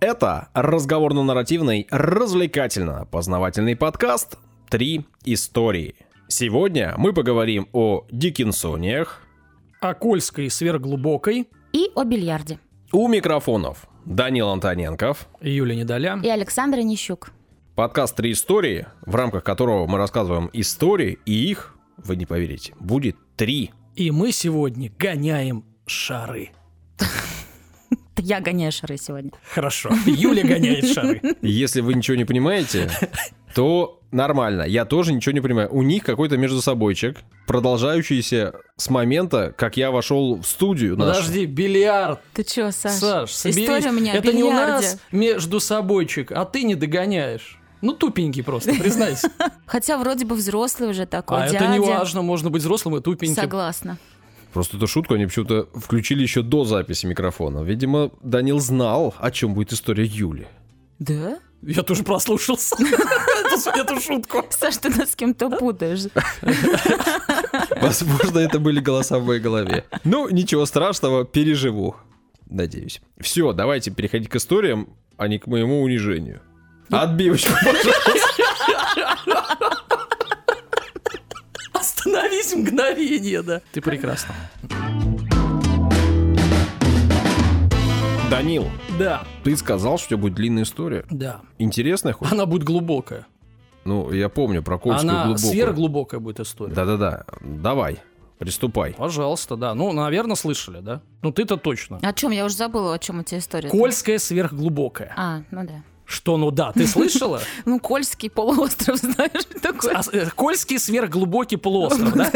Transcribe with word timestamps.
Это 0.00 0.48
разговорно-нарративный, 0.54 1.86
развлекательно-познавательный 1.90 3.76
подкаст 3.76 4.38
«Три 4.68 5.06
истории». 5.24 5.94
Сегодня 6.28 6.94
мы 6.96 7.12
поговорим 7.12 7.68
о 7.72 8.04
Диккенсониях. 8.10 9.22
О 9.80 9.94
Кольской 9.94 10.50
сверхглубокой. 10.50 11.48
И 11.72 11.90
о 11.94 12.04
бильярде. 12.04 12.58
У 12.92 13.08
микрофонов 13.08 13.86
Данил 14.04 14.48
Антоненков. 14.50 15.28
Юлия 15.40 15.76
Недоля. 15.76 16.20
И 16.22 16.28
Александр 16.28 16.78
Нищук. 16.78 17.30
Подкаст 17.74 18.16
«Три 18.16 18.32
истории», 18.32 18.86
в 19.04 19.14
рамках 19.14 19.42
которого 19.42 19.86
мы 19.86 19.98
рассказываем 19.98 20.48
истории, 20.52 21.18
и 21.26 21.50
их, 21.50 21.74
вы 21.96 22.16
не 22.16 22.24
поверите, 22.24 22.74
будет 22.78 23.16
три. 23.36 23.72
И 23.96 24.10
мы 24.10 24.32
сегодня 24.32 24.92
гоняем 24.96 25.64
шары. 25.86 26.50
Я 28.18 28.40
гоняю 28.40 28.72
шары 28.72 28.96
сегодня. 28.96 29.30
Хорошо. 29.52 29.90
Юля 30.06 30.42
гоняет 30.44 30.86
шары. 30.92 31.20
Если 31.42 31.80
вы 31.80 31.94
ничего 31.94 32.16
не 32.16 32.24
понимаете, 32.24 32.90
то 33.54 34.00
нормально. 34.12 34.62
Я 34.62 34.84
тоже 34.84 35.12
ничего 35.12 35.32
не 35.32 35.40
понимаю. 35.40 35.68
У 35.72 35.82
них 35.82 36.04
какой-то 36.04 36.36
между 36.36 36.62
собойчик, 36.62 37.18
продолжающийся 37.46 38.54
с 38.76 38.88
момента, 38.88 39.52
как 39.56 39.76
я 39.76 39.90
вошел 39.90 40.36
в 40.40 40.46
студию. 40.46 40.96
нашу. 40.96 41.10
Подожди, 41.20 41.46
бильярд. 41.46 42.20
Ты 42.32 42.44
чё, 42.44 42.70
Саш? 42.70 42.92
Саш, 42.92 43.30
соберись. 43.32 43.64
История 43.64 43.90
у 43.90 43.94
меня 43.94 44.14
Это 44.14 44.32
не 44.32 44.44
у 44.44 44.50
нас 44.50 44.98
между 45.10 45.58
собойчик, 45.60 46.30
а 46.32 46.44
ты 46.44 46.62
не 46.62 46.74
догоняешь. 46.76 47.58
Ну, 47.80 47.92
тупенький 47.92 48.42
просто, 48.42 48.72
признайся. 48.72 49.30
Хотя 49.66 49.98
вроде 49.98 50.24
бы 50.24 50.36
взрослый 50.36 50.88
уже 50.88 51.04
такой, 51.04 51.42
А 51.42 51.50
дядя. 51.50 51.64
это 51.64 51.72
не 51.74 51.80
важно, 51.80 52.22
можно 52.22 52.48
быть 52.48 52.62
взрослым 52.62 52.96
и 52.96 53.02
тупеньким. 53.02 53.34
Согласна. 53.34 53.98
Просто 54.54 54.76
эту 54.76 54.86
шутку 54.86 55.14
они 55.14 55.26
почему-то 55.26 55.68
включили 55.74 56.22
еще 56.22 56.42
до 56.42 56.64
записи 56.64 57.06
микрофона. 57.06 57.62
Видимо, 57.64 58.10
Данил 58.22 58.60
знал, 58.60 59.12
о 59.18 59.30
чем 59.32 59.52
будет 59.54 59.72
история 59.72 60.04
Юли. 60.04 60.46
Да? 61.00 61.38
Я 61.62 61.82
тоже 61.82 62.04
прослушался 62.04 62.76
эту- 62.78 63.70
эту 63.70 64.00
шутку. 64.00 64.44
Саш, 64.50 64.76
ты 64.76 64.90
нас 64.90 65.10
с 65.10 65.16
кем-то 65.16 65.50
путаешь. 65.50 66.04
Возможно, 67.80 68.38
это 68.38 68.58
были 68.60 68.80
голоса 68.80 69.18
в 69.18 69.24
моей 69.26 69.40
голове. 69.40 69.84
Ну, 70.04 70.28
ничего 70.28 70.66
страшного, 70.66 71.24
переживу. 71.24 71.96
Надеюсь. 72.46 73.00
Все, 73.20 73.52
давайте 73.52 73.90
переходить 73.90 74.28
к 74.28 74.36
историям, 74.36 74.88
а 75.16 75.26
не 75.26 75.38
к 75.38 75.46
моему 75.48 75.82
унижению. 75.82 76.42
Отбивочку, 76.90 77.50
пожалуйста. 77.52 78.14
Остановись 82.14 82.54
мгновение, 82.54 83.42
да. 83.42 83.60
Ты 83.72 83.80
прекрасно. 83.80 84.34
Данил, 88.30 88.68
Да, 88.98 89.22
ты 89.42 89.56
сказал, 89.56 89.98
что 89.98 90.06
у 90.06 90.08
тебя 90.10 90.16
будет 90.18 90.34
длинная 90.34 90.62
история. 90.62 91.04
да. 91.10 91.40
Интересная 91.58 92.12
хоть? 92.12 92.30
Она 92.32 92.46
будет 92.46 92.62
глубокая. 92.64 93.26
Ну, 93.84 94.10
я 94.12 94.28
помню 94.28 94.62
про 94.62 94.78
Кольскую 94.78 95.10
Она 95.10 95.24
глубокую. 95.26 95.50
сверхглубокая 95.52 96.20
будет 96.20 96.40
история. 96.40 96.72
Да-да-да. 96.72 97.24
Давай, 97.40 97.98
приступай. 98.38 98.94
Пожалуйста, 98.96 99.56
да. 99.56 99.74
Ну, 99.74 99.92
наверное, 99.92 100.36
слышали, 100.36 100.80
да? 100.80 101.02
Ну, 101.22 101.32
ты-то 101.32 101.56
точно. 101.56 101.98
О 102.00 102.12
чем? 102.12 102.30
Я 102.30 102.44
уже 102.46 102.54
забыла, 102.56 102.94
о 102.94 102.98
чем 102.98 103.20
у 103.20 103.22
тебя 103.24 103.38
история. 103.40 103.68
Кольская 103.68 104.18
сверхглубокая. 104.18 105.12
А, 105.16 105.42
ну 105.50 105.66
да. 105.66 105.82
Что, 106.06 106.36
ну 106.36 106.50
да, 106.50 106.72
ты 106.72 106.86
слышала? 106.86 107.40
Ну, 107.64 107.80
Кольский 107.80 108.28
полуостров, 108.30 108.98
знаешь, 109.00 109.44
такой. 109.62 109.92
А, 109.94 110.02
э, 110.12 110.26
Кольский 110.34 110.78
сверхглубокий 110.78 111.56
полуостров, 111.56 112.12
да? 112.12 112.30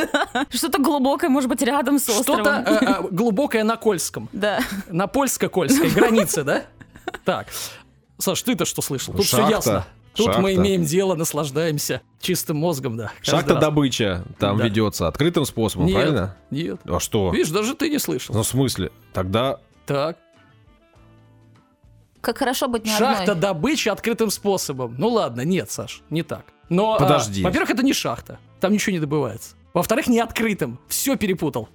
Что-то 0.50 0.80
глубокое, 0.82 1.28
может 1.30 1.48
быть, 1.50 1.60
рядом 1.62 1.98
с 1.98 2.08
островом. 2.08 2.44
Что-то 2.44 2.64
э, 2.66 3.04
э, 3.04 3.08
глубокое 3.10 3.64
на 3.64 3.76
Кольском. 3.76 4.28
Да. 4.32 4.60
На 4.88 5.06
польско-кольской 5.06 5.90
границе, 5.90 6.44
да? 6.44 6.64
Так. 7.24 7.48
Саш, 8.18 8.42
ты-то 8.42 8.64
что 8.64 8.82
слышал? 8.82 9.14
Тут 9.14 9.26
все 9.26 9.48
ясно. 9.48 9.86
Тут 10.14 10.26
мы 10.38 10.50
Шахта. 10.50 10.54
имеем 10.54 10.82
дело, 10.84 11.14
наслаждаемся 11.14 12.02
чистым 12.20 12.56
мозгом, 12.56 12.96
да. 12.96 13.12
Шахта 13.22 13.54
раз. 13.54 13.62
добыча 13.62 14.24
там 14.40 14.56
Да. 14.58 14.64
ведется 14.64 15.06
открытым 15.06 15.44
способом, 15.44 15.86
Нет, 15.86 15.94
правильно? 15.94 16.36
Нет. 16.50 16.80
А 16.86 16.98
что? 16.98 17.30
Видишь, 17.30 17.50
даже 17.50 17.74
ты 17.76 17.88
не 17.88 17.98
слышал. 17.98 18.34
Ну, 18.34 18.42
в 18.42 18.46
смысле? 18.46 18.90
Тогда 19.12 19.60
Так. 19.86 20.18
Как 22.20 22.38
хорошо 22.38 22.68
быть 22.68 22.84
не 22.84 22.90
Шахта 22.90 23.32
одной. 23.32 23.36
добычи 23.36 23.88
открытым 23.88 24.30
способом. 24.30 24.94
Ну 24.98 25.08
ладно, 25.08 25.42
нет, 25.42 25.70
Саш, 25.70 26.02
не 26.10 26.22
так. 26.22 26.44
Но, 26.68 26.94
а, 26.94 26.98
Подожди. 26.98 27.42
во-первых, 27.42 27.70
это 27.70 27.82
не 27.82 27.92
шахта. 27.92 28.38
Там 28.60 28.72
ничего 28.72 28.92
не 28.92 28.98
добывается. 29.00 29.54
Во-вторых, 29.72 30.08
не 30.08 30.18
открытым. 30.20 30.78
Все 30.88 31.16
перепутал. 31.16 31.68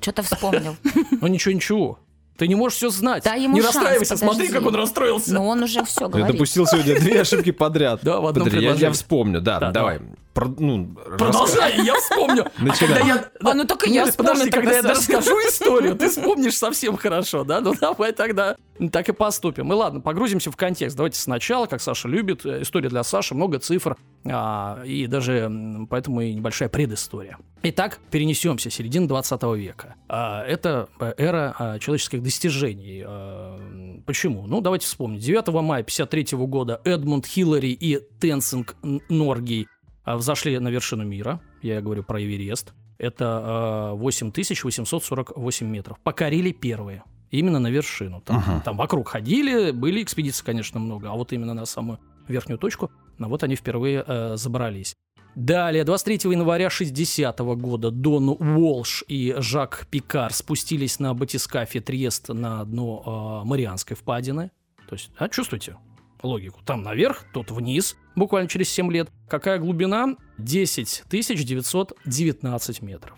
Что-то 0.00 0.22
вспомнил. 0.22 0.76
Ну 1.20 1.26
ничего, 1.26 1.54
ничего. 1.54 1.98
Ты 2.40 2.48
не 2.48 2.54
можешь 2.54 2.78
все 2.78 2.88
знать. 2.88 3.22
Дай 3.24 3.42
ему 3.42 3.54
не 3.54 3.60
шанс, 3.60 3.74
расстраивайся, 3.74 4.16
смотри, 4.16 4.46
подожди. 4.46 4.52
как 4.54 4.66
он 4.66 4.74
расстроился. 4.74 5.34
Но 5.34 5.46
он 5.46 5.62
уже 5.62 5.84
все 5.84 6.00
я 6.04 6.08
говорит. 6.08 6.32
допустил 6.32 6.64
сегодня 6.66 6.98
две 6.98 7.20
ошибки 7.20 7.50
подряд. 7.52 8.00
Да, 8.02 8.18
в 8.18 8.26
одном 8.26 8.46
Подожди, 8.46 8.64
я, 8.64 8.72
я 8.72 8.90
вспомню, 8.92 9.42
да, 9.42 9.60
Да, 9.60 9.70
давай. 9.72 10.00
Про- 10.32 10.54
ну, 10.58 10.86
Продолжай, 11.18 11.84
я 11.84 11.94
вспомню. 11.96 12.46
А 12.46 12.62
Начинай. 12.62 12.94
когда 12.98 13.14
я- 13.14 13.30
А, 13.42 13.54
ну 13.54 13.64
так 13.66 13.86
и 13.86 13.90
я 13.90 14.06
вспомню 14.06 14.30
Подожди, 14.32 14.50
когда 14.50 14.72
я 14.72 14.82
расскажу 14.82 15.36
историю, 15.48 15.96
ты 15.96 16.08
вспомнишь 16.08 16.56
совсем 16.56 16.96
хорошо, 16.96 17.44
да? 17.44 17.60
Ну 17.60 17.74
давай 17.78 18.12
тогда 18.12 18.56
так 18.92 19.08
и 19.08 19.12
поступим. 19.12 19.70
И 19.72 19.74
ладно, 19.74 20.00
погрузимся 20.00 20.50
в 20.50 20.56
контекст. 20.56 20.96
Давайте 20.96 21.20
сначала, 21.20 21.66
как 21.66 21.82
Саша 21.82 22.08
любит. 22.08 22.46
Э, 22.46 22.62
История 22.62 22.88
для 22.88 23.02
Саши, 23.02 23.34
много 23.34 23.58
цифр. 23.58 23.96
а, 24.24 24.82
и 24.84 25.06
даже 25.08 25.50
поэтому 25.90 26.20
и 26.20 26.32
небольшая 26.32 26.68
предыстория. 26.68 27.36
Итак, 27.62 27.98
перенесемся, 28.10 28.70
середина 28.70 29.08
20 29.08 29.42
века. 29.56 29.96
А, 30.08 30.44
это 30.44 30.88
э, 31.00 31.12
эра 31.18 31.54
а, 31.58 31.78
человеческих 31.80 32.22
достижений. 32.30 33.02
М, 33.06 34.02
Почему? 34.06 34.46
Ну, 34.46 34.60
давайте 34.60 34.86
вспомним. 34.86 35.18
9 35.20 35.48
мая 35.62 35.82
53 35.82 36.36
года 36.46 36.80
Эдмунд 36.84 37.26
Хиллари 37.26 37.68
и 37.72 38.00
Тенсинг 38.20 38.76
Н- 38.82 39.00
Норгей 39.08 39.66
а, 40.04 40.16
взошли 40.16 40.58
на 40.58 40.68
вершину 40.68 41.04
мира. 41.04 41.40
Я 41.62 41.80
говорю 41.80 42.02
про 42.04 42.22
Эверест. 42.22 42.72
Это 42.98 43.24
а, 43.42 43.94
8848 43.94 45.66
метров. 45.66 45.98
Покорили 46.02 46.52
первые. 46.52 47.02
Именно 47.30 47.58
на 47.60 47.68
вершину. 47.70 48.20
Там, 48.22 48.36
Ага. 48.38 48.62
там 48.64 48.76
вокруг 48.76 49.08
ходили, 49.08 49.70
были 49.70 50.02
экспедиций, 50.02 50.44
конечно, 50.44 50.80
много, 50.80 51.10
а 51.10 51.14
вот 51.14 51.32
именно 51.32 51.54
на 51.54 51.64
самую 51.66 51.98
верхнюю 52.26 52.58
точку, 52.58 52.90
на 53.18 53.28
вот 53.28 53.42
они 53.44 53.54
впервые 53.56 54.04
э, 54.06 54.36
забрались. 54.36 54.94
Далее, 55.34 55.84
23 55.84 56.32
января 56.32 56.70
60 56.70 57.38
года 57.38 57.90
Дон 57.90 58.30
Уолш 58.30 59.04
и 59.06 59.34
Жак 59.38 59.86
Пикар 59.90 60.32
спустились 60.32 60.98
на 60.98 61.14
батискафе 61.14 61.80
Триест 61.80 62.28
на 62.28 62.64
дно 62.64 63.42
э, 63.42 63.48
Марианской 63.48 63.96
впадины. 63.96 64.50
То 64.88 64.94
есть, 64.94 65.10
а, 65.16 65.28
чувствуете 65.28 65.76
логику? 66.22 66.60
Там 66.64 66.82
наверх, 66.82 67.24
тут 67.32 67.50
вниз, 67.50 67.96
буквально 68.16 68.48
через 68.48 68.70
7 68.70 68.90
лет. 68.90 69.08
Какая 69.28 69.58
глубина? 69.58 70.16
10 70.38 71.04
919 71.08 72.82
метров. 72.82 73.16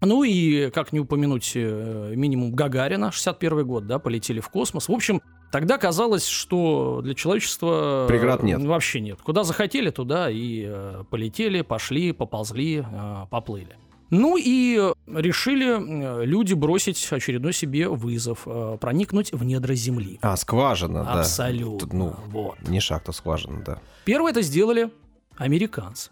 Ну 0.00 0.22
и, 0.24 0.70
как 0.70 0.92
не 0.92 1.00
упомянуть, 1.00 1.52
э, 1.54 2.12
минимум 2.14 2.52
Гагарина, 2.54 3.10
61 3.10 3.64
год, 3.66 3.86
да, 3.86 3.98
полетели 3.98 4.40
в 4.40 4.48
космос. 4.50 4.88
В 4.88 4.92
общем, 4.92 5.22
тогда 5.50 5.78
казалось, 5.78 6.26
что 6.26 7.00
для 7.02 7.14
человечества... 7.14 8.04
э, 8.04 8.08
Преград 8.08 8.42
нет. 8.42 8.62
Вообще 8.62 9.00
нет. 9.00 9.20
Куда 9.22 9.44
захотели, 9.44 9.90
туда 9.90 10.28
и 10.30 10.64
э, 10.66 11.04
полетели, 11.08 11.62
пошли, 11.62 12.12
поползли, 12.12 12.84
поплыли. 13.30 13.76
Ну 14.10 14.36
и 14.36 14.92
решили 15.08 16.24
люди 16.24 16.52
бросить 16.52 17.08
очередной 17.10 17.52
себе 17.54 17.88
вызов, 17.88 18.46
проникнуть 18.78 19.32
в 19.32 19.42
недра 19.44 19.74
Земли. 19.74 20.18
А, 20.20 20.36
скважина, 20.36 21.02
да. 21.04 21.20
Абсолютно. 21.20 21.88
Ну, 21.92 22.16
Вот. 22.28 22.56
не 22.68 22.80
шахта, 22.80 23.12
скважина, 23.12 23.62
да. 23.64 23.78
Первое 24.04 24.30
это 24.32 24.42
сделали 24.42 24.90
американцы. 25.36 26.10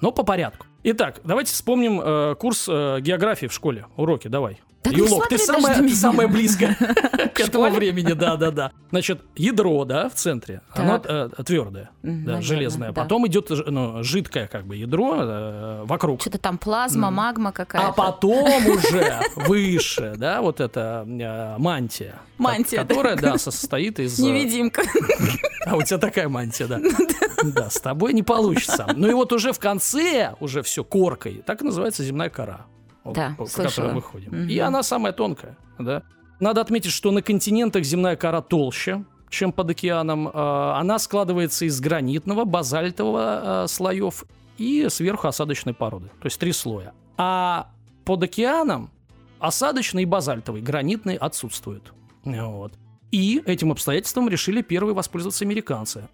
Но 0.00 0.12
по 0.12 0.22
порядку. 0.22 0.66
Итак, 0.84 1.20
давайте 1.22 1.52
вспомним 1.52 2.00
э, 2.00 2.34
курс 2.34 2.66
э, 2.68 2.98
географии 3.00 3.46
в 3.46 3.52
школе. 3.52 3.86
Уроки, 3.96 4.26
давай. 4.26 4.60
Так 4.82 4.94
Юлок, 4.94 5.28
ты 5.28 5.38
самая, 5.38 5.76
ты 5.78 5.94
самая 5.94 6.26
близкая 6.26 6.74
к 7.34 7.38
этому 7.40 7.70
времени, 7.70 8.14
да, 8.14 8.36
да, 8.36 8.50
да. 8.50 8.72
Значит, 8.90 9.20
ядро, 9.36 9.84
да, 9.84 10.08
в 10.08 10.14
центре, 10.14 10.60
оно 10.74 10.98
Так. 10.98 11.44
твердое, 11.46 11.90
Мгм, 12.02 12.24
да, 12.24 12.32
наверное, 12.32 12.42
железное. 12.42 12.88
да. 12.92 13.02
Потом 13.02 13.26
идет 13.28 13.48
ж- 13.50 13.64
ну, 13.68 14.02
жидкое, 14.02 14.48
как 14.48 14.66
бы, 14.66 14.74
ядро 14.76 15.14
э, 15.20 15.82
вокруг. 15.84 16.20
Что-то 16.20 16.38
там 16.38 16.58
плазма, 16.58 17.10
магма 17.12 17.52
какая-то. 17.52 17.88
А 17.88 17.92
потом 17.92 18.66
уже 18.66 19.20
выше, 19.36 20.14
да, 20.16 20.42
вот 20.42 20.60
эта 20.60 21.04
э, 21.06 21.56
мантия. 21.58 22.16
Мантия, 22.38 22.78
ко- 22.82 22.88
Которая, 22.88 23.16
да, 23.16 23.38
состоит 23.38 24.00
из... 24.00 24.18
э, 24.18 24.22
Невидимка. 24.24 24.82
А 25.64 25.76
у 25.76 25.82
тебя 25.82 25.98
такая 25.98 26.28
мантия, 26.28 26.66
да. 26.68 26.80
Да, 27.44 27.70
с 27.70 27.80
тобой 27.80 28.12
не 28.14 28.24
получится. 28.24 28.84
Ну 28.96 29.08
и 29.08 29.12
вот 29.12 29.32
уже 29.32 29.52
в 29.52 29.60
конце, 29.60 30.34
уже 30.40 30.64
все 30.64 30.82
коркой, 30.82 31.40
так 31.46 31.62
называется 31.62 32.02
земная 32.02 32.30
кора. 32.30 32.66
Да, 33.04 33.34
по, 33.36 33.46
слышала. 33.46 33.68
которой 33.68 33.94
мы 33.94 34.02
ходим. 34.02 34.28
Мгм. 34.30 34.48
И 34.48 34.58
она 34.58 34.82
самая 34.82 35.12
тонкая, 35.12 35.56
да. 35.78 36.02
Надо 36.40 36.60
отметить, 36.60 36.90
что 36.92 37.10
на 37.12 37.22
континентах 37.22 37.84
земная 37.84 38.16
кора 38.16 38.40
толще, 38.42 39.04
чем 39.30 39.52
под 39.52 39.70
океаном. 39.70 40.28
Э, 40.28 40.72
Она 40.76 40.98
складывается 40.98 41.64
из 41.64 41.80
гранитного, 41.80 42.44
базальтового 42.44 43.64
э, 43.64 43.68
слоев 43.68 44.24
и 44.58 44.86
сверху 44.88 45.28
осадочной 45.28 45.72
породы. 45.74 46.08
То 46.20 46.26
есть 46.26 46.38
три 46.38 46.52
слоя. 46.52 46.92
А 47.16 47.70
под 48.04 48.24
океаном 48.24 48.90
осадочный 49.38 50.02
и 50.02 50.06
базальтовый, 50.06 50.62
гранитный 50.62 51.16
отсутствуют. 51.16 51.92
Вот. 52.24 52.72
И 53.10 53.42
этим 53.46 53.72
обстоятельством 53.72 54.28
решили 54.28 54.62
первые 54.62 54.94
воспользоваться 54.94 55.44
американцы. 55.44 56.08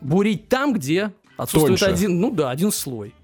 Бурить 0.00 0.48
там, 0.48 0.72
где 0.72 1.12
отсутствует 1.36 1.80
Тоньше. 1.80 1.94
один, 1.94 2.20
ну 2.20 2.30
да, 2.30 2.50
один 2.50 2.70
слой. 2.72 3.14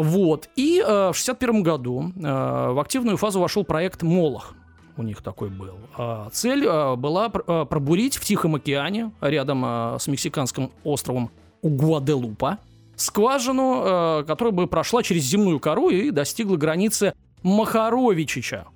Вот. 0.00 0.48
И 0.56 0.82
э, 0.84 1.10
в 1.10 1.14
61 1.14 1.62
году 1.62 2.12
э, 2.16 2.22
в 2.22 2.80
активную 2.80 3.18
фазу 3.18 3.38
вошел 3.38 3.64
проект 3.64 4.02
«Молох». 4.02 4.54
У 4.96 5.02
них 5.02 5.22
такой 5.22 5.50
был. 5.50 5.76
А 5.96 6.30
цель 6.30 6.64
э, 6.64 6.96
была 6.96 7.30
э, 7.32 7.66
пробурить 7.68 8.16
в 8.16 8.24
Тихом 8.24 8.54
океане, 8.54 9.12
рядом 9.20 9.62
э, 9.64 9.96
с 9.98 10.06
мексиканским 10.08 10.70
островом 10.84 11.30
Гуаделупа, 11.62 12.58
скважину, 12.96 14.24
которая 14.26 14.52
бы 14.52 14.66
прошла 14.66 15.02
через 15.02 15.24
земную 15.24 15.60
кору 15.60 15.90
и 15.90 16.10
достигла 16.10 16.56
границы 16.56 17.12
Махаровичича. 17.42 18.66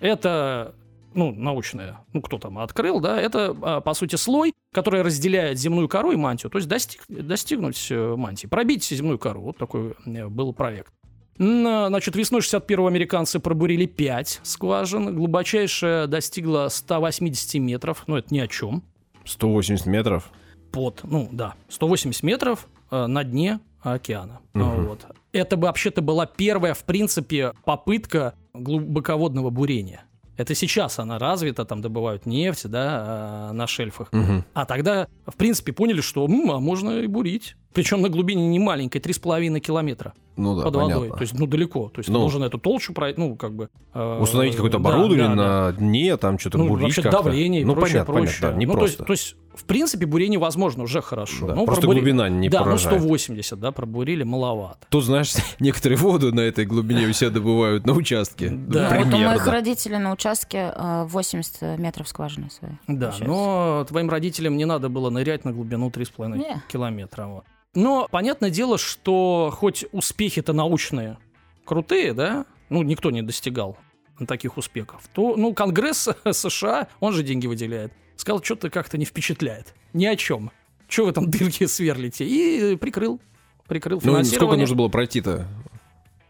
Это, 0.00 0.74
ну, 1.18 1.32
научное, 1.32 1.98
ну, 2.12 2.22
кто 2.22 2.38
там 2.38 2.58
открыл, 2.58 3.00
да, 3.00 3.20
это, 3.20 3.54
а, 3.60 3.80
по 3.80 3.92
сути, 3.92 4.14
слой, 4.14 4.54
который 4.72 5.02
разделяет 5.02 5.58
земную 5.58 5.88
кору 5.88 6.12
и 6.12 6.16
мантию, 6.16 6.50
то 6.50 6.58
есть 6.58 6.68
достиг, 6.68 7.02
достигнуть 7.08 7.88
э, 7.90 8.14
мантии, 8.16 8.46
пробить 8.46 8.84
земную 8.84 9.18
кору. 9.18 9.42
Вот 9.42 9.56
такой 9.56 9.94
э, 10.06 10.28
был 10.28 10.52
проект. 10.52 10.92
Значит, 11.36 12.16
весной 12.16 12.40
61-го 12.40 12.86
американцы 12.86 13.38
пробурили 13.38 13.86
5 13.86 14.40
скважин. 14.42 15.14
Глубочайшая 15.14 16.08
достигла 16.08 16.66
180 16.68 17.60
метров. 17.60 18.02
Ну, 18.08 18.16
это 18.16 18.34
ни 18.34 18.40
о 18.40 18.48
чем. 18.48 18.82
180 19.24 19.86
метров. 19.86 20.32
Под, 20.72 21.00
ну, 21.04 21.28
да, 21.30 21.54
180 21.68 22.24
метров 22.24 22.66
э, 22.90 23.06
на 23.06 23.22
дне 23.22 23.60
океана. 23.80 24.40
Мгм. 24.54 24.86
Вот. 24.86 25.06
Это 25.32 25.56
бы 25.56 25.66
вообще-то 25.66 26.02
была 26.02 26.26
первая, 26.26 26.74
в 26.74 26.84
принципе, 26.84 27.52
попытка 27.64 28.34
глубоководного 28.52 29.50
бурения. 29.50 30.07
Это 30.38 30.54
сейчас 30.54 31.00
она 31.00 31.18
развита, 31.18 31.64
там 31.64 31.82
добывают 31.82 32.24
нефть, 32.24 32.68
да, 32.70 33.48
э, 33.50 33.52
на 33.52 33.66
шельфах. 33.66 34.08
Мгм. 34.12 34.44
А 34.54 34.64
тогда, 34.66 35.08
в 35.26 35.34
принципе, 35.34 35.72
поняли, 35.72 36.00
что 36.00 36.26
м, 36.26 36.50
а 36.52 36.60
можно 36.60 37.00
и 37.00 37.08
бурить. 37.08 37.56
Причем 37.74 38.00
на 38.02 38.08
глубине 38.08 38.46
не 38.48 38.58
маленькой, 38.58 38.98
3,5 39.00 39.60
километра 39.60 40.14
Ну 40.36 40.56
да, 40.56 40.62
под 40.64 40.74
понятно. 40.74 40.94
водой. 41.00 41.16
То 41.16 41.22
есть, 41.22 41.34
ну, 41.38 41.46
далеко. 41.46 41.90
То 41.90 41.98
есть, 42.00 42.08
Ну. 42.08 42.14
ты 42.14 42.20
должен 42.20 42.42
эту 42.42 42.58
толщу 42.58 42.92
пройти, 42.94 43.20
ну, 43.20 43.36
как 43.36 43.54
бы... 43.54 43.68
э, 43.94 44.18
Установить 44.20 44.54
какое-то 44.56 44.78
оборудование 44.78 45.28
да, 45.28 45.34
да. 45.34 45.66
на 45.66 45.72
дне, 45.72 46.16
там 46.16 46.38
что-то 46.38 46.58
Ну, 46.58 46.68
бурить 46.68 46.84
вообще 46.84 47.02
как-то. 47.02 47.22
давление 47.22 47.60
и 47.60 47.64
ну, 47.64 47.74
прочее, 47.74 48.04
понятно, 48.04 48.14
прочее. 48.14 48.34
понятно, 48.40 48.50
да, 48.52 48.58
не 48.58 48.66
ну, 48.66 48.72
то 48.74 48.82
есть- 48.84 48.96
просто. 48.96 49.04
То 49.04 49.12
есть, 49.12 49.36
в 49.54 49.64
принципе, 49.64 50.06
бурение 50.06 50.38
возможно 50.38 50.84
уже 50.84 51.02
хорошо. 51.02 51.48
Да, 51.48 51.54
Ну, 51.54 51.66
просто 51.66 51.86
пробури- 51.86 51.96
глубина 52.00 52.28
не 52.28 52.48
Да, 52.48 52.60
поражает. 52.60 52.96
ну 53.00 53.04
180, 53.06 53.60
да, 53.60 53.70
пробурили, 53.72 54.22
маловато. 54.22 54.78
Тут, 54.88 55.04
знаешь, 55.04 55.32
некоторые 55.60 55.98
воду 55.98 56.32
на 56.34 56.40
этой 56.40 56.64
глубине 56.64 57.06
у 57.06 57.12
себя 57.12 57.30
добывают 57.30 57.86
на 57.86 57.92
участке. 57.92 58.48
Да. 58.50 58.96
Вот 59.04 59.14
у 59.14 59.18
моих 59.18 59.46
родителей 59.46 59.98
на 59.98 60.12
участке 60.12 60.72
э, 60.74 61.04
80 61.08 61.78
метров 61.78 62.08
скважины 62.08 62.48
своей. 62.50 62.74
Да, 62.86 63.08
получается. 63.10 63.24
но 63.24 63.84
твоим 63.88 64.08
родителям 64.08 64.56
не 64.56 64.64
надо 64.64 64.88
было 64.88 65.10
нырять 65.10 65.44
на 65.44 65.52
глубину 65.52 65.90
3,5 65.90 66.38
Не. 66.38 66.62
километра. 66.72 67.26
Вот. 67.26 67.44
Но 67.78 68.08
понятное 68.10 68.50
дело, 68.50 68.76
что 68.76 69.54
хоть 69.56 69.84
успехи-то 69.92 70.52
научные 70.52 71.16
крутые, 71.64 72.12
да, 72.12 72.44
ну, 72.70 72.82
никто 72.82 73.12
не 73.12 73.22
достигал 73.22 73.78
таких 74.26 74.56
успехов, 74.56 75.02
то, 75.12 75.36
ну, 75.36 75.54
Конгресс 75.54 76.08
США, 76.32 76.88
он 76.98 77.12
же 77.12 77.22
деньги 77.22 77.46
выделяет, 77.46 77.92
сказал, 78.16 78.42
что-то 78.42 78.68
как-то 78.68 78.98
не 78.98 79.04
впечатляет. 79.04 79.74
Ни 79.92 80.06
о 80.06 80.16
чем. 80.16 80.50
Че 80.88 81.04
вы 81.04 81.12
там 81.12 81.30
дырки 81.30 81.66
сверлите? 81.66 82.26
И 82.26 82.74
прикрыл. 82.74 83.20
Прикрыл 83.68 84.00
Ну, 84.02 84.24
сколько 84.24 84.56
нужно 84.56 84.74
было 84.74 84.88
пройти-то? 84.88 85.46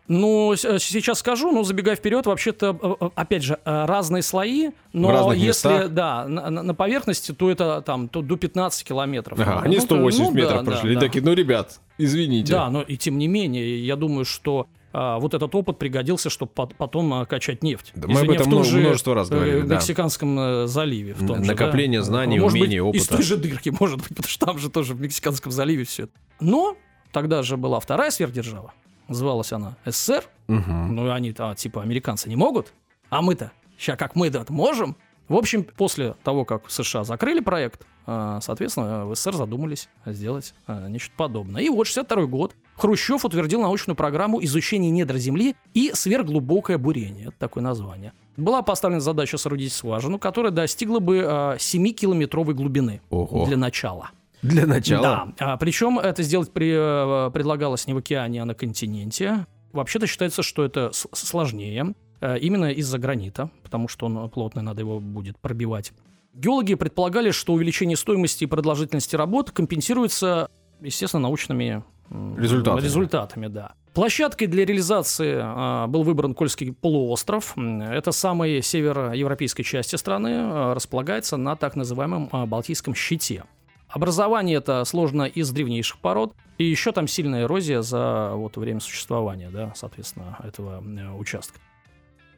Ну, 0.08 0.52
э, 0.54 0.56
сейчас 0.78 1.18
скажу, 1.18 1.52
но 1.52 1.62
забегая 1.64 1.94
вперед, 1.94 2.24
вообще-то, 2.26 2.78
э, 3.00 3.04
э, 3.04 3.10
опять 3.14 3.42
же, 3.42 3.58
разные 3.64 4.22
слои, 4.22 4.70
но 4.94 5.28
В 5.28 5.32
если, 5.32 5.46
местах? 5.68 5.88
да, 5.90 6.26
на, 6.26 6.50
на- 6.50 6.74
поверхности, 6.74 7.32
то 7.32 7.50
это 7.50 7.82
там 7.82 8.08
то 8.08 8.22
до 8.22 8.36
15 8.36 8.84
километров. 8.88 9.38
Ага, 9.38 9.56
Ну, 9.56 9.60
они 9.66 9.76
то- 9.76 9.82
180 9.82 10.30
ну, 10.32 10.36
метров 10.36 10.64
да, 10.64 10.70
прошли. 10.72 10.94
да, 10.94 11.00
такие, 11.00 11.22
ну, 11.22 11.34
ребят, 11.34 11.80
извините. 11.98 12.52
Да, 12.52 12.70
но 12.70 12.80
и 12.82 12.96
тем 12.96 13.18
не 13.18 13.28
менее, 13.28 13.84
я 13.86 13.96
думаю, 13.96 14.24
что 14.24 14.66
а, 14.90 15.18
вот 15.18 15.34
этот 15.34 15.54
опыт 15.54 15.78
пригодился, 15.78 16.30
чтобы 16.30 16.50
потом 16.52 17.12
а, 17.12 17.26
качать 17.26 17.62
нефть. 17.62 17.92
Да, 17.94 18.08
мы 18.08 18.20
об 18.20 18.30
этом 18.30 18.46
в 18.46 18.50
том 18.50 18.64
же, 18.64 18.78
множество 18.78 19.14
раз 19.14 19.28
говорили, 19.28 19.60
да. 19.60 19.74
Мексиканском 19.74 20.66
заливе. 20.66 21.12
В 21.12 21.26
том 21.26 21.36
Н- 21.36 21.44
же, 21.44 21.50
накопление 21.50 22.00
да. 22.00 22.06
знаний, 22.06 22.38
Может 22.40 22.58
умений, 22.58 22.80
быть, 22.80 22.94
Из 22.96 23.02
опыта. 23.02 23.16
той 23.16 23.22
же 23.24 23.36
дырки, 23.36 23.74
может 23.78 23.98
быть, 23.98 24.08
потому 24.08 24.28
что 24.28 24.46
там 24.46 24.58
же 24.58 24.70
тоже 24.70 24.94
в 24.94 25.00
Мексиканском 25.02 25.52
заливе 25.52 25.84
все 25.84 26.04
это. 26.04 26.12
Но 26.40 26.74
тогда 27.12 27.42
же 27.42 27.58
была 27.58 27.80
вторая 27.80 28.10
сверхдержава. 28.10 28.72
Называлась 29.08 29.52
она 29.52 29.76
СССР. 29.84 30.24
Мгм. 30.48 30.94
Ну, 30.94 31.10
они-то, 31.10 31.50
а, 31.50 31.54
типа, 31.54 31.82
американцы 31.82 32.28
не 32.28 32.36
могут. 32.36 32.72
А 33.10 33.22
мы-то, 33.22 33.52
сейчас 33.78 33.98
как 33.98 34.14
мы-то 34.14 34.44
можем. 34.50 34.96
В 35.28 35.34
общем, 35.34 35.64
после 35.64 36.14
того, 36.24 36.44
как 36.44 36.70
США 36.70 37.04
закрыли 37.04 37.40
проект, 37.40 37.86
а, 38.06 38.40
соответственно, 38.40 39.04
в 39.04 39.14
СССР 39.14 39.34
задумались 39.34 39.90
сделать 40.06 40.54
а, 40.66 40.88
нечто 40.88 41.12
подобное. 41.16 41.62
И 41.62 41.68
вот 41.68 41.86
62 41.86 42.26
год 42.26 42.54
Хрущев 42.76 43.24
утвердил 43.24 43.60
научную 43.60 43.96
программу 43.96 44.42
изучения 44.44 44.90
недр 44.90 45.16
Земли 45.16 45.54
и 45.74 45.90
сверхглубокое 45.92 46.78
бурение. 46.78 47.28
Это 47.28 47.38
такое 47.38 47.62
название. 47.62 48.12
Была 48.38 48.62
поставлена 48.62 49.00
задача 49.00 49.36
соорудить 49.36 49.72
скважину, 49.72 50.18
которая 50.18 50.52
достигла 50.52 51.00
бы 51.00 51.22
а, 51.26 51.56
7-километровой 51.56 52.54
глубины 52.54 53.02
Ого. 53.10 53.44
для 53.44 53.56
начала. 53.58 54.10
Для 54.42 54.66
начала. 54.66 55.32
Да, 55.38 55.52
а, 55.52 55.56
причем 55.56 55.98
это 55.98 56.22
сделать 56.22 56.52
при, 56.52 56.72
э, 56.72 57.30
предлагалось 57.30 57.86
не 57.86 57.94
в 57.94 57.98
океане, 57.98 58.42
а 58.42 58.44
на 58.44 58.54
континенте. 58.54 59.46
Вообще-то 59.72 60.06
считается, 60.06 60.42
что 60.42 60.64
это 60.64 60.90
сложнее, 60.92 61.94
э, 62.20 62.38
именно 62.38 62.70
из-за 62.72 62.98
гранита, 62.98 63.50
потому 63.62 63.88
что 63.88 64.06
он 64.06 64.30
плотный, 64.30 64.62
надо 64.62 64.80
его 64.80 65.00
будет 65.00 65.38
пробивать. 65.38 65.92
Геологи 66.34 66.74
предполагали, 66.74 67.32
что 67.32 67.52
увеличение 67.52 67.96
стоимости 67.96 68.44
и 68.44 68.46
продолжительности 68.46 69.16
работ 69.16 69.50
компенсируется, 69.50 70.48
естественно, 70.80 71.22
научными 71.22 71.82
Результатами. 72.10 72.84
результатами, 72.84 73.46
да. 73.48 73.72
Площадкой 73.92 74.46
для 74.46 74.64
реализации 74.64 75.38
а, 75.42 75.86
был 75.88 76.04
выбран 76.04 76.32
Кольский 76.34 76.72
полуостров. 76.72 77.54
Это 77.56 78.12
самой 78.12 78.62
североевропейской 78.62 79.64
части 79.64 79.96
страны, 79.96 80.30
а, 80.34 80.74
располагается 80.74 81.36
на 81.36 81.56
так 81.56 81.74
называемом 81.74 82.28
а, 82.30 82.46
Балтийском 82.46 82.94
щите. 82.94 83.44
Образование 83.88 84.58
это 84.58 84.84
сложно 84.84 85.22
из 85.22 85.50
древнейших 85.50 85.98
пород, 85.98 86.34
и 86.58 86.64
еще 86.64 86.92
там 86.92 87.08
сильная 87.08 87.44
эрозия 87.44 87.82
за 87.82 88.32
вот 88.34 88.56
время 88.56 88.80
существования, 88.80 89.48
да, 89.50 89.72
соответственно, 89.74 90.38
этого 90.44 90.82
э, 90.84 91.10
участка. 91.12 91.58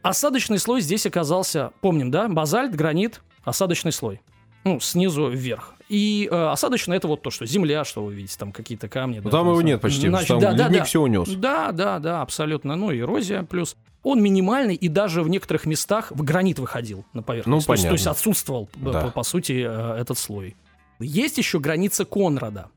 Осадочный 0.03 0.59
слой 0.59 0.81
здесь 0.81 1.07
оказался, 1.07 1.73
помним, 1.81 2.11
да, 2.11 2.29
базальт, 2.29 2.75
гранит, 2.75 3.23
осадочный 3.45 3.93
слой. 3.93 4.21
Ну, 4.65 4.79
снизу 4.79 5.29
вверх. 5.29 5.75
И 5.89 6.29
э, 6.31 6.49
осадочный 6.51 6.97
это 6.97 7.09
вот 7.09 7.23
то, 7.23 7.31
что 7.31 7.47
земля, 7.47 7.85
что 7.85 8.05
вы 8.05 8.15
видите, 8.15 8.37
там 8.39 8.53
какие-то 8.53 8.89
камни. 8.89 9.19
Ну, 9.19 9.25
да, 9.25 9.39
там 9.39 9.49
его 9.49 9.63
нет 9.63 9.81
почти, 9.81 10.09
значит, 10.09 10.29
там 10.29 10.39
да, 10.39 10.53
да, 10.53 10.65
ледник 10.65 10.81
да. 10.81 10.85
все 10.85 11.01
унес. 11.01 11.29
Да, 11.31 11.73
да, 11.73 11.99
да, 11.99 12.23
абсолютно. 12.23 12.77
Ну, 12.77 12.95
эрозия 12.95 13.43
плюс. 13.43 13.77
Он 14.03 14.23
минимальный 14.23 14.75
и 14.75 14.89
даже 14.89 15.23
в 15.23 15.29
некоторых 15.29 15.67
местах 15.67 16.11
в 16.11 16.23
гранит 16.23 16.59
выходил 16.59 17.05
на 17.13 17.23
поверхность. 17.23 17.67
Ну, 17.67 17.67
то, 17.67 17.73
есть, 17.73 17.85
то 17.85 17.93
есть 17.93 18.05
понятно. 18.05 18.19
отсутствовал, 18.19 18.69
Да. 18.77 19.07
по, 19.07 19.11
по 19.11 19.23
сути, 19.23 19.65
э, 19.67 20.01
этот 20.01 20.19
слой. 20.19 20.57
Есть 21.01 21.39
еще 21.39 21.59
граница 21.61 22.05
Конрада. 22.05 22.69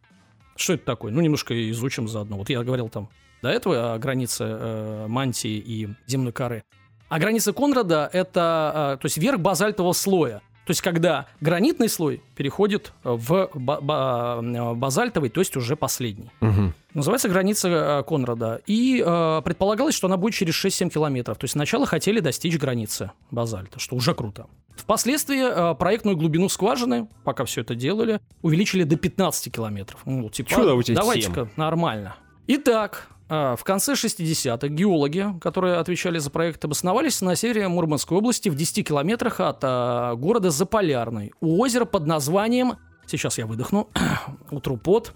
Что 0.56 0.74
это 0.74 0.86
такое? 0.86 1.12
Ну, 1.12 1.22
немножко 1.22 1.70
изучим 1.72 2.08
заодно. 2.08 2.38
Вот 2.38 2.50
я 2.50 2.64
говорил 2.64 2.90
там 2.90 3.10
до 3.42 3.50
этого 3.50 3.94
о 3.94 4.00
границе 4.00 4.44
э, 4.46 5.08
мантии 5.08 5.58
и 5.58 5.90
земной 6.08 6.32
коры. 6.32 6.64
А 7.10 7.20
граница 7.20 7.54
Конрада– 7.54 8.10
это, 8.14 8.96
э, 8.96 9.02
то 9.02 9.06
есть, 9.06 9.18
верх 9.18 9.40
базальтового 9.40 9.94
слоя. 9.94 10.42
То 10.66 10.72
есть, 10.72 10.82
когда 10.82 11.28
гранитный 11.42 11.90
слой 11.90 12.22
переходит 12.36 12.94
в 13.04 13.50
ба- 13.54 13.80
ба- 13.82 14.40
э, 14.42 14.74
базальтовый, 14.74 15.30
то 15.30 15.42
есть 15.42 15.58
уже 15.58 15.76
последний. 15.76 16.32
Мгм. 16.40 16.74
Называется 16.94 17.28
граница 17.28 17.68
э, 17.70 18.04
Конрада. 18.04 18.62
И 18.66 19.04
э, 19.06 19.42
предполагалось, 19.44 19.94
что 19.96 20.08
она 20.08 20.16
будет 20.16 20.34
через 20.36 20.54
6-7 20.64 20.90
километров. 20.90 21.38
То 21.38 21.46
есть 21.46 21.54
сначала 21.54 21.86
хотели 21.86 22.20
достичь 22.22 22.58
границы 22.58 23.12
базальта, 23.30 23.80
что 23.80 23.96
уже 23.96 24.14
круто. 24.14 24.48
Впоследствии 24.78 25.72
э, 25.72 25.76
проектную 25.76 26.16
глубину 26.18 26.48
скважины, 26.50 27.08
пока 27.24 27.44
все 27.46 27.62
это 27.62 27.76
делали, 27.76 28.20
увеличили 28.42 28.84
до 28.84 28.96
15 28.96 29.54
километров. 29.54 30.00
Ну, 30.06 30.30
типа, 30.30 30.50
давайте-ка 31.02 31.50
нормально. 31.58 32.16
Итак, 32.48 33.08
э, 33.30 33.56
в 33.58 33.64
конце 33.64 33.94
60-х 33.94 34.68
геологи, 34.68 35.28
которые 35.40 35.76
отвечали 35.78 36.20
за 36.20 36.30
проект, 36.30 36.64
обосновались 36.66 37.22
на 37.22 37.36
севере 37.36 37.68
Мурманской 37.68 38.18
области 38.18 38.50
в 38.50 38.56
10 38.56 38.86
километрах 38.88 39.40
от 39.40 39.64
э, 39.64 40.16
города 40.16 40.50
Заполярный, 40.50 41.32
у 41.40 41.62
озера 41.62 41.86
под 41.86 42.06
названием, 42.06 42.74
сейчас 43.08 43.38
я 43.38 43.46
выдохну, 43.46 43.90
утру 44.52 44.78
пот, 44.78 45.14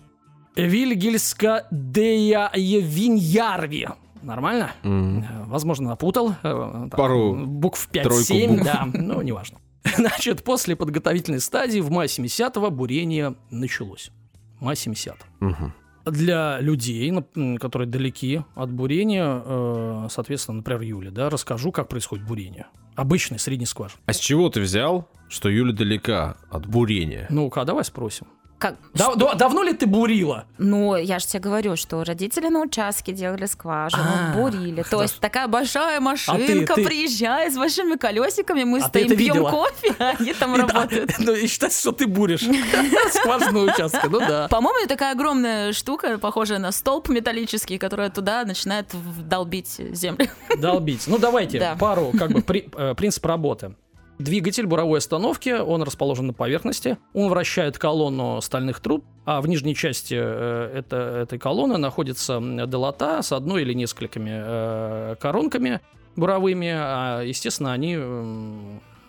Вильгельска 0.56 1.68
дея 1.70 2.50
Виньярви. 2.56 3.90
Нормально? 4.24 4.72
Э, 4.84 5.44
Возможно, 5.46 5.90
напутал. 5.90 6.32
э, 6.32 6.34
там, 6.44 6.90
Пару, 6.90 7.36
Букв 7.46 7.88
тройку 7.92 8.10
5-7, 8.34 8.48
букв. 8.48 8.64
да, 8.64 8.88
ну, 8.94 9.22
неважно. 9.22 9.60
Значит, 9.96 10.44
после 10.44 10.76
подготовительной 10.76 11.40
стадии 11.40 11.80
в 11.82 11.92
мае 11.92 12.08
70-го 12.08 12.72
бурение 12.72 13.36
началось. 13.52 14.12
Май 14.60 14.76
70 14.76 15.16
Мгм. 15.40 15.74
Для 16.12 16.60
людей, 16.62 17.14
которые 17.60 17.88
далеки 17.88 18.42
от 18.56 18.72
бурения, 18.72 19.42
э, 19.44 20.08
соответственно, 20.10 20.58
например, 20.58 20.82
Юля, 20.82 21.12
да, 21.12 21.30
расскажу, 21.30 21.72
как 21.72 21.90
происходит 21.90 22.26
бурение. 22.26 22.68
Обычный 22.96 23.40
средний 23.40 23.66
скважин. 23.66 24.00
А 24.06 24.14
с 24.14 24.18
чего 24.18 24.50
ты 24.50 24.62
взял, 24.62 25.10
что 25.30 25.50
Юля 25.50 25.74
далека 25.74 26.38
от 26.50 26.66
бурения? 26.66 27.28
Ну-ка, 27.30 27.64
давай 27.66 27.84
спросим. 27.84 28.28
Как? 28.58 28.76
Да- 28.96 29.14
да- 29.16 29.36
давно 29.36 29.62
ли 29.62 29.74
ты 29.74 29.86
бурила? 29.86 30.46
Ну, 30.58 30.96
я 30.96 31.20
же 31.20 31.28
тебе 31.28 31.42
говорю, 31.42 31.76
что 31.76 32.04
родители 32.04 32.48
на 32.48 32.62
участке 32.62 33.12
делали 33.12 33.46
скважину, 33.46 34.04
А, 34.04 34.34
бурили. 34.36 34.78
То 34.82 34.84
хорошо. 34.90 35.02
есть 35.04 35.20
такая 35.20 35.48
большая 35.48 35.98
ты- 35.98 36.04
машинка 36.04 36.74
ты- 36.74 36.84
приезжает 36.84 37.54
с 37.54 37.58
большими 37.58 37.98
колесиками, 37.98 38.64
мы 38.64 38.80
А 38.80 38.90
ты 38.90 39.06
стоим, 39.06 39.16
пьем 39.18 39.44
кофе, 39.46 39.94
а 40.00 40.10
они 40.20 40.34
там 40.34 40.56
И 40.56 40.58
да, 40.58 40.64
работают. 40.68 41.12
Ну, 41.20 41.34
и 41.34 41.46
считается, 41.48 41.80
что 41.80 41.92
ты 41.92 42.08
буришь 42.08 42.42
скважину 43.14 43.64
участка. 43.66 44.10
Ну 44.10 44.20
да. 44.20 44.48
По-моему, 44.48 44.80
это 44.80 44.90
такая 44.90 45.12
огромная 45.14 45.72
штука, 45.74 46.18
похожая 46.18 46.60
на 46.60 46.72
столб 46.72 47.10
металлический, 47.10 47.78
которая 47.78 48.10
туда 48.10 48.44
начинает 48.44 48.88
долбить 49.28 49.70
землю. 49.92 50.28
Долбить. 50.58 51.04
Ну, 51.08 51.18
давайте 51.20 51.60
Да. 51.60 51.76
пару, 51.76 52.12
как 52.18 52.32
бы, 52.32 52.44
э, 52.48 52.96
принцип 52.96 53.26
работы. 53.26 53.76
Двигатель 54.20 54.66
буровой 54.66 54.98
остановки, 54.98 55.50
он 55.50 55.84
расположен 55.84 56.28
на 56.28 56.34
поверхности, 56.34 56.98
он 57.14 57.30
вращает 57.30 57.78
колонну 57.78 58.42
стальных 58.42 58.80
труб, 58.80 59.06
а 59.26 59.42
в 59.42 59.48
нижней 59.48 59.76
части 59.76 60.16
э, 60.18 60.72
это, 60.74 60.96
этой 60.96 61.38
колонны 61.38 61.78
находится 61.78 62.40
долота 62.40 63.22
с 63.22 63.32
одной 63.32 63.62
или 63.62 63.74
несколькими 63.74 64.32
э, 64.34 65.16
коронками 65.20 65.82
буровыми, 66.16 66.72
а, 66.74 67.22
естественно, 67.22 67.74
они 67.74 67.96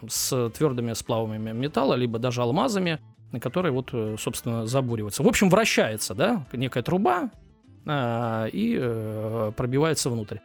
с 0.06 0.50
твердыми 0.50 0.92
сплавами 0.92 1.52
металла, 1.52 1.94
либо 1.94 2.18
даже 2.18 2.42
алмазами, 2.42 3.00
на 3.32 3.40
которые 3.40 3.72
вот, 3.72 3.88
э, 3.94 4.16
собственно, 4.18 4.66
забуриваются. 4.66 5.22
В 5.22 5.28
общем, 5.28 5.48
вращается, 5.48 6.14
да, 6.14 6.44
некая 6.52 6.82
труба, 6.82 7.30
а, 7.86 8.46
и 8.52 8.76
пробивается 9.56 10.10
внутрь. 10.10 10.36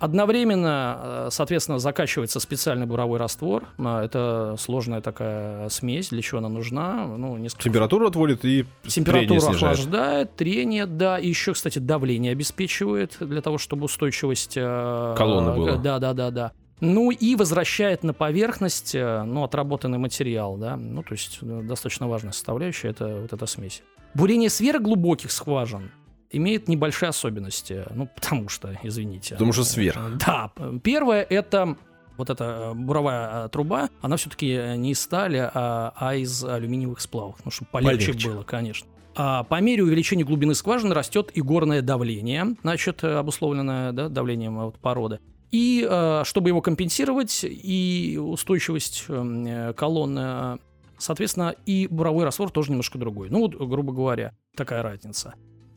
Одновременно, 0.00 0.98
э, 0.98 1.28
соответственно, 1.30 1.78
закачивается 1.78 2.40
специальный 2.40 2.86
буровой 2.86 3.18
раствор. 3.18 3.64
А, 3.78 4.02
Это 4.02 4.56
сложная 4.58 5.02
такая 5.02 5.68
смесь. 5.68 6.08
Для 6.08 6.22
чего 6.22 6.38
она 6.38 6.48
нужна? 6.48 7.06
Ну, 7.06 7.36
несколько 7.36 7.64
Температуру 7.64 8.06
отводит 8.06 8.44
и 8.44 8.64
Температуру 8.86 9.26
трение 9.26 9.40
снижает. 9.40 9.62
охлаждает, 9.74 10.36
трение, 10.36 10.86
да, 10.86 11.18
и 11.18 11.28
еще, 11.28 11.52
кстати, 11.52 11.78
давление 11.78 12.32
обеспечивает 12.32 13.16
для 13.20 13.42
того, 13.42 13.58
чтобы 13.58 13.84
устойчивость 13.84 14.54
э, 14.56 15.14
Колонны 15.16 15.52
была. 15.52 15.76
Да, 15.76 15.98
да, 15.98 16.14
да, 16.14 16.30
да. 16.30 16.52
Ну 16.80 17.10
и 17.10 17.36
возвращает 17.36 18.02
на 18.02 18.14
поверхность, 18.14 18.94
э, 18.94 19.22
ну, 19.24 19.44
отработанный 19.44 19.98
материал, 19.98 20.56
да, 20.56 20.76
ну, 20.76 21.02
то 21.02 21.12
есть 21.12 21.40
э, 21.42 21.60
достаточно 21.62 22.08
важная 22.08 22.32
составляющая 22.32 22.88
это 22.88 23.06
вот 23.20 23.32
эта 23.34 23.44
смесь. 23.44 23.82
Бурение 24.14 24.48
сверхглубоких 24.48 25.30
скважин 25.30 25.90
имеет 26.30 26.68
небольшие 26.68 27.08
особенности, 27.08 27.84
ну, 27.94 28.08
потому 28.14 28.48
что, 28.48 28.78
извините. 28.82 29.34
Потому 29.34 29.52
что 29.52 29.64
сверх. 29.64 29.98
Да, 30.18 30.52
первое 30.82 31.22
это 31.22 31.76
вот 32.16 32.30
эта 32.30 32.44
э, 32.44 32.74
буровая 32.74 33.46
э, 33.46 33.48
труба, 33.48 33.88
она 34.02 34.16
все-таки 34.16 34.76
не 34.76 34.92
из 34.92 35.00
стали, 35.00 35.38
а, 35.38 35.92
а 35.96 36.14
из 36.14 36.44
алюминиевых 36.44 37.00
сплавов, 37.00 37.36
ну, 37.44 37.50
чтобы 37.50 37.70
полегче, 37.70 38.08
Полегче. 38.08 38.28
было, 38.28 38.42
конечно. 38.42 38.86
А 39.16 39.44
по 39.44 39.60
мере 39.60 39.82
увеличения 39.82 40.24
глубины 40.24 40.54
скважины 40.54 40.94
растет 40.94 41.30
и 41.34 41.40
горное 41.40 41.82
давление, 41.82 42.56
значит, 42.62 43.02
э, 43.02 43.14
обусловленное 43.14 43.92
да, 43.92 44.08
давлением 44.08 44.60
э, 44.60 44.64
вот 44.66 44.78
породы. 44.78 45.18
И 45.50 45.86
э, 45.88 46.22
чтобы 46.24 46.50
его 46.50 46.60
компенсировать, 46.60 47.40
и 47.42 48.18
устойчивость 48.22 49.04
э, 49.08 49.72
колонны, 49.76 50.20
э, 50.22 50.58
соответственно, 50.98 51.54
и 51.66 51.88
буровой 51.90 52.24
раствор 52.24 52.50
тоже 52.50 52.70
немножко 52.70 52.98
другой. 52.98 53.30
Ну, 53.30 53.40
вот, 53.40 53.54
грубо 53.54 53.92
говоря, 53.92 54.34
такая 54.54 54.82
разница. 54.82 55.34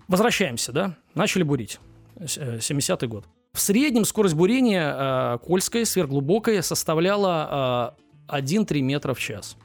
Возвращаемся, 0.07 0.71
да? 0.71 0.95
Начали 1.15 1.43
бурить. 1.43 1.79
С- 2.19 2.37
э, 2.37 2.57
70-й 2.59 3.07
год. 3.07 3.25
В 3.53 3.59
среднем 3.59 4.05
скорость 4.05 4.35
бурения 4.35 5.35
э, 5.35 5.37
Кольской 5.45 5.85
сверхглубокой 5.85 6.61
составляла 6.63 7.95
э, 8.29 8.41
1-3 8.41 8.81
метра 8.81 9.13
в 9.13 9.19
час. 9.19 9.57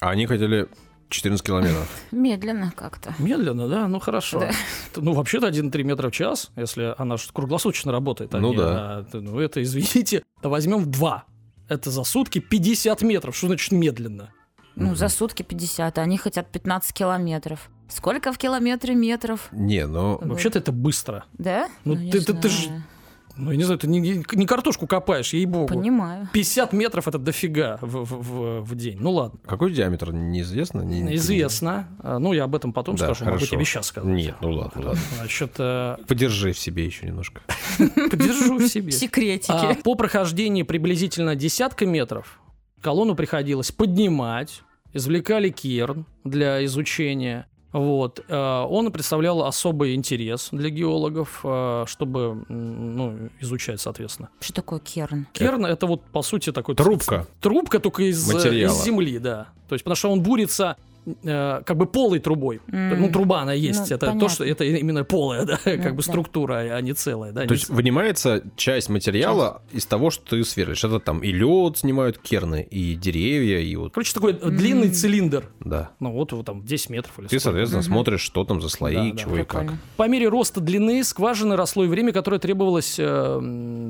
А 0.00 0.10
они 0.10 0.26
хотели 0.26 0.68
14 1.08 1.44
километров. 1.46 1.88
Медленно 2.10 2.72
как-то. 2.74 3.14
Медленно, 3.18 3.68
да? 3.68 3.86
Ну 3.88 3.98
хорошо. 4.00 4.40
Да. 4.40 4.50
Ну, 4.96 5.12
вообще-то 5.12 5.48
1-3 5.48 5.82
метра 5.84 6.08
в 6.08 6.12
час, 6.12 6.50
если 6.56 6.94
она 6.98 7.16
круглосуточно 7.32 7.92
работает. 7.92 8.34
а 8.34 8.38
Ну 8.40 8.50
не 8.50 8.56
да. 8.56 9.02
т- 9.04 9.20
ну, 9.20 9.38
это, 9.38 9.62
извините, 9.62 10.22
да 10.42 10.48
возьмем 10.48 10.90
2. 10.90 11.24
Это 11.68 11.90
за 11.90 12.02
сутки 12.04 12.40
50 12.40 13.02
метров. 13.02 13.36
Что 13.36 13.46
значит 13.48 13.70
медленно? 13.72 14.30
Ну, 14.74 14.94
за 14.94 15.08
сутки 15.08 15.42
50, 15.42 15.98
а 15.98 16.02
они 16.02 16.16
хотят 16.18 16.50
15 16.50 16.92
километров. 16.92 17.70
Сколько 17.90 18.32
в 18.32 18.38
километре 18.38 18.94
метров? 18.94 19.48
Не, 19.52 19.86
ну... 19.86 20.18
Вообще-то 20.22 20.58
это 20.58 20.72
быстро. 20.72 21.24
Да? 21.34 21.68
Ну, 21.84 21.94
не 21.94 22.10
ты- 22.10 22.20
ты- 22.24 22.34
ты 22.34 22.48
ж- 22.48 22.66
знаю. 22.66 22.82
Ну, 23.36 23.50
я 23.52 23.56
не 23.56 23.64
знаю, 23.64 23.78
ты 23.78 23.86
не, 23.86 24.00
не- 24.00 24.46
картошку 24.46 24.86
копаешь, 24.86 25.32
ей-богу. 25.32 25.68
Понимаю. 25.68 26.28
50 26.32 26.72
метров 26.74 27.08
это 27.08 27.16
дофига 27.18 27.78
в, 27.80 28.04
в- 28.04 28.22
в- 28.22 28.60
в 28.62 28.74
день. 28.74 28.98
Ну 29.00 29.12
ладно. 29.12 29.38
Какой 29.46 29.72
диаметр, 29.72 30.12
неизвестно? 30.12 30.82
Не- 30.82 31.14
Известно. 31.16 31.88
А, 32.00 32.18
Ну, 32.18 32.32
я 32.34 32.44
об 32.44 32.54
этом 32.54 32.72
потом 32.74 32.96
Да, 32.96 33.06
скажу. 33.06 33.24
Могу 33.24 33.36
хорошо. 33.38 33.54
тебе 33.56 33.64
сейчас 33.64 33.86
сказать. 33.86 34.10
Нет, 34.10 34.34
ну 34.42 34.50
ладно, 34.50 34.88
ладно. 34.88 35.00
Значит, 35.16 35.52
э, 35.58 35.96
Подержи 36.06 36.52
в 36.52 36.58
себе 36.58 36.84
еще 36.84 37.06
немножко. 37.06 37.40
подержу 38.10 38.58
в 38.58 38.66
себе. 38.68 38.92
Секретики. 38.92 39.52
А, 39.52 39.74
по 39.74 39.94
прохождении 39.94 40.62
приблизительно 40.62 41.34
десятка 41.34 41.86
метров 41.86 42.40
колонну 42.82 43.14
приходилось 43.14 43.72
поднимать, 43.72 44.62
извлекали 44.92 45.48
керн 45.50 46.04
для 46.24 46.62
изучения. 46.66 47.46
Вот. 47.72 48.24
Э, 48.28 48.64
Он 48.68 48.90
представлял 48.90 49.44
особый 49.44 49.94
интерес 49.94 50.48
для 50.50 50.70
геологов, 50.70 51.40
э, 51.44 51.84
чтобы 51.86 52.44
ну, 52.48 53.30
изучать, 53.40 53.80
соответственно. 53.80 54.28
Что 54.40 54.54
такое 54.54 54.80
керн? 54.80 55.26
Керн 55.32 55.66
это 55.66 55.86
вот 55.86 56.02
по 56.02 56.22
сути 56.22 56.52
такой 56.52 56.74
Трубка. 56.74 57.26
Трубка 57.40 57.78
только 57.78 58.02
из, 58.02 58.28
э, 58.28 58.34
Материала. 58.34 58.72
из 58.72 58.84
земли, 58.84 59.18
да. 59.18 59.48
То 59.68 59.74
есть 59.74 59.84
потому 59.84 59.96
что 59.96 60.10
он 60.10 60.20
бурится 60.20 60.76
э, 61.24 61.62
как 61.64 61.76
бы 61.76 61.86
полой 61.86 62.18
трубой. 62.18 62.60
М. 62.72 63.00
Ну 63.00 63.10
труба 63.10 63.40
она 63.42 63.52
есть, 63.52 63.80
Ну, 63.90 63.96
это 63.96 63.98
понятно. 64.06 64.20
то 64.20 64.28
что 64.28 64.44
это 64.44 64.64
именно 64.64 65.04
полая, 65.04 65.44
да, 65.44 65.58
Ну, 65.64 65.82
как 65.82 65.92
бы 65.96 66.02
да. 66.02 66.08
структура, 66.10 66.54
а 66.76 66.80
не 66.80 66.92
целая, 66.92 67.32
да. 67.32 67.42
То 67.42 67.48
не 67.48 67.54
есть 67.54 67.68
вынимается 67.70 68.42
часть 68.56 68.88
материала 68.88 69.62
из 69.72 69.86
того, 69.86 70.10
что 70.10 70.24
ты 70.36 70.44
сверлишь. 70.44 70.84
Это 70.84 71.00
там 71.00 71.20
и 71.20 71.32
лед 71.32 71.78
снимают 71.78 72.18
керны, 72.18 72.66
и 72.70 72.94
деревья, 72.94 73.58
и 73.60 73.74
вот, 73.76 73.92
Короче, 73.94 74.12
такой 74.14 74.32
э, 74.34 74.50
длинный 74.50 74.90
цилиндр. 74.90 75.44
да. 75.60 75.90
Ну 76.00 76.12
вот, 76.12 76.32
вот 76.32 76.46
там 76.46 76.62
10 76.64 76.90
метров 76.90 77.18
или 77.18 77.26
Ты, 77.26 77.38
сколько. 77.38 77.42
соответственно, 77.44 77.82
смотришь, 77.82 78.20
что 78.20 78.44
там 78.44 78.60
за 78.60 78.68
слои, 78.68 78.94
Да, 78.94 79.10
да, 79.12 79.16
чего 79.16 79.36
и 79.38 79.44
как. 79.44 79.72
По 79.96 80.08
мере 80.08 80.28
роста 80.28 80.60
длины 80.60 81.02
скважины 81.04 81.56
росло 81.56 81.84
и 81.84 81.88
время, 81.88 82.12
которое 82.12 82.38
требовалось 82.38 82.96
э, 82.98 83.38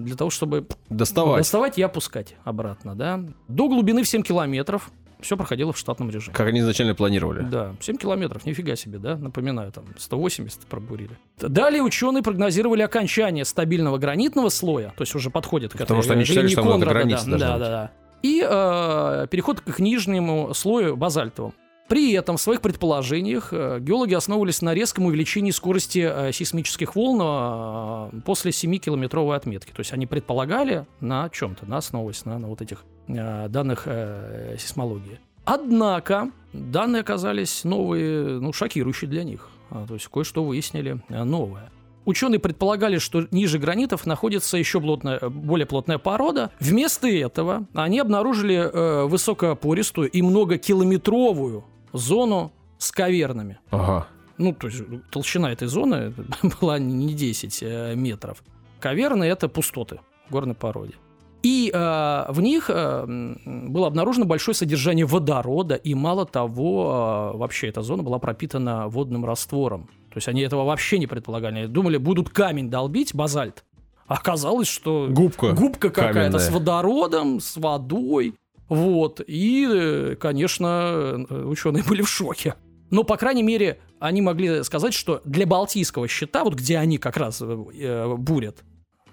для 0.05 0.17
того, 0.17 0.31
чтобы 0.31 0.67
Доставать. 0.89 1.39
доставать 1.39 1.79
и 1.79 1.83
опускать 1.83 2.35
обратно, 2.45 2.95
да. 2.95 3.21
До 3.49 3.69
глубины 3.69 4.03
в 4.03 4.09
7 4.09 4.23
километров 4.23 4.91
все 5.23 5.37
проходило 5.37 5.73
в 5.73 5.79
штатном 5.79 6.11
режиме. 6.11 6.35
Как 6.35 6.47
они 6.49 6.61
изначально 6.61 6.95
планировали. 6.95 7.43
Да, 7.43 7.75
7 7.81 7.97
километров, 7.97 8.45
нифига 8.47 8.77
себе, 8.77 8.99
да? 8.99 9.17
Напоминаю, 9.17 9.73
там 9.73 9.85
180 9.97 10.61
пробурили. 10.67 11.19
Далее 11.39 11.83
ученые 11.83 12.23
прогнозировали 12.23 12.83
окончание 12.83 13.45
стабильного 13.45 13.99
гранитного 13.99 14.49
слоя, 14.49 14.93
то 14.97 15.03
есть 15.03 15.15
уже 15.15 15.31
подходит 15.31 15.73
к 15.73 15.79
Потому 15.79 16.01
этой 16.01 16.07
что 16.07 16.15
они 16.15 16.25
считали, 16.25 16.49
что 16.49 16.63
Конрада, 16.63 16.87
границы 16.87 17.31
да, 17.31 17.39
да, 17.39 17.59
да, 17.59 17.69
да. 17.69 17.91
И 18.23 18.45
э, 18.47 19.27
переход 19.31 19.61
к 19.61 19.79
нижнему 19.79 20.53
слою 20.53 20.97
базальтовому. 20.97 21.55
При 21.91 22.13
этом 22.13 22.37
в 22.37 22.41
своих 22.41 22.61
предположениях 22.61 23.49
э, 23.51 23.79
геологи 23.81 24.15
основывались 24.15 24.63
на 24.63 24.75
резком 24.75 25.07
увеличении 25.07 25.51
скорости 25.51 26.09
э, 26.09 26.31
сейсмических 26.31 26.95
волн 26.95 27.21
э, 27.21 28.21
после 28.25 28.53
7-километровой 28.53 29.35
отметки. 29.35 29.73
То 29.73 29.81
есть 29.81 29.93
они 29.93 30.07
предполагали 30.07 30.87
на 31.01 31.29
чем-то, 31.29 31.67
на 31.67 31.79
основываясь 31.79 32.25
на, 32.25 32.39
на 32.39 32.47
вот 32.47 32.63
этих 32.63 32.85
данных 33.07 33.83
э, 33.87 34.57
сейсмологии. 34.59 35.19
Однако 35.45 36.31
данные 36.53 37.01
оказались 37.01 37.65
новые, 37.65 38.41
ну, 38.41 38.53
шокирующие 38.53 39.11
для 39.11 39.25
них. 39.25 39.49
А, 39.71 39.87
то 39.87 39.95
есть 39.95 40.09
кое-что 40.09 40.45
выяснили 40.45 41.01
э, 41.09 41.25
новое. 41.25 41.71
Ученые 42.05 42.39
предполагали, 42.39 42.99
что 42.99 43.27
ниже 43.31 43.59
гранитов 43.59 44.07
находится 44.07 44.57
еще 44.57 44.81
плотная, 44.81 45.19
э, 45.21 45.29
более 45.29 45.67
плотная 45.67 45.99
порода. 45.99 46.51
Вместо 46.59 47.09
этого 47.09 47.67
они 47.75 47.99
обнаружили 47.99 48.57
э, 48.57 49.05
высокопористую 49.05 50.11
и 50.11 50.23
многокилометровую 50.23 51.65
зону 51.93 52.53
с 52.79 52.91
кавернами. 52.91 53.59
Ага. 53.71 54.07
Ну, 54.39 54.55
то 54.55 54.69
есть 54.69 54.83
толщина 55.11 55.53
этой 55.53 55.69
зоны 55.69 56.15
была 56.61 56.79
не 56.79 57.13
10 57.13 57.59
э, 57.63 57.95
метров. 57.95 58.43
Каверны— 58.81 59.25
это 59.25 59.49
пустоты 59.49 60.01
в 60.29 60.33
горной 60.33 60.55
породе. 60.55 60.95
И 61.43 61.71
э, 61.73 62.25
в 62.29 62.41
них 62.41 62.69
э, 62.69 63.35
было 63.47 63.87
обнаружено 63.87 64.27
большое 64.27 64.55
содержание 64.55 65.07
водорода, 65.07 65.75
и 65.75 65.95
мало 65.95 66.27
того, 66.27 67.33
э, 67.35 67.39
вообще 67.39 67.69
эта 67.69 67.83
зона 67.83 68.03
была 68.03 68.19
пропитана 68.19 68.89
водным 68.89 69.25
раствором. 69.25 69.89
То 70.11 70.17
есть 70.17 70.29
они 70.29 70.43
этого 70.43 70.65
вообще 70.65 70.99
не 70.99 71.07
предполагали. 71.07 71.67
Думали, 71.67 71.97
будут 71.97 72.29
камень 72.29 72.69
долбить, 72.69 73.15
базальт. 73.15 73.65
А 74.07 74.15
Оказалось, 74.15 74.69
что 74.69 75.07
Губка. 75.09 75.53
губка 75.53 75.91
какая-то 75.91 76.39
с 76.39 76.51
водородом, 76.51 77.41
с 77.41 77.57
водой. 77.57 78.35
Вот. 78.69 79.21
И, 79.27 79.67
э, 79.71 80.17
конечно, 80.17 81.27
ученые 81.31 81.85
были 81.85 82.03
в 82.03 82.09
шоке. 82.09 82.55
Но, 82.91 83.05
по 83.05 83.17
крайней 83.17 83.43
мере, 83.43 83.79
они 83.99 84.21
могли 84.21 84.63
сказать, 84.65 84.95
что 84.95 85.23
для 85.25 85.47
Балтийского 85.47 86.09
щита, 86.09 86.45
вот 86.45 86.55
где 86.55 86.77
они 86.79 86.99
как 86.99 87.17
раз 87.17 87.41
э, 87.41 88.15
бурят, 88.17 88.65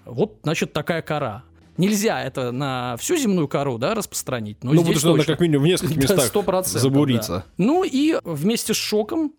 вот, 0.04 0.40
значит, 0.42 0.72
такая 0.72 1.02
кора. 1.02 1.44
Нельзя 1.78 2.22
это 2.22 2.52
на 2.52 2.96
всю 2.98 3.16
земную 3.16 3.48
кору, 3.48 3.78
да, 3.78 3.94
распространить. 3.94 4.62
Но 4.62 4.72
Ну, 4.72 4.82
здесь 4.82 4.96
потому 4.96 5.16
что 5.16 5.22
точно. 5.24 5.32
как 5.34 5.40
минимум 5.40 5.64
в 5.64 5.68
нескольких 5.68 5.96
местах 6.02 6.30
100%, 6.34 6.64
забуриться. 6.78 7.32
да. 7.32 7.44
Ну 7.56 7.84
и 7.84 8.16
вместе 8.24 8.74
с 8.74 8.76
шоком, 8.76 9.32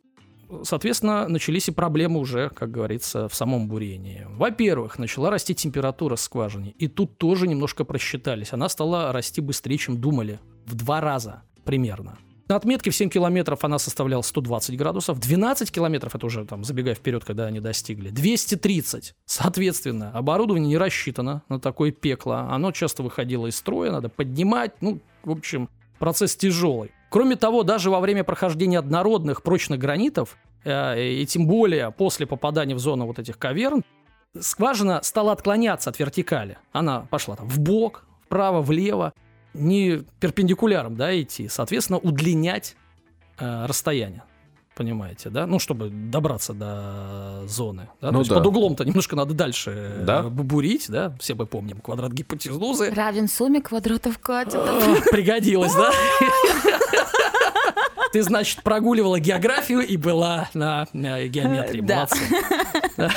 соответственно, 0.64 1.28
начались 1.28 1.68
и 1.68 1.72
проблемы 1.72 2.20
уже, 2.20 2.50
как 2.50 2.72
говорится, 2.72 3.28
в 3.28 3.36
самом 3.36 3.68
бурении. 3.68 4.26
Во-первых, 4.30 4.98
начала 4.98 5.30
расти 5.30 5.54
температура 5.54 6.16
скважины. 6.16 6.74
И 6.78 6.88
тут 6.88 7.18
тоже 7.18 7.48
немножко 7.48 7.84
просчитались. 7.84 8.54
Она 8.54 8.70
стала 8.70 9.12
расти 9.12 9.42
быстрее, 9.42 9.78
чем 9.78 10.00
думали. 10.00 10.40
В 10.66 10.76
два 10.76 11.02
раза 11.02 11.44
примерно. 11.66 12.18
На 12.50 12.56
отметке 12.56 12.90
в 12.90 12.96
7 12.96 13.12
километров 13.12 13.64
она 13.64 13.78
составляла 13.78 14.24
120 14.24 14.76
градусов, 14.76 15.20
12 15.20 15.72
километров, 15.72 16.16
это 16.16 16.26
уже 16.26 16.46
там 16.46 16.64
забегая 16.64 16.96
вперед, 16.96 17.24
когда 17.24 17.46
они 17.46 17.60
достигли, 17.60 18.10
230. 18.10 19.14
Соответственно, 19.26 20.10
оборудование 20.16 20.68
не 20.68 20.78
рассчитано 20.80 21.44
на 21.48 21.60
такое 21.60 21.92
пекло, 21.92 22.48
оно 22.50 22.72
часто 22.72 23.04
выходило 23.04 23.46
из 23.46 23.56
строя, 23.56 23.92
надо 23.92 24.10
поднимать, 24.10 24.82
ну, 24.82 25.00
в 25.24 25.30
общем, 25.30 25.70
процесс 26.00 26.36
тяжелый. 26.36 26.92
Кроме 27.12 27.36
того, 27.36 27.62
даже 27.62 27.92
во 27.92 28.00
время 28.00 28.24
прохождения 28.24 28.80
однородных 28.80 29.44
прочных 29.44 29.78
гранитов, 29.78 30.36
э, 30.64 31.04
и 31.04 31.26
тем 31.28 31.46
более 31.46 31.92
после 31.92 32.26
попадания 32.26 32.74
в 32.74 32.80
зону 32.80 33.06
вот 33.06 33.20
этих 33.20 33.38
каверн, 33.38 33.84
скважина 34.40 35.04
стала 35.04 35.34
отклоняться 35.34 35.92
от 35.92 36.00
вертикали. 36.00 36.58
Она 36.72 37.02
пошла 37.12 37.36
там 37.36 37.48
в 37.48 37.60
бок, 37.60 38.06
вправо, 38.26 38.64
влево, 38.64 39.14
не 39.54 40.04
перпендикуляром, 40.20 40.96
да, 40.96 41.20
идти, 41.20 41.48
соответственно, 41.48 42.00
удлинять 42.00 42.76
э, 43.40 43.66
расстояние. 43.66 44.24
Понимаете, 44.76 45.30
да? 45.30 45.46
Ну, 45.46 45.60
чтобы 45.60 45.90
добраться 45.90 46.54
до 46.54 47.44
зоны. 47.48 47.90
Да? 48.00 48.08
Ну 48.08 48.14
То 48.14 48.20
есть 48.20 48.30
да. 48.30 48.38
под 48.38 48.46
углом-то 48.48 48.86
немножко 48.86 49.18
надо 49.18 49.34
дальше 49.34 49.72
э, 49.76 50.04
Да. 50.06 50.24
бурить, 50.24 50.86
да? 50.90 51.14
Все 51.20 51.36
мы 51.36 51.46
помним 51.46 51.82
квадрат 51.82 52.14
гипотенузы. 52.14 52.90
Равен 52.92 53.28
сумме 53.28 53.62
квадратов 53.62 54.20
катетов. 54.20 55.04
Пригодилось, 55.12 55.74
да? 55.76 55.92
Ты, 58.12 58.24
значит, 58.24 58.64
прогуливала 58.64 59.20
географию 59.20 59.82
и 59.82 59.96
была 59.98 60.50
на 60.54 60.88
э, 60.94 61.28
геометрии. 61.28 61.82
Да. 61.82 62.08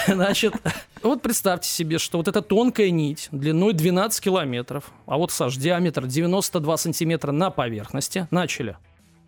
Значит, 0.07 0.55
вот 1.03 1.23
представьте 1.23 1.69
себе, 1.69 1.99
что 1.99 2.19
вот 2.19 2.29
эта 2.29 2.43
тонкая 2.43 2.91
нить 2.91 3.29
длиной 3.33 3.73
12 3.73 4.23
километров, 4.23 4.93
а 5.07 5.17
вот, 5.17 5.33
Саш, 5.33 5.57
диаметр 5.57 6.07
92 6.07 6.77
сантиметра 6.77 7.33
на 7.33 7.51
поверхности. 7.51 8.29
Начали. 8.31 8.77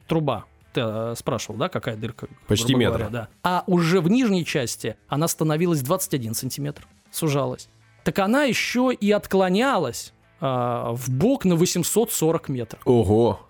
Труба. 0.06 0.44
Ты 0.74 0.82
э, 0.84 1.14
спрашивал, 1.16 1.58
да, 1.58 1.68
какая 1.68 1.96
дырка? 1.96 2.28
Почти 2.46 2.74
метр. 2.74 2.98
говоря, 2.98 3.08
да. 3.08 3.28
А 3.42 3.64
уже 3.66 4.00
в 4.00 4.08
нижней 4.08 4.44
части 4.44 4.96
она 5.08 5.28
становилась 5.28 5.80
21 5.80 6.34
сантиметр, 6.34 6.86
сужалась. 7.10 7.68
Так 8.02 8.18
она 8.18 8.42
еще 8.44 8.92
и 8.92 9.10
отклонялась 9.12 10.12
а, 10.40 10.92
в 10.92 11.10
бок 11.10 11.44
на 11.44 11.56
840 11.56 12.48
метров. 12.50 12.82
Ого. 12.84 13.40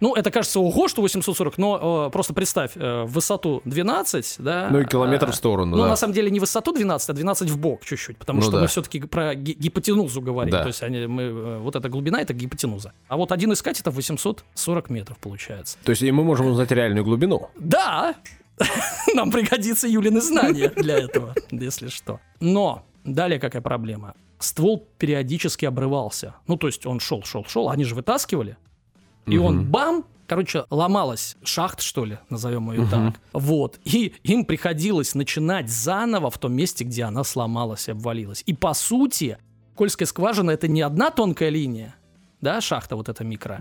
Ну, 0.00 0.14
это 0.14 0.30
кажется, 0.30 0.60
ого, 0.60 0.86
что 0.86 1.02
840, 1.02 1.58
но 1.58 2.06
э, 2.06 2.10
просто 2.12 2.32
представь, 2.32 2.72
э, 2.76 3.02
высоту 3.04 3.62
12, 3.64 4.36
да. 4.38 4.68
Ну 4.70 4.80
и 4.80 4.84
километр 4.84 5.28
а, 5.28 5.32
в 5.32 5.34
сторону, 5.34 5.76
Ну, 5.76 5.82
да. 5.82 5.88
на 5.88 5.96
самом 5.96 6.14
деле, 6.14 6.30
не 6.30 6.38
высоту 6.38 6.72
12, 6.72 7.10
а 7.10 7.12
12 7.12 7.50
в 7.50 7.58
бок 7.58 7.84
чуть-чуть, 7.84 8.16
потому 8.16 8.38
Ну 8.38 8.42
что 8.42 8.52
да. 8.52 8.60
мы 8.60 8.66
все-таки 8.68 9.00
про 9.00 9.34
ги- 9.34 9.54
гипотенузу 9.58 10.20
говорим. 10.20 10.52
Да. 10.52 10.62
То 10.62 10.68
есть 10.68 10.82
они, 10.84 11.06
мы, 11.06 11.22
э, 11.22 11.58
вот 11.58 11.74
эта 11.74 11.88
глубина— 11.88 12.20
это 12.22 12.32
гипотенуза. 12.32 12.92
А 13.08 13.16
вот 13.16 13.32
один 13.32 13.52
из 13.52 13.60
катетов 13.60 13.94
840 13.96 14.90
метров 14.90 15.18
получается. 15.18 15.78
То 15.82 15.90
есть 15.90 16.02
и 16.02 16.12
мы 16.12 16.22
можем 16.22 16.46
узнать 16.46 16.70
реальную 16.70 17.04
глубину. 17.04 17.50
Да, 17.58 18.14
нам 19.14 19.30
пригодится 19.30 19.88
Юлины 19.88 20.20
знания 20.20 20.72
для 20.76 20.98
этого, 20.98 21.34
если 21.50 21.88
что. 21.88 22.20
Но 22.40 22.84
далее 23.04 23.40
какая 23.40 23.62
проблема? 23.62 24.14
Ствол 24.38 24.86
периодически 24.98 25.64
обрывался. 25.64 26.34
Ну, 26.46 26.56
то 26.56 26.68
есть 26.68 26.86
он 26.86 27.00
шел, 27.00 27.24
шел, 27.24 27.44
шел, 27.46 27.68
они 27.70 27.82
же 27.84 27.96
вытаскивали. 27.96 28.56
И 29.30 29.38
он 29.38 29.64
бам, 29.64 30.04
короче, 30.26 30.64
ломалась 30.70 31.36
шахт, 31.42 31.80
что 31.80 32.04
ли, 32.04 32.18
назовем 32.30 32.70
ее 32.72 32.86
так. 32.90 33.14
Вот. 33.32 33.78
И 33.84 34.14
им 34.22 34.44
приходилось 34.44 35.14
начинать 35.14 35.68
заново 35.70 36.30
в 36.30 36.38
том 36.38 36.52
месте, 36.52 36.84
где 36.84 37.04
она 37.04 37.24
сломалась 37.24 37.88
и 37.88 37.92
обвалилась. 37.92 38.42
И 38.46 38.54
по 38.54 38.74
сути, 38.74 39.38
Кольская 39.76 40.06
скважина 40.06 40.50
это 40.50 40.66
не 40.68 40.80
одна 40.82 41.10
тонкая 41.10 41.50
линия, 41.50 41.94
да, 42.40 42.60
шахта 42.60 42.96
вот 42.96 43.08
эта 43.08 43.24
микро, 43.24 43.60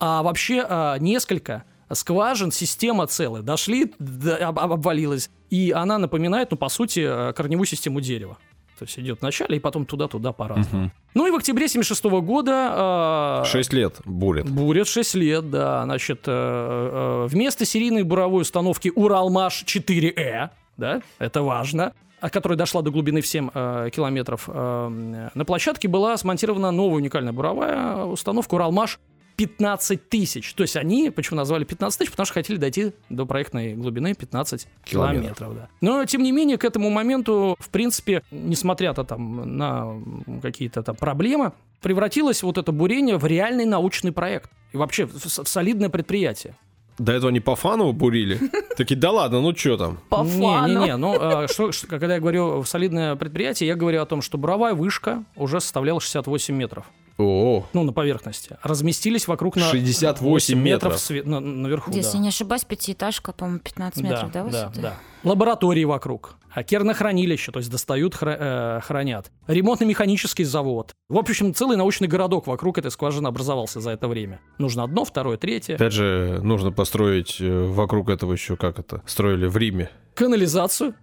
а 0.00 0.22
вообще 0.22 0.64
а, 0.68 0.98
несколько 0.98 1.64
скважин, 1.92 2.50
система 2.50 3.06
целая. 3.06 3.42
Дошли, 3.42 3.92
об- 4.40 4.58
обвалилась. 4.58 5.30
И 5.50 5.70
она 5.70 5.98
напоминает, 5.98 6.50
ну, 6.50 6.56
по 6.56 6.68
сути, 6.68 7.00
э, 7.06 7.32
корневую 7.34 7.66
систему 7.66 8.00
дерева. 8.00 8.38
То 8.84 8.88
есть 8.88 8.98
идет 8.98 9.22
вначале 9.22 9.56
и 9.56 9.60
потом 9.60 9.86
туда-туда 9.86 10.32
по-разному. 10.32 10.90
Ну 11.14 11.26
и 11.26 11.30
в 11.30 11.36
октябре 11.36 11.68
76 11.68 12.04
года... 12.04 13.42
э, 13.46 13.48
Шесть 13.48 13.72
лет 13.72 13.96
бурит. 14.04 14.46
Бурят 14.50 14.86
6 14.88 15.14
лет, 15.14 15.50
да. 15.50 15.84
Значит, 15.84 16.24
э, 16.26 16.30
э, 16.30 17.26
вместо 17.30 17.64
серийной 17.64 18.02
буровой 18.02 18.42
установки 18.42 18.92
Уралмаш-4Э, 18.94 20.50
да, 20.76 21.00
это 21.18 21.42
важно, 21.42 21.94
а 22.20 22.28
которая 22.28 22.58
дошла 22.58 22.82
до 22.82 22.90
глубины 22.90 23.22
в 23.22 23.26
7 23.26 23.48
э, 23.54 23.88
километров, 23.90 24.50
э, 24.52 25.28
на 25.34 25.44
площадке 25.46 25.88
была 25.88 26.14
смонтирована 26.18 26.70
новая 26.70 26.96
уникальная 26.96 27.32
буровая 27.32 28.04
установка 28.04 28.54
Уралмаш 28.54 29.00
15 29.36 30.08
тысяч. 30.08 30.54
То 30.54 30.62
есть 30.62 30.76
они, 30.76 31.10
почему 31.10 31.36
назвали 31.36 31.64
15 31.64 31.98
тысяч? 31.98 32.10
Потому 32.10 32.26
что 32.26 32.34
хотели 32.34 32.56
дойти 32.56 32.92
до 33.08 33.26
проектной 33.26 33.74
глубины 33.74 34.14
15 34.14 34.66
Километров. 34.84 35.36
километров. 35.38 35.54
да. 35.56 35.68
Но, 35.80 36.04
тем 36.04 36.22
не 36.22 36.32
менее, 36.32 36.58
к 36.58 36.64
этому 36.64 36.90
моменту, 36.90 37.56
в 37.58 37.68
принципе, 37.68 38.22
несмотря 38.30 38.90
-то 38.90 39.04
там 39.04 39.56
на 39.58 40.00
какие-то 40.42 40.82
там 40.82 40.96
проблемы, 40.96 41.52
превратилось 41.80 42.42
вот 42.42 42.58
это 42.58 42.72
бурение 42.72 43.16
в 43.16 43.26
реальный 43.26 43.66
научный 43.66 44.12
проект. 44.12 44.50
И 44.72 44.76
вообще 44.76 45.06
в, 45.06 45.14
в 45.14 45.48
солидное 45.48 45.88
предприятие. 45.88 46.54
До 46.98 47.12
этого 47.12 47.30
они 47.30 47.40
по 47.40 47.56
фану 47.56 47.92
бурили. 47.92 48.38
Такие, 48.76 48.96
да 48.96 49.10
ладно, 49.10 49.40
ну 49.40 49.54
что 49.54 49.76
там? 49.76 49.98
По 50.08 50.22
фану. 50.22 50.68
Не-не-не, 50.68 50.96
ну, 50.96 51.16
а, 51.18 51.48
что, 51.48 51.72
что- 51.72 51.88
когда 51.88 52.14
я 52.14 52.20
говорю 52.20 52.60
в 52.62 52.66
солидное 52.66 53.16
предприятие, 53.16 53.66
я 53.66 53.74
говорю 53.74 54.00
о 54.00 54.06
том, 54.06 54.22
что 54.22 54.38
буровая 54.38 54.74
вышка 54.74 55.24
уже 55.34 55.60
составляла 55.60 56.00
68 56.00 56.54
метров. 56.54 56.86
О, 57.16 57.64
Ну, 57.72 57.84
на 57.84 57.92
поверхности. 57.92 58.56
Разместились 58.62 59.28
вокруг 59.28 59.54
на 59.56 59.70
68 59.70 60.24
8 60.24 60.58
метров. 60.58 60.94
све- 60.94 61.24
на- 61.24 61.40
наверху, 61.40 61.92
Если 61.92 62.14
да. 62.14 62.18
не 62.18 62.28
ошибаюсь, 62.28 62.64
пятиэтажка, 62.64 63.32
по-моему, 63.32 63.60
15 63.60 64.02
метров, 64.02 64.32
да, 64.32 64.42
да, 64.44 64.50
да, 64.50 64.66
высоты? 64.68 64.80
да. 64.80 64.94
Лаборатории 65.24 65.84
вокруг. 65.84 66.36
А 66.52 66.62
кернохранилище, 66.62 67.50
то 67.50 67.58
есть 67.58 67.70
достают, 67.70 68.14
хра- 68.14 68.76
э, 68.78 68.80
хранят. 68.82 69.32
Ремонтно-механический 69.48 70.44
завод. 70.44 70.92
В 71.08 71.18
общем, 71.18 71.52
целый 71.54 71.76
научный 71.76 72.06
городок 72.06 72.46
вокруг 72.46 72.78
этой 72.78 72.90
скважины 72.90 73.26
образовался 73.26 73.80
за 73.80 73.90
это 73.90 74.06
время. 74.06 74.40
Нужно 74.58 74.84
одно, 74.84 75.04
второе, 75.04 75.36
третье. 75.36 75.74
Опять 75.74 75.92
же, 75.92 76.40
нужно 76.42 76.70
построить 76.70 77.38
э, 77.40 77.64
вокруг 77.64 78.08
этого 78.08 78.32
еще, 78.32 78.56
как 78.56 78.78
это, 78.78 79.02
строили 79.06 79.46
в 79.46 79.56
Риме. 79.56 79.90
Канализацию. 80.14 80.94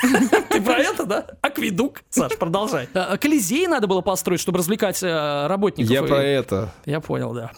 Ты 0.50 0.62
про 0.62 0.78
это, 0.78 1.04
да? 1.04 1.26
Акведук. 1.40 2.02
Саш, 2.10 2.38
продолжай. 2.38 2.88
А, 2.94 3.16
Колизей 3.16 3.66
надо 3.66 3.88
было 3.88 4.02
построить, 4.02 4.40
чтобы 4.40 4.58
развлекать 4.58 5.02
э, 5.02 5.46
работников. 5.48 5.90
Я 5.90 6.04
про 6.04 6.22
это. 6.22 6.72
Я 6.86 7.00
понял, 7.00 7.32
да. 7.34 7.50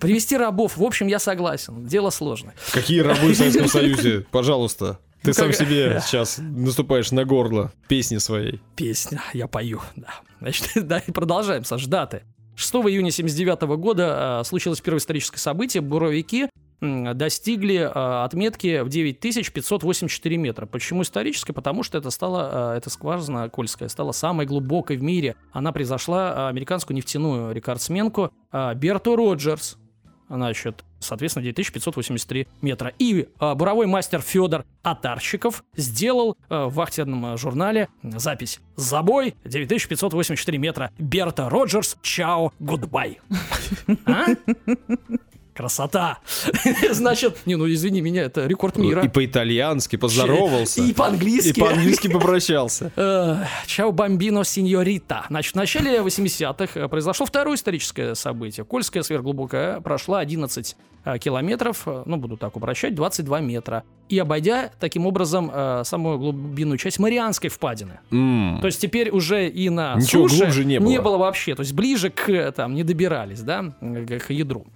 Привести 0.00 0.36
рабов, 0.36 0.76
в 0.76 0.84
общем, 0.84 1.08
я 1.08 1.18
согласен. 1.18 1.86
Дело 1.86 2.10
сложное. 2.10 2.54
Какие 2.72 3.00
рабы 3.00 3.32
в 3.32 3.34
Советском 3.34 3.66
Союзе? 3.66 4.26
Пожалуйста. 4.30 5.00
Ты 5.22 5.28
Ну, 5.28 5.32
сам 5.32 5.46
как- 5.48 5.56
себе 5.56 6.00
сейчас 6.04 6.38
наступаешь 6.38 7.10
на 7.12 7.24
горло 7.24 7.72
песни 7.88 8.18
своей. 8.18 8.60
Песня, 8.76 9.20
я 9.34 9.46
пою, 9.48 9.80
да. 9.96 10.08
Значит, 10.40 10.68
да, 10.86 10.98
и 10.98 11.10
продолжаем, 11.10 11.64
Саш, 11.64 11.86
даты. 11.86 12.22
6 12.54 12.74
июня 12.74 13.10
79 13.10 13.62
года 13.78 14.40
а, 14.40 14.44
случилось 14.44 14.80
первое 14.80 14.98
историческое 14.98 15.38
событие. 15.38 15.80
Буровики 15.80 16.48
достигли 16.80 17.88
а, 17.92 18.24
отметки 18.24 18.82
в 18.82 18.88
9584 18.88 20.36
метра. 20.36 20.66
Почему 20.66 21.02
историческое? 21.02 21.52
Потому 21.52 21.82
что 21.82 21.98
это 21.98 22.10
стало, 22.10 22.72
а, 22.72 22.76
эта 22.76 22.90
скважина 22.90 23.48
Кольская 23.48 23.88
стала 23.88 24.12
самой 24.12 24.46
глубокой 24.46 24.96
в 24.96 25.02
мире. 25.02 25.36
Она 25.52 25.72
превзошла 25.72 26.32
а, 26.32 26.48
американскую 26.48 26.96
нефтяную 26.96 27.52
рекордсменку 27.54 28.32
а, 28.50 28.74
Берту 28.74 29.16
Роджерс. 29.16 29.76
Значит, 30.28 30.84
соответственно, 31.00 31.44
9583 31.44 32.48
метра. 32.60 32.92
И 32.98 33.28
а, 33.38 33.54
буровой 33.54 33.86
мастер 33.86 34.20
Федор 34.20 34.64
Атарщиков 34.82 35.64
сделал 35.74 36.36
а, 36.48 36.66
в 36.66 36.74
вахтенном 36.74 37.26
а, 37.26 37.36
журнале 37.36 37.88
запись 38.02 38.60
«Забой 38.76 39.34
9584 39.44 40.58
метра. 40.58 40.90
Берта 40.98 41.48
Роджерс. 41.48 41.96
Чао. 42.02 42.52
Goodbye». 42.58 43.20
А? 44.06 44.26
Красота! 45.58 46.18
Значит, 46.92 47.38
не, 47.44 47.56
ну 47.56 47.68
извини 47.68 48.00
меня, 48.00 48.22
это 48.22 48.46
рекорд 48.46 48.76
мира. 48.76 49.02
И 49.02 49.08
по-итальянски 49.08 49.96
поздоровался. 49.96 50.80
И 50.84 50.92
по-английски. 50.92 51.58
И 51.58 51.60
по-английски 51.60 52.06
попрощался. 52.08 52.92
Э, 52.98 53.44
Чао 53.66 53.90
бомбино 53.90 54.44
сеньорита. 54.44 55.24
Значит, 55.28 55.54
в 55.54 55.56
начале 55.56 55.98
80-х 55.98 56.88
произошло 56.88 57.26
второе 57.26 57.56
историческое 57.56 58.14
событие. 58.14 58.64
Кольская 58.64 59.02
сверхглубокая 59.02 59.80
прошла 59.80 60.20
11 60.20 60.76
э, 61.04 61.18
километров, 61.18 61.82
э, 61.86 62.02
ну, 62.06 62.16
буду 62.18 62.36
так 62.36 62.56
упрощать, 62.56 62.94
22 62.94 63.40
метра. 63.40 63.82
И 64.08 64.18
обойдя 64.18 64.70
таким 64.78 65.06
образом 65.06 65.50
э, 65.52 65.82
самую 65.84 66.18
глубинную 66.18 66.78
часть 66.78 67.00
Марианской 67.00 67.50
впадины. 67.50 67.98
То 68.10 68.66
есть 68.66 68.80
теперь 68.80 69.10
уже 69.10 69.48
и 69.48 69.70
на 69.70 69.96
Ничего 69.96 70.28
суше 70.28 70.44
глубже 70.44 70.64
не 70.64 70.78
было. 70.78 71.18
вообще. 71.18 71.56
То 71.56 71.62
есть 71.62 71.72
ближе 71.72 72.10
к, 72.10 72.52
там, 72.52 72.74
не 72.74 72.84
добирались, 72.84 73.40
да, 73.40 73.74
к 73.80 74.30
ядру. 74.30 74.66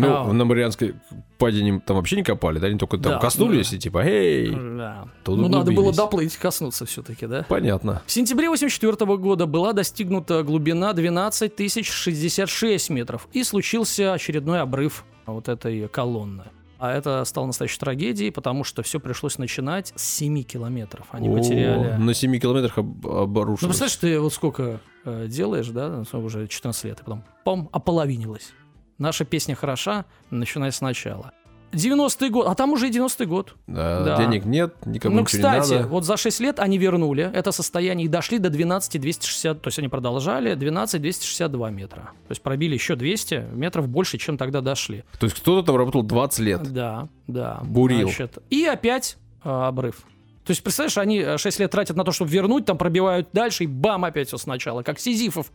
Ну, 0.00 0.16
А. 0.16 0.32
на 0.32 0.44
Марианской 0.44 0.94
падине 1.38 1.80
там 1.84 1.96
вообще 1.96 2.16
не 2.16 2.22
копали, 2.22 2.58
да? 2.58 2.66
Они 2.68 2.78
только 2.78 2.98
там 2.98 3.12
Да, 3.14 3.18
коснулись 3.18 3.72
и 3.72 3.78
типа, 3.78 3.98
эй, 4.04 4.50
Да. 4.50 5.08
Ну, 5.26 5.48
надо 5.48 5.72
было 5.72 5.92
доплыть, 5.92 6.36
коснуться 6.36 6.86
все-таки, 6.86 7.26
да? 7.26 7.44
понятно. 7.48 8.02
В 8.06 8.10
сентябре 8.12 8.48
84 8.48 9.16
года 9.16 9.46
была 9.46 9.72
достигнута 9.72 10.42
глубина 10.42 10.92
12 10.92 11.54
тысяч 11.54 11.90
66 11.90 12.90
метров, 12.90 13.28
и 13.32 13.42
случился 13.44 14.12
очередной 14.12 14.60
обрыв 14.60 15.04
вот 15.26 15.48
этой 15.48 15.88
колонны. 15.88 16.44
А 16.80 16.92
это 16.92 17.24
стало 17.24 17.46
настоящей 17.46 17.80
трагедией, 17.80 18.30
потому 18.30 18.62
что 18.62 18.82
все 18.84 19.00
пришлось 19.00 19.36
начинать 19.38 19.92
с 19.96 20.02
7 20.16 20.42
километров. 20.44 21.06
Они 21.10 21.28
О, 21.28 21.36
потеряли... 21.36 21.96
На 22.00 22.14
7 22.14 22.38
километрах 22.38 22.78
об- 22.78 23.04
Ну, 23.04 23.16
обрушилось. 23.18 23.76
представляешь, 23.76 23.96
ты 23.96 24.20
вот 24.20 24.32
сколько 24.32 24.80
э, 25.04 25.26
делаешь, 25.26 25.66
да, 25.68 26.04
ну, 26.12 26.20
уже 26.20 26.46
14 26.46 26.84
лет, 26.84 27.00
и 27.00 27.02
потом, 27.02 27.24
пом, 27.44 27.68
ополовинилась. 27.72 28.52
Наша 28.98 29.24
песня 29.24 29.54
хороша, 29.54 30.04
начиная 30.30 30.70
сначала. 30.72 31.32
90-й 31.72 32.30
год, 32.30 32.46
а 32.48 32.54
там 32.54 32.72
уже 32.72 32.88
и 32.88 32.90
90-й 32.90 33.26
год. 33.26 33.54
Да, 33.66 34.02
да. 34.02 34.16
Денег 34.16 34.44
нет, 34.44 34.74
никому 34.86 35.16
ну, 35.16 35.24
кстати, 35.24 35.68
не 35.68 35.76
надо. 35.76 35.88
вот 35.88 36.04
за 36.04 36.16
6 36.16 36.40
лет 36.40 36.60
они 36.60 36.78
вернули 36.78 37.30
это 37.32 37.52
состояние 37.52 38.06
и 38.06 38.08
дошли 38.08 38.38
до 38.38 38.48
12 38.48 39.00
260, 39.00 39.60
то 39.60 39.68
есть 39.68 39.78
они 39.78 39.88
продолжали 39.88 40.54
12 40.54 41.00
262 41.00 41.70
метра. 41.70 42.00
То 42.26 42.30
есть 42.30 42.42
пробили 42.42 42.74
еще 42.74 42.96
200 42.96 43.48
метров 43.52 43.88
больше, 43.88 44.18
чем 44.18 44.38
тогда 44.38 44.60
дошли. 44.62 45.04
То 45.20 45.26
есть 45.26 45.36
кто-то 45.36 45.66
там 45.66 45.76
работал 45.76 46.02
20 46.02 46.38
лет. 46.40 46.72
Да, 46.72 47.08
да. 47.26 47.60
Бурил. 47.64 48.08
Значит, 48.08 48.38
и 48.48 48.64
опять 48.64 49.18
э, 49.44 49.50
обрыв. 49.50 50.04
То 50.44 50.52
есть, 50.52 50.62
представляешь, 50.62 50.96
они 50.96 51.36
6 51.36 51.60
лет 51.60 51.70
тратят 51.70 51.94
на 51.94 52.04
то, 52.04 52.12
чтобы 52.12 52.30
вернуть, 52.30 52.64
там 52.64 52.78
пробивают 52.78 53.28
дальше, 53.34 53.64
и 53.64 53.66
бам, 53.66 54.06
опять 54.06 54.28
все 54.28 54.38
сначала, 54.38 54.82
как 54.82 54.98
Сизифов. 54.98 55.52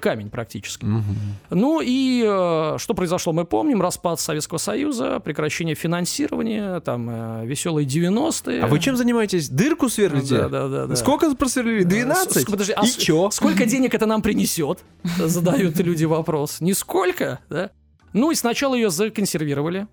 Камень 0.00 0.30
практически. 0.30 0.84
Мгм. 0.84 1.04
Ну 1.50 1.80
и 1.82 2.22
э, 2.24 2.76
что 2.78 2.94
произошло, 2.94 3.32
мы 3.32 3.44
помним. 3.44 3.82
Распад 3.82 4.20
Советского 4.20 4.58
Союза, 4.58 5.18
прекращение 5.18 5.74
финансирования, 5.74 6.78
там 6.80 7.08
э, 7.10 7.46
веселые 7.46 7.86
90-е. 7.86 8.62
А 8.62 8.66
вы 8.68 8.78
чем 8.78 8.96
занимаетесь? 8.96 9.48
Дырку 9.48 9.88
сверлите? 9.88 10.36
Да, 10.42 10.48
да, 10.48 10.68
да. 10.68 10.86
да. 10.86 10.96
Сколько 10.96 11.34
просверлили? 11.34 11.82
12? 11.82 12.42
С- 12.42 12.44
подожди, 12.44 12.72
а 12.76 12.84
И 12.84 12.86
с- 12.88 12.96
чё? 12.96 13.30
Сколько 13.32 13.66
денег 13.66 13.94
это 13.94 14.06
нам 14.06 14.22
принесет? 14.22 14.84
Задают 15.18 15.76
люди 15.80 16.04
вопрос. 16.04 16.60
Нисколько, 16.60 17.40
да? 17.50 17.70
Ну 18.12 18.30
и 18.30 18.34
сначала 18.36 18.74
ее 18.74 18.90
законсервировали. 18.90 19.88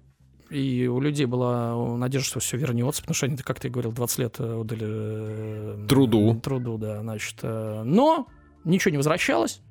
И 0.51 0.87
у 0.87 0.99
людей 0.99 1.25
была 1.25 1.75
надежда, 1.97 2.27
что 2.27 2.39
все 2.39 2.57
вернется, 2.57 3.01
потому 3.01 3.15
что 3.15 3.27
они, 3.27 3.37
как 3.37 3.59
ты 3.59 3.69
говорил, 3.69 3.91
20 3.91 4.19
лет 4.19 4.35
э, 4.39 4.59
отдали 4.61 4.85
э, 4.85 5.85
Труду. 5.87 6.39
Труду, 6.43 6.77
да, 6.77 7.01
значит. 7.01 7.35
э, 7.43 7.83
Но 7.85 8.27
ничего 8.65 8.91
не 8.91 8.97
возвращалось. 8.97 9.61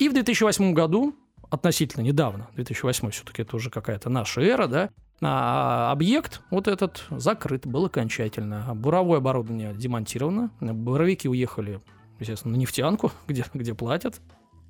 И 0.00 0.08
в 0.08 0.14
2008 0.14 0.72
году, 0.72 1.14
относительно 1.50 2.02
недавно, 2.02 2.48
2008 2.54 3.10
все-таки 3.10 3.42
это 3.42 3.54
уже 3.54 3.68
какая-то 3.68 4.08
наша 4.08 4.40
эра, 4.40 4.66
да, 4.66 4.88
а 5.20 5.92
объект 5.92 6.40
вот 6.50 6.68
этот 6.68 7.04
закрыт 7.10 7.66
был 7.66 7.84
окончательно. 7.84 8.74
Буровое 8.74 9.18
оборудование 9.18 9.74
демонтировано, 9.74 10.52
буровики 10.58 11.28
уехали, 11.28 11.82
естественно, 12.18 12.56
на 12.56 12.58
нефтянку, 12.58 13.12
где, 13.28 13.44
где 13.52 13.74
платят. 13.74 14.22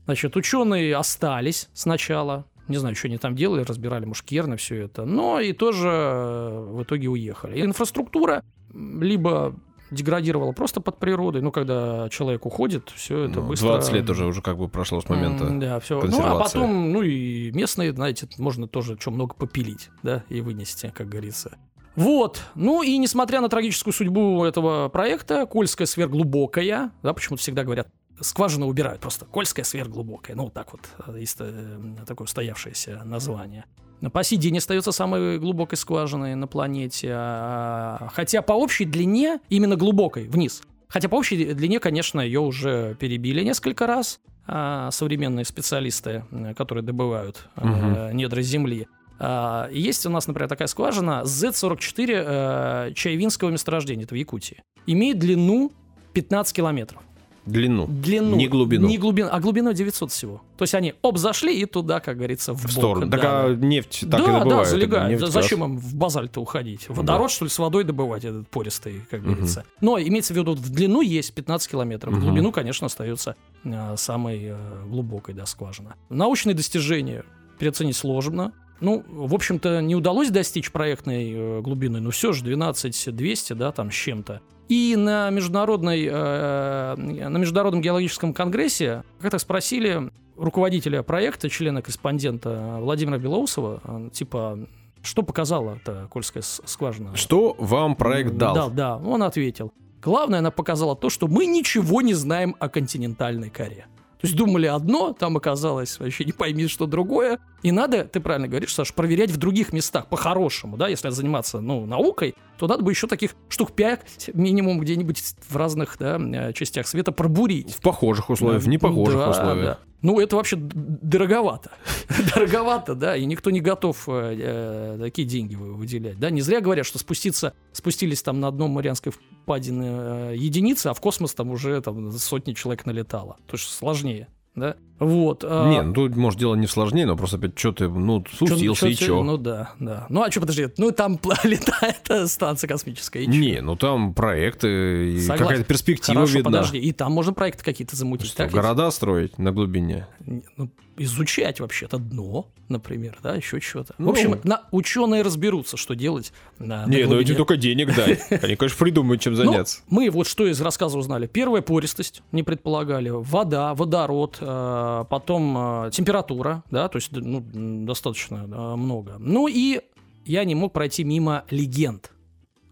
Значит, 0.06 0.34
ученые 0.34 0.96
остались 0.96 1.68
сначала, 1.74 2.46
не 2.66 2.78
знаю, 2.78 2.96
что 2.96 3.06
они 3.06 3.16
там 3.16 3.36
делали, 3.36 3.62
разбирали 3.62 4.06
мушкерны, 4.06 4.56
все 4.56 4.86
это, 4.86 5.04
но 5.04 5.38
и 5.38 5.52
тоже 5.52 5.88
э, 5.88 6.70
в 6.72 6.82
итоге 6.82 7.06
уехали. 7.06 7.64
Инфраструктура 7.64 8.42
либо 8.74 9.54
деградировала 9.90 10.52
просто 10.52 10.80
под 10.80 10.98
природой, 10.98 11.42
ну, 11.42 11.50
когда 11.52 12.08
человек 12.10 12.46
уходит, 12.46 12.90
все 12.94 13.24
это 13.24 13.40
Ну, 13.40 13.46
быстро... 13.48 13.68
20 13.68 13.92
лет 13.92 14.10
уже, 14.10 14.26
уже 14.26 14.42
как 14.42 14.56
бы 14.58 14.68
прошло 14.68 15.00
с 15.00 15.08
момента. 15.08 15.44
М, 15.44 15.60
Да, 15.60 15.80
все. 15.80 16.00
Ну, 16.00 16.20
а 16.24 16.38
потом, 16.38 16.92
ну 16.92 17.02
и 17.02 17.50
местные, 17.52 17.92
знаете, 17.92 18.28
можно 18.38 18.68
тоже 18.68 18.96
что 18.98 19.10
много 19.10 19.34
попилить, 19.34 19.90
да, 20.02 20.24
и 20.28 20.40
вынести, 20.40 20.92
как 20.94 21.08
говорится. 21.08 21.58
Вот. 21.96 22.42
Ну 22.54 22.82
и 22.82 22.96
несмотря 22.98 23.40
на 23.40 23.48
трагическую 23.48 23.92
судьбу 23.92 24.44
этого 24.44 24.88
проекта, 24.88 25.44
Кольская 25.46 25.86
сверхглубокая, 25.86 26.92
да, 27.02 27.12
почему-то 27.12 27.42
всегда 27.42 27.64
говорят, 27.64 27.88
скважину 28.20 28.68
убирают 28.68 29.00
просто. 29.00 29.24
Кольская 29.24 29.64
сверхглубокая. 29.64 30.36
Ну, 30.36 30.44
вот 30.44 30.54
так 30.54 30.72
вот, 30.72 30.82
э, 31.08 31.18
есть 31.18 31.36
э, 31.40 31.78
такое 32.06 32.26
устоявшееся 32.26 33.02
название. 33.04 33.64
Но 33.78 33.89
По 34.12 34.22
сей 34.24 34.36
день 34.36 34.58
остается 34.58 34.92
самой 34.92 35.38
глубокой 35.38 35.76
скважиной 35.76 36.34
на 36.34 36.46
планете. 36.46 37.10
а, 37.12 38.08
Хотя 38.14 38.42
по 38.42 38.52
общей 38.52 38.84
длине, 38.84 39.40
именно 39.48 39.76
глубокой, 39.76 40.28
вниз. 40.28 40.62
Хотя 40.88 41.08
по 41.08 41.16
общей 41.16 41.52
длине, 41.54 41.78
конечно, 41.78 42.20
ее 42.20 42.40
уже 42.40 42.96
перебили 42.98 43.44
несколько 43.44 43.86
раз 43.86 44.20
а, 44.46 44.90
современные 44.90 45.44
специалисты, 45.44 46.24
э, 46.30 46.54
которые 46.54 46.82
добывают 46.82 47.48
э, 47.56 48.10
недра 48.12 48.42
Земли. 48.42 48.88
А, 49.20 49.68
Есть 49.70 50.06
у 50.06 50.10
нас, 50.10 50.26
например, 50.26 50.48
такая 50.48 50.66
скважина 50.66 51.22
Z44 51.24 52.88
э, 52.88 52.92
Чайвинского 52.94 53.50
месторождения, 53.50 54.04
это 54.04 54.14
в 54.14 54.18
Якутии. 54.18 54.62
Имеет 54.86 55.18
длину 55.18 55.70
15 56.14 56.56
километров. 56.56 57.02
Длину. 57.46 57.86
Длину. 57.88 58.36
Не 58.36 58.46
глубину. 58.48 58.86
Не 58.88 58.98
глубину, 58.98 59.28
а 59.32 59.40
глубину 59.40 59.72
900 59.72 60.10
всего. 60.12 60.42
То 60.58 60.62
есть 60.64 60.74
они 60.74 60.94
оп, 61.02 61.16
зашли 61.18 61.58
и 61.60 61.64
туда, 61.64 62.00
как 62.00 62.16
говорится, 62.18 62.52
в, 62.52 62.58
В 62.58 62.62
бок. 62.64 62.70
сторону. 62.72 63.06
Да, 63.06 63.16
Так 63.16 63.26
а 63.26 63.48
да. 63.54 63.66
нефть 63.66 64.00
так 64.10 64.20
и 64.20 64.24
да, 64.26 64.38
добывают. 64.38 64.48
да, 64.48 64.64
залегают. 64.64 65.10
Нефть 65.10 65.20
За- 65.20 65.26
газ. 65.26 65.34
Зачем 65.34 65.64
им 65.64 65.78
в 65.78 65.94
базальт-то 65.94 66.40
уходить? 66.40 66.88
Водород, 66.88 67.30
что 67.30 67.46
ли, 67.46 67.50
с 67.50 67.58
водой 67.58 67.84
добывать, 67.84 68.24
этот 68.24 68.48
пористый, 68.48 69.02
как 69.10 69.20
Мгм. 69.22 69.30
говорится. 69.32 69.64
Но 69.80 69.98
имеется 69.98 70.34
в 70.34 70.36
виду, 70.36 70.54
в 70.54 70.70
длину 70.70 71.00
есть 71.00 71.32
15 71.34 71.70
километров. 71.70 72.12
В 72.12 72.16
Мгм. 72.18 72.26
глубину, 72.26 72.52
конечно, 72.52 72.86
остается 72.86 73.36
э, 73.64 73.94
самой 73.96 74.40
э, 74.44 74.56
глубокой, 74.86 75.34
да, 75.34 75.46
скважина. 75.46 75.94
Научные 76.08 76.54
достижения 76.54 77.24
переоценить 77.58 77.96
сложно. 77.96 78.52
Ну, 78.80 79.04
в 79.10 79.34
общем-то, 79.34 79.82
не 79.82 79.94
удалось 79.94 80.30
достичь 80.30 80.70
проектной 80.72 81.32
э, 81.32 81.60
глубины, 81.60 82.00
но 82.00 82.10
все 82.10 82.32
же 82.32 82.42
12 82.44 83.10
200, 83.14 83.52
да, 83.52 83.72
там 83.72 83.90
с 83.90 83.94
чем-то. 83.94 84.40
И 84.70 84.94
на, 84.94 85.30
международной, 85.30 86.06
э, 86.08 86.94
на 86.94 87.36
Международном 87.38 87.82
геологическом 87.82 88.32
конгрессе 88.32 89.02
как-то 89.20 89.40
спросили 89.40 90.12
руководителя 90.36 91.02
проекта, 91.02 91.50
члена-корреспондента 91.50 92.76
Владимира 92.78 93.18
Белоусова, 93.18 93.80
э, 93.82 94.10
типа, 94.12 94.60
что 95.02 95.24
показала 95.24 95.74
эта 95.82 96.06
Кольская 96.08 96.44
скважина? 96.44 97.16
Что 97.16 97.56
вам 97.58 97.96
проект 97.96 98.36
дал? 98.36 98.54
Да, 98.54 98.68
да, 98.68 98.96
он 98.98 99.24
ответил. 99.24 99.72
Главное, 100.00 100.38
она 100.38 100.52
показала 100.52 100.94
то, 100.94 101.10
что 101.10 101.26
мы 101.26 101.46
ничего 101.46 102.00
не 102.00 102.14
знаем 102.14 102.54
о 102.60 102.68
континентальной 102.68 103.50
коре. 103.50 103.86
То 104.20 104.26
есть 104.26 104.36
думали 104.36 104.66
одно, 104.66 105.12
там 105.12 105.36
оказалось 105.36 105.98
вообще 105.98 106.24
не 106.24 106.32
пойми, 106.32 106.68
что 106.68 106.86
другое. 106.86 107.40
И 107.62 107.72
надо, 107.72 108.04
ты 108.04 108.20
правильно 108.20 108.48
говоришь, 108.48 108.74
Саш, 108.74 108.94
проверять 108.94 109.30
в 109.30 109.36
других 109.36 109.72
местах 109.72 110.06
по-хорошему, 110.08 110.76
да, 110.76 110.88
если 110.88 111.10
заниматься, 111.10 111.60
ну, 111.60 111.84
наукой, 111.86 112.34
то 112.58 112.66
надо 112.66 112.82
бы 112.82 112.90
еще 112.92 113.06
таких 113.06 113.34
штук 113.48 113.72
5 113.72 114.30
минимум 114.34 114.80
где-нибудь 114.80 115.22
в 115.48 115.56
разных, 115.56 115.96
да, 115.98 116.18
э, 116.18 116.52
частях 116.54 116.86
света 116.86 117.12
пробурить. 117.12 117.74
В 117.74 117.80
похожих 117.80 118.30
условиях, 118.30 118.62
в 118.62 118.68
непохожих 118.68 119.18
Да, 119.18 119.30
условиях. 119.30 119.64
да. 119.64 119.78
Ну, 120.02 120.18
это 120.18 120.36
вообще 120.36 120.56
дороговато. 120.56 121.70
дороговато, 122.34 122.94
да, 122.94 123.16
и 123.16 123.26
никто 123.26 123.50
не 123.50 123.60
готов 123.60 124.08
э, 124.08 124.36
э, 124.38 124.98
такие 125.00 125.28
деньги 125.28 125.54
вы- 125.54 125.74
выделять. 125.74 126.18
Да, 126.18 126.30
не 126.30 126.40
зря 126.40 126.60
говорят, 126.60 126.86
что 126.86 126.98
спуститься, 126.98 127.52
спустились 127.72 128.22
там 128.22 128.40
на 128.40 128.48
одном 128.48 128.70
Марианской 128.70 129.12
впадине 129.12 129.88
э, 129.90 130.34
единицы, 130.36 130.86
а 130.88 130.94
в 130.94 131.00
космос 131.00 131.34
там 131.34 131.50
уже 131.50 131.80
там 131.82 132.10
сотни 132.12 132.54
человек 132.54 132.86
налетало. 132.86 133.36
То 133.46 133.56
есть 133.56 133.68
сложнее, 133.70 134.28
да. 134.60 134.76
Вот. 134.98 135.44
а, 135.48 135.70
Не, 135.70 135.82
ну 135.82 135.94
тут, 135.94 136.14
может, 136.14 136.38
дело 136.38 136.54
не 136.54 136.66
сложнее, 136.66 137.06
но 137.06 137.16
просто 137.16 137.38
опять 137.38 137.58
что 137.58 137.72
ты, 137.72 137.88
ну, 137.88 138.22
сустился 138.30 138.86
и 138.88 138.94
чё- 138.94 139.06
чё? 139.06 139.22
Ну 139.22 139.38
да, 139.38 139.70
да. 139.80 140.06
Ну 140.10 140.22
а 140.22 140.30
что, 140.30 140.40
подожди, 140.40 140.68
ну 140.76 140.90
там 140.92 141.18
летает 141.44 142.30
станция 142.30 142.68
космическая. 142.68 143.22
и? 143.22 143.26
Не, 143.26 143.62
ну 143.62 143.76
там 143.76 144.12
проекты, 144.14 145.18
Согласен. 145.20 145.44
какая-то 145.44 145.64
перспектива 145.64 146.14
Хорошо, 146.20 146.36
видна. 146.38 146.50
подожди, 146.50 146.78
и 146.78 146.92
там 146.92 147.12
можно 147.12 147.32
проекты 147.32 147.64
какие-то 147.64 147.96
замутить. 147.96 148.28
Что, 148.28 148.36
так 148.38 148.46
ведь? 148.52 148.54
города 148.62 148.90
строить 148.90 149.38
на 149.38 149.52
глубине. 149.52 150.06
Не, 150.26 150.42
ну, 150.58 150.70
изучать 151.02 151.60
вообще-то 151.60 151.98
дно, 151.98 152.48
например, 152.68 153.18
да, 153.22 153.34
еще 153.34 153.58
что-то. 153.60 153.94
Ну. 153.98 154.06
В 154.06 154.10
общем, 154.10 154.38
на, 154.44 154.62
ученые 154.70 155.22
разберутся, 155.22 155.76
что 155.76 155.94
делать. 155.94 156.32
На, 156.58 156.86
на 156.86 156.90
Не, 156.90 157.02
ну 157.02 157.08
глубине. 157.08 157.30
эти 157.30 157.36
только 157.36 157.56
денег 157.56 157.94
дай. 157.94 158.20
Они, 158.42 158.56
конечно, 158.56 158.78
придумают, 158.78 159.22
чем 159.22 159.32
Ну, 159.32 159.44
заняться. 159.44 159.80
мы 159.88 160.10
вот 160.10 160.26
что 160.26 160.46
из 160.46 160.60
рассказа 160.60 160.98
узнали. 160.98 161.26
Первая 161.26 161.62
пористость, 161.62 162.22
не 162.32 162.42
предполагали. 162.42 163.08
Вода, 163.10 163.74
водород, 163.74 164.36
э, 164.40 165.04
потом 165.08 165.86
э, 165.86 165.90
температура, 165.90 166.62
да, 166.70 166.88
то 166.88 166.96
есть 166.96 167.12
ну, 167.12 167.42
достаточно 167.86 168.36
э, 168.36 168.76
много. 168.76 169.16
Ну 169.18 169.48
и 169.48 169.80
я 170.26 170.44
не 170.44 170.54
мог 170.54 170.72
пройти 170.74 171.02
мимо 171.02 171.44
легенд. 171.50 172.10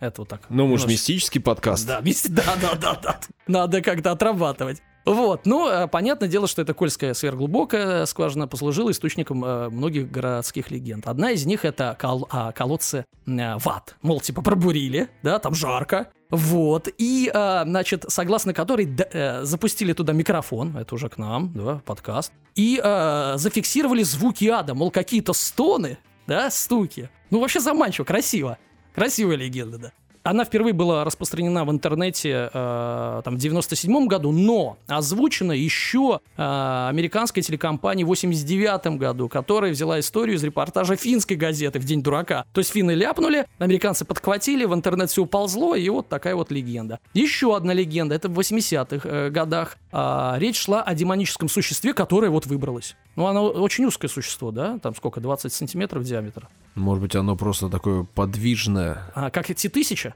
Это 0.01 0.21
вот 0.21 0.29
так. 0.29 0.43
Ну, 0.49 0.67
может, 0.67 0.87
мистический 0.87 1.41
подкаст. 1.41 1.87
Да, 1.87 2.01
вместе, 2.01 2.29
да, 2.33 2.57
да, 2.61 2.75
да, 2.75 3.01
да. 3.03 3.21
Надо 3.47 3.81
как-то 3.81 4.13
отрабатывать. 4.13 4.83
Вот, 5.09 5.47
ну, 5.47 5.67
э, 5.71 5.89
понятное 5.89 6.29
дело, 6.29 6.47
что 6.47 6.61
эта 6.61 6.75
Кольская 6.75 7.15
сверхглубокая 7.15 8.05
скважина 8.05 8.47
послужила 8.47 8.91
источником 8.91 9.43
э, 9.43 9.71
многих 9.71 10.11
городских 10.11 10.71
легенд. 10.71 11.07
Одна 11.09 11.31
из 11.31 11.47
них 11.47 11.65
это 11.65 11.97
кол- 11.99 12.29
а, 12.31 12.53
колодцы 12.53 13.07
э, 13.27 13.57
ват. 13.57 13.97
Мол, 14.03 14.21
типа 14.21 14.43
пробурили, 14.43 15.09
да, 15.23 15.39
там 15.39 15.55
жарко. 15.55 16.09
Вот, 16.31 16.89
и, 16.99 17.31
э, 17.33 17.63
значит, 17.65 18.05
согласно 18.09 18.53
которой 18.53 18.85
д- 18.85 19.09
э, 19.11 19.45
запустили 19.45 19.95
туда 19.95 20.13
микрофон, 20.13 20.77
это 20.77 20.95
уже 20.95 21.09
к 21.09 21.17
нам, 21.17 21.53
да, 21.55 21.81
подкаст, 21.87 22.31
и 22.55 22.79
э, 22.83 23.33
зафиксировали 23.37 24.03
звуки 24.03 24.45
ада, 24.45 24.75
мол, 24.75 24.91
какие-то 24.91 25.33
стоны, 25.33 25.97
да, 26.27 26.51
стуки. 26.51 27.09
Ну, 27.31 27.41
вообще 27.41 27.61
заманчиво, 27.61 28.05
красиво. 28.05 28.59
Красивая 28.95 29.37
легенда, 29.37 29.79
да. 29.79 29.93
Она 30.23 30.45
впервые 30.45 30.73
была 30.73 31.05
распространена 31.05 31.65
в 31.65 31.71
интернете 31.71 32.51
э, 32.53 33.23
там, 33.25 33.37
в 33.37 33.39
97 33.39 34.07
году, 34.07 34.33
но 34.33 34.77
озвучена 34.87 35.53
еще 35.53 36.21
э, 36.37 36.87
американской 36.89 37.43
телекомпанией 37.43 38.05
в 38.05 38.09
89 38.09 38.99
году, 38.99 39.29
которая 39.29 39.73
взяла 39.73 40.01
историю 40.01 40.37
из 40.37 40.45
репортажа 40.45 40.97
финской 40.97 41.37
газеты 41.37 41.79
в 41.79 41.85
День 41.85 42.03
дурака. 42.03 42.45
То 42.53 42.61
есть 42.61 42.73
финны 42.73 42.93
ляпнули, 42.93 43.47
американцы 43.59 44.05
подхватили, 44.05 44.65
в 44.65 44.75
интернет 44.75 45.11
все 45.11 45.23
уползло, 45.23 45.75
и 45.75 45.89
вот 45.89 46.09
такая 46.09 46.35
вот 46.35 46.51
легенда. 46.51 47.01
Еще 47.15 47.57
одна 47.57 47.73
легенда, 47.73 48.15
это 48.15 48.29
в 48.29 48.39
80-х 48.39 49.09
э, 49.09 49.31
годах. 49.31 49.77
А, 49.91 50.37
речь 50.39 50.59
шла 50.59 50.83
о 50.83 50.95
демоническом 50.95 51.49
существе, 51.49 51.95
которое 51.95 52.31
вот 52.31 52.47
выбралось. 52.47 52.97
Ну, 53.17 53.27
оно 53.27 53.49
очень 53.49 53.85
узкое 53.85 54.09
существо, 54.09 54.51
да? 54.51 54.79
Там 54.79 54.95
сколько, 54.95 55.21
20 55.21 55.53
сантиметров 55.53 56.05
диаметра. 56.05 56.49
Может 56.79 57.03
быть, 57.03 57.17
оно 57.17 57.37
просто 57.37 57.69
такое 57.69 58.05
подвижное. 58.15 59.03
А, 59.15 59.31
как 59.31 59.51
эти 59.51 59.69
тысяча? 59.69 60.15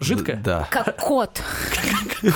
Жидкое? 0.00 0.40
Да. 0.44 0.68
Как 0.70 0.96
кот. 0.96 1.42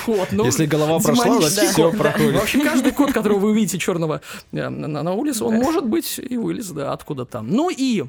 Вот, 0.06 0.28
ну, 0.32 0.44
Если 0.44 0.66
голова 0.66 0.98
прошла, 0.98 1.24
значит 1.24 1.38
демонический 1.40 1.68
все 1.68 1.90
кот. 1.90 1.98
проходит. 1.98 2.34
Вообще 2.40 2.60
каждый 2.64 2.92
кот, 2.92 3.12
которого 3.12 3.38
вы 3.38 3.50
увидите 3.50 3.78
черного 3.78 4.20
э, 4.52 4.68
на, 4.68 5.02
на 5.02 5.12
улице, 5.12 5.44
он 5.44 5.54
может 5.56 5.86
быть 5.86 6.18
и 6.18 6.36
вылез, 6.36 6.70
да, 6.70 6.92
откуда 6.92 7.24
там. 7.24 7.48
Ну 7.48 7.70
и 7.70 8.02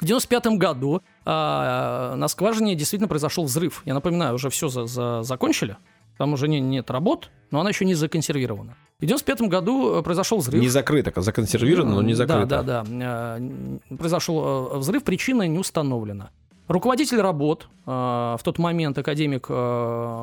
в 0.00 0.04
95 0.04 0.46
году 0.58 1.02
а, 1.24 2.14
на 2.16 2.28
скважине 2.28 2.74
действительно 2.74 3.08
произошел 3.08 3.44
взрыв. 3.44 3.82
Я 3.84 3.94
напоминаю, 3.94 4.34
уже 4.34 4.50
все 4.50 4.68
за, 4.68 4.86
за- 4.86 5.22
закончили. 5.22 5.76
Там 6.18 6.32
уже 6.32 6.48
не- 6.48 6.60
нет 6.60 6.90
работ, 6.90 7.30
но 7.50 7.60
она 7.60 7.70
еще 7.70 7.84
не 7.84 7.94
законсервирована. 7.94 8.76
В 9.00 9.06
95 9.06 9.42
году 9.48 9.96
э, 9.98 10.02
произошел 10.02 10.38
взрыв. 10.38 10.60
Не 10.60 10.68
закрыто, 10.68 11.12
а 11.14 11.20
законсервировано, 11.20 11.96
но 11.96 12.02
не 12.02 12.14
закрыто. 12.14 12.46
Да, 12.46 12.62
да, 12.62 12.84
да. 12.84 13.38
Э, 13.40 13.96
Произошел 13.98 14.70
э, 14.74 14.78
взрыв, 14.78 15.02
причина 15.04 15.46
не 15.48 15.58
установлена. 15.58 16.30
Руководитель 16.66 17.20
работ 17.20 17.68
в 17.84 18.40
тот 18.42 18.58
момент, 18.58 18.96
академик 18.96 19.48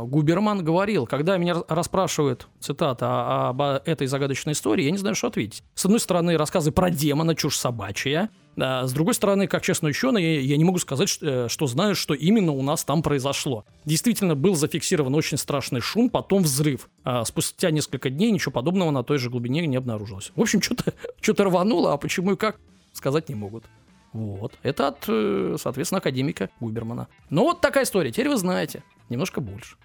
Губерман, 0.10 0.64
говорил, 0.64 1.06
когда 1.06 1.38
меня 1.38 1.54
ра- 1.54 1.66
расспрашивают, 1.68 2.48
цитата, 2.60 3.06
о- 3.08 3.50
об 3.50 3.62
э, 3.62 3.82
этой 3.86 4.08
загадочной 4.08 4.54
истории, 4.54 4.86
я 4.86 4.92
не 4.92 4.98
знаю, 4.98 5.14
что 5.16 5.28
ответить. 5.28 5.64
С 5.76 5.86
одной 5.86 6.00
стороны, 6.00 6.38
рассказы 6.38 6.72
про 6.72 6.90
демона, 6.90 7.36
чушь 7.36 7.58
собачья. 7.58 8.30
А 8.58 8.86
с 8.86 8.92
другой 8.94 9.14
стороны, 9.14 9.48
как 9.48 9.62
честный 9.64 9.92
ученый, 9.92 10.22
я- 10.36 10.42
я 10.42 10.58
не 10.58 10.64
могу 10.66 10.78
сказать, 10.78 11.08
что, 11.10 11.26
э, 11.46 11.48
что 11.50 11.68
знаю, 11.68 11.96
что 11.96 12.14
именно 12.14 12.52
у 12.52 12.62
нас 12.62 12.84
там 12.84 13.02
произошло. 13.02 13.66
Действительно, 13.86 14.36
был 14.36 14.56
зафиксирован 14.56 15.16
очень 15.16 15.38
страшный 15.38 15.80
шум, 15.80 16.10
потом 16.10 16.44
взрыв. 16.44 16.90
А 17.04 17.24
спустя 17.24 17.72
несколько 17.72 18.10
дней 18.10 18.30
ничего 18.32 18.52
подобного 18.52 18.92
на 18.92 19.04
той 19.04 19.18
же 19.20 19.30
глубине 19.30 19.66
не 19.68 19.78
обнаружилось. 19.78 20.32
В 20.36 20.42
общем, 20.42 20.62
что-то 20.62 20.94
что 21.22 21.44
рвануло, 21.44 21.94
а 21.94 21.98
почему 21.98 22.34
и 22.34 22.36
как, 22.36 22.60
сказать 22.94 23.30
не 23.30 23.36
могут. 23.36 23.64
Вот. 24.12 24.54
Это 24.64 24.90
от, 24.90 25.06
э, 25.08 25.56
соответственно, 25.58 26.00
академика 26.00 26.50
Губермана. 26.60 27.08
Ну, 27.30 27.44
вот 27.44 27.62
такая 27.62 27.86
история. 27.86 28.12
Теперь 28.12 28.28
вы 28.28 28.36
знаете. 28.36 28.84
Немножко 29.08 29.40
больше. 29.40 29.78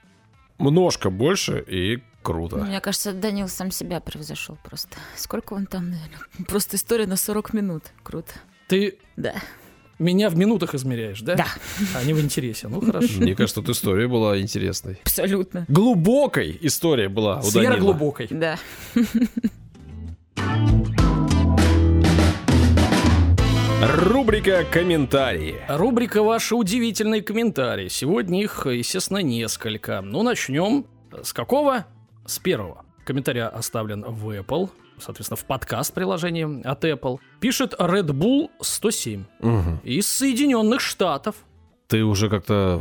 Немножко 0.58 1.10
больше 1.10 1.64
и 1.68 2.02
круто. 2.22 2.56
Мне 2.56 2.80
кажется, 2.80 3.12
Данил 3.12 3.46
сам 3.46 3.70
себя 3.70 4.00
превзошел 4.00 4.58
просто. 4.64 4.96
Сколько 5.16 5.52
он 5.54 5.66
там, 5.66 5.90
наверное? 5.90 6.18
Просто 6.48 6.76
история 6.76 7.06
на 7.06 7.16
40 7.16 7.52
минут. 7.52 7.84
Круто. 8.02 8.32
Ты 8.68 8.98
Да. 9.16 9.34
меня 9.98 10.28
в 10.28 10.36
минутах 10.36 10.74
измеряешь, 10.74 11.20
да? 11.20 11.36
Да. 11.36 11.46
А 11.94 12.02
не 12.04 12.12
в 12.12 12.20
интересе. 12.20 12.68
Ну, 12.68 12.80
хорошо. 12.80 13.20
Мне 13.20 13.34
кажется, 13.34 13.60
тут 13.62 13.70
история 13.70 14.08
была 14.08 14.38
интересной. 14.40 14.98
Абсолютно. 15.02 15.64
Глубокой 15.68 16.58
история 16.60 17.08
была 17.08 17.38
у 17.40 17.50
Данила. 17.52 17.72
Сверхглубокой. 17.72 18.26
Да. 18.30 18.58
Рубрика 23.82 24.64
«Комментарии». 24.70 25.56
Рубрика 25.68 26.22
«Ваши 26.22 26.54
удивительные 26.54 27.22
комментарии». 27.22 27.88
Сегодня 27.88 28.42
их, 28.42 28.66
естественно, 28.66 29.18
несколько. 29.18 30.00
Ну, 30.00 30.22
начнем 30.22 30.86
с 31.22 31.32
какого? 31.32 31.86
С 32.24 32.38
первого. 32.38 32.84
Комментарий 33.04 33.42
оставлен 33.42 34.02
в 34.02 34.30
Apple, 34.30 34.70
соответственно, 34.98 35.36
в 35.36 35.44
подкаст 35.44 35.92
приложении 35.92 36.66
от 36.66 36.84
Apple. 36.84 37.18
Пишет 37.40 37.74
Red 37.78 38.06
Bull 38.08 38.48
107 38.60 39.24
Мгм. 39.40 39.80
из 39.84 40.08
Соединенных 40.08 40.80
Штатов. 40.80 41.36
Ты 41.88 42.02
уже 42.04 42.28
как-то 42.28 42.80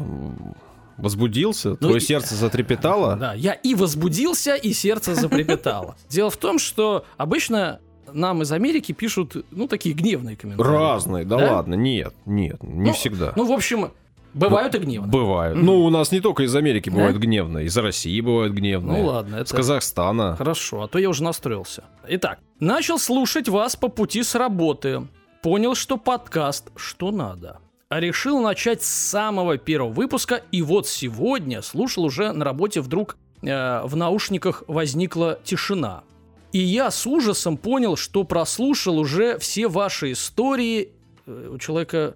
возбудился? 0.98 1.70
Ну, 1.72 1.76
Твое 1.78 1.98
и- 1.98 2.00
сердце 2.00 2.36
затрепетало? 2.36 3.16
Да, 3.16 3.34
я 3.34 3.54
и 3.54 3.76
возбудился, 3.76 4.56
и 4.56 4.74
сердце 4.74 5.16
запрепетало. 5.16 5.96
Дело 6.10 6.30
в 6.30 6.38
том, 6.38 6.58
что 6.60 7.06
обычно 7.18 7.80
нам 8.14 8.42
из 8.44 8.52
Америки 8.52 8.92
пишут, 8.94 9.36
ну, 9.52 9.68
такие 9.68 9.94
гневные 9.94 10.38
комментарии. 10.38 10.70
Разные, 10.72 11.26
да, 11.26 11.38
Да? 11.38 11.54
ладно, 11.56 11.74
нет, 11.76 12.14
нет, 12.26 12.62
не 12.64 12.88
Ну, 12.90 12.94
всегда. 12.94 13.34
Ну, 13.36 13.46
в 13.46 13.52
общем, 13.52 13.92
бывают 14.36 14.76
и 14.76 14.80
гневные. 14.80 15.12
Бывают. 15.12 15.58
Ну, 15.58 15.84
у 15.84 15.90
нас 15.90 16.12
не 16.12 16.20
только 16.20 16.44
из 16.44 16.56
Америки 16.56 16.90
бывают 16.90 17.18
гневные, 17.18 17.66
из 17.66 17.78
России 17.78 18.20
бывают 18.22 18.54
гневные. 18.54 19.02
Ну, 19.02 19.08
ладно, 19.08 19.38
это... 19.38 19.50
С 19.50 19.54
Казахстана. 19.54 20.36
Хорошо, 20.36 20.84
а 20.84 20.88
то 20.88 21.00
я 21.00 21.10
уже 21.10 21.24
настроился. 21.24 21.84
Итак, 22.08 22.40
начал 22.60 23.00
слушать 23.00 23.50
вас 23.50 23.76
по 23.76 23.88
пути 23.88 24.24
с 24.24 24.36
работы. 24.36 25.08
Понял, 25.42 25.76
что 25.76 25.98
подкаст 25.98 26.72
«Что 26.76 27.12
надо». 27.12 27.60
А 27.90 28.00
решил 28.00 28.42
начать 28.42 28.84
с 28.84 28.90
самого 28.90 29.58
первого 29.58 29.92
выпуска, 29.92 30.42
и 30.52 30.62
вот 30.62 30.88
сегодня 30.88 31.62
слушал 31.62 32.04
уже 32.04 32.32
на 32.32 32.44
работе 32.44 32.82
вдруг 32.82 33.16
э, 33.44 33.82
в 33.84 33.96
наушниках 33.96 34.64
возникла 34.68 35.40
тишина. 35.44 36.04
И 36.52 36.58
я 36.58 36.90
с 36.90 37.06
ужасом 37.06 37.58
понял, 37.58 37.96
что 37.96 38.24
прослушал 38.24 38.98
уже 38.98 39.38
все 39.38 39.68
ваши 39.68 40.14
истории. 40.14 40.90
Э, 41.28 41.52
У 41.54 41.60
человека 41.60 42.16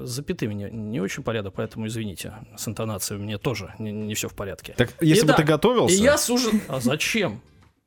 запятыми 0.00 0.54
не, 0.54 0.70
не 0.70 1.00
очень 1.00 1.22
порядок, 1.22 1.54
поэтому 1.54 1.86
извините. 1.86 2.34
С 2.56 2.68
интонацией 2.68 3.20
меня 3.20 3.38
тоже 3.38 3.74
не, 3.78 4.14
все 4.14 4.28
в 4.28 4.34
порядке. 4.34 4.74
Так, 4.76 4.90
если 5.00 5.22
бы 5.22 5.28
Итак, 5.28 5.36
ты 5.38 5.42
готовился... 5.44 5.94
И 5.96 5.98
я 5.98 6.16
с 6.18 6.28
ужасом... 6.30 6.60
А 6.68 6.80
зачем? 6.80 7.40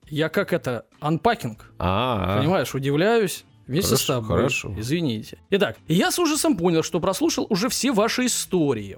Я 0.09 0.29
как 0.29 0.53
это, 0.53 0.85
анпакинг, 0.99 1.71
А, 1.79 2.39
понимаешь, 2.39 2.75
удивляюсь 2.75 3.45
вместе 3.67 3.95
с 3.95 4.05
Хорошо, 4.05 4.13
тобой. 4.13 4.37
хорошо. 4.37 4.73
Извините. 4.77 5.39
Итак, 5.49 5.77
я 5.87 6.11
с 6.11 6.19
ужасом 6.19 6.57
понял, 6.57 6.83
что 6.83 6.99
прослушал 6.99 7.47
уже 7.49 7.69
все 7.69 7.91
ваши 7.91 8.25
истории. 8.25 8.97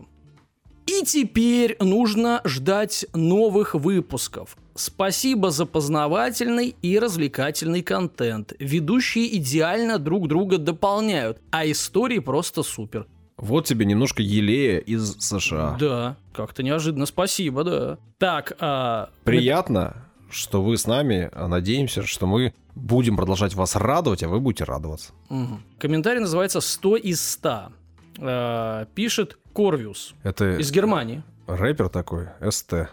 И 0.87 1.03
теперь 1.05 1.77
нужно 1.79 2.41
ждать 2.43 3.05
новых 3.13 3.75
выпусков. 3.75 4.57
Спасибо 4.75 5.51
за 5.51 5.65
познавательный 5.65 6.75
и 6.81 6.99
развлекательный 6.99 7.81
контент. 7.81 8.51
Ведущие 8.59 9.37
идеально 9.37 9.99
друг 9.99 10.27
друга 10.27 10.57
дополняют, 10.57 11.41
а 11.49 11.65
истории 11.65 12.19
просто 12.19 12.61
супер. 12.61 13.07
Вот 13.37 13.65
тебе 13.65 13.85
немножко 13.85 14.21
елея 14.21 14.79
из 14.79 15.15
США. 15.19 15.77
Да, 15.79 16.17
как-то 16.33 16.61
неожиданно, 16.61 17.05
спасибо, 17.05 17.63
да. 17.63 17.97
Так, 18.17 18.53
а... 18.59 19.09
Приятно, 19.23 20.05
что 20.29 20.61
вы 20.61 20.77
с 20.77 20.87
нами, 20.87 21.29
а 21.31 21.47
надеемся, 21.47 22.03
что 22.03 22.27
мы 22.27 22.53
будем 22.75 23.15
продолжать 23.15 23.53
вас 23.53 23.77
радовать, 23.77 24.23
а 24.23 24.27
вы 24.27 24.41
будете 24.41 24.65
радоваться. 24.65 25.13
Мгм. 25.29 25.63
Комментарий 25.79 26.19
называется 26.19 26.59
«100 26.59 26.99
из 26.99 27.21
100». 27.21 27.71
Э, 28.17 28.85
пишет 28.95 29.37
Корвиус 29.53 30.15
Это 30.23 30.57
из 30.57 30.71
Германии. 30.71 31.23
рэпер 31.47 31.89
такой, 31.89 32.27
СТ. 32.49 32.89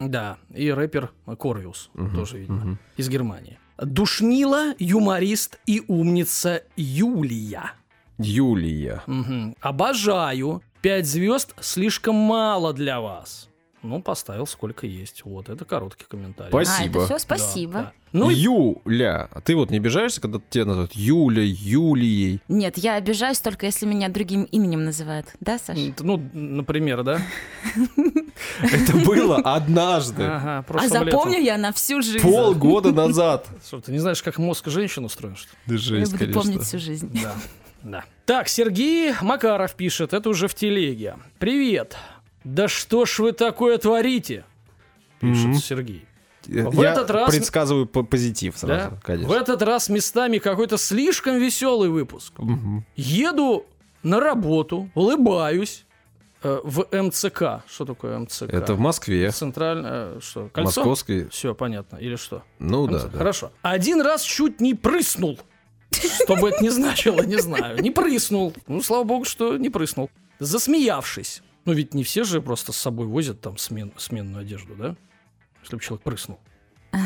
Да, 0.00 0.38
и 0.52 0.70
рэпер 0.70 1.10
Корвиус, 1.38 1.90
Мгм, 1.94 2.14
тоже 2.16 2.38
видно, 2.38 2.54
мгм. 2.56 2.78
из 2.96 3.08
Германии. 3.08 3.58
Душнила, 3.78 4.74
юморист 4.78 5.58
и 5.66 5.82
умница 5.88 6.62
Юлия. 6.76 7.72
Юлия. 8.18 9.02
Мгм. 9.06 9.56
Обожаю. 9.60 10.62
Пять 10.82 11.06
звезд 11.06 11.54
слишком 11.60 12.14
мало 12.14 12.72
для 12.72 13.00
вас. 13.00 13.48
Ну, 13.84 14.00
поставил 14.00 14.46
сколько 14.46 14.86
есть. 14.86 15.22
Вот, 15.24 15.50
это 15.50 15.64
короткий 15.66 16.06
комментарий. 16.08 16.48
Спасибо. 16.50 17.00
А, 17.02 17.04
это 17.04 17.04
все 17.04 17.14
Да, 17.14 17.18
спасибо. 17.18 17.72
да. 17.74 17.92
Ну, 18.12 18.30
и- 18.30 18.34
Юля, 18.34 19.28
а 19.30 19.40
ты 19.42 19.54
вот 19.54 19.70
не 19.70 19.76
обижаешься, 19.76 20.20
когда 20.22 20.40
тебя 20.48 20.64
называют 20.64 20.92
Юля, 20.94 21.42
Юлией? 21.44 22.40
Нет, 22.48 22.78
я 22.78 22.94
обижаюсь 22.94 23.40
только 23.40 23.66
если 23.66 23.84
меня 23.86 24.08
другим 24.08 24.44
именем 24.44 24.84
называют. 24.84 25.26
Да, 25.40 25.58
Саша? 25.58 25.80
ну, 26.00 26.16
например, 26.32 27.02
да? 27.02 27.20
Это 28.62 28.96
было 29.04 29.36
однажды, 29.36 30.22
Ага, 30.24 30.64
А 30.68 30.88
запомню 30.88 31.38
я 31.40 31.58
на 31.58 31.72
всю 31.72 32.00
жизнь. 32.02 32.20
полгода 32.20 32.90
назад. 32.94 33.46
Что, 33.66 33.80
ты 33.80 33.92
не 33.92 33.98
знаешь, 33.98 34.22
как 34.22 34.38
мозг 34.38 34.68
женщин 34.68 35.04
устроен, 35.04 35.36
что 35.36 35.48
ли? 35.50 35.58
Да 35.66 35.74
Я 35.74 35.78
жесть, 35.78 36.12
буду 36.12 36.24
конечно. 36.24 36.40
помнить 36.42 36.62
всю 36.62 36.78
жизнь. 36.78 37.10
Да. 37.22 37.34
Да. 37.82 38.04
Так, 38.24 38.48
Сергей 38.48 39.12
Макаров 39.20 39.74
пишет, 39.74 40.14
это 40.14 40.30
уже 40.30 40.48
в 40.48 40.54
телеге. 40.54 41.16
Привет. 41.38 41.96
Да 42.44 42.68
что 42.68 43.04
ж 43.06 43.18
вы 43.20 43.32
такое 43.32 43.78
творите? 43.78 44.44
Пишет 45.20 45.46
Мгм. 45.46 45.54
Сергей. 45.54 46.04
Я 46.46 46.68
В 46.68 46.78
этот 46.82 47.10
раз- 47.10 47.30
предсказываю 47.34 47.86
по- 47.86 48.02
позитив 48.02 48.56
сразу, 48.58 48.90
Да? 48.90 49.00
конечно. 49.02 49.28
В 49.30 49.32
этот 49.32 49.62
раз 49.62 49.88
местами 49.88 50.36
какой-то 50.38 50.76
слишком 50.76 51.38
веселый 51.38 51.88
выпуск. 51.88 52.34
Мгм. 52.36 52.84
Еду 52.96 53.64
на 54.02 54.20
работу, 54.20 54.90
улыбаюсь 54.94 55.86
э, 56.42 56.60
в 56.62 56.86
МЦК. 56.92 57.62
Что 57.66 57.86
такое 57.86 58.18
МЦК? 58.18 58.52
Это 58.52 58.74
в 58.74 58.78
Москве, 58.78 59.30
Центральное, 59.30 60.16
э, 60.16 60.20
что, 60.20 60.50
кольцо? 60.52 60.82
московской. 60.82 61.26
Все, 61.30 61.54
понятно. 61.54 61.96
Или 61.96 62.16
что? 62.16 62.42
Ну 62.58 62.86
да, 62.86 62.98
МЦК. 62.98 63.12
да. 63.12 63.18
Хорошо. 63.18 63.50
Один 63.62 64.02
раз 64.02 64.20
чуть 64.22 64.60
не 64.60 64.74
прыснул. 64.74 65.38
Что 65.90 66.36
бы 66.36 66.50
это 66.50 66.62
ни 66.62 66.68
значило, 66.68 67.22
не 67.22 67.38
знаю. 67.38 67.80
Не 67.80 67.90
прыснул. 67.90 68.52
Ну, 68.66 68.82
слава 68.82 69.04
богу, 69.04 69.24
что 69.24 69.56
не 69.56 69.70
прыснул. 69.70 70.10
Засмеявшись. 70.38 71.42
Ну, 71.64 71.72
ведь 71.72 71.94
не 71.94 72.04
все 72.04 72.24
же 72.24 72.40
просто 72.42 72.72
с 72.72 72.76
собой 72.76 73.06
возят 73.06 73.40
там 73.40 73.54
смен- 73.54 73.92
сменную 73.96 74.42
одежду, 74.42 74.74
да? 74.74 74.96
Если 75.62 75.76
бы 75.76 75.82
человек 75.82 76.02
прыснул. 76.04 76.38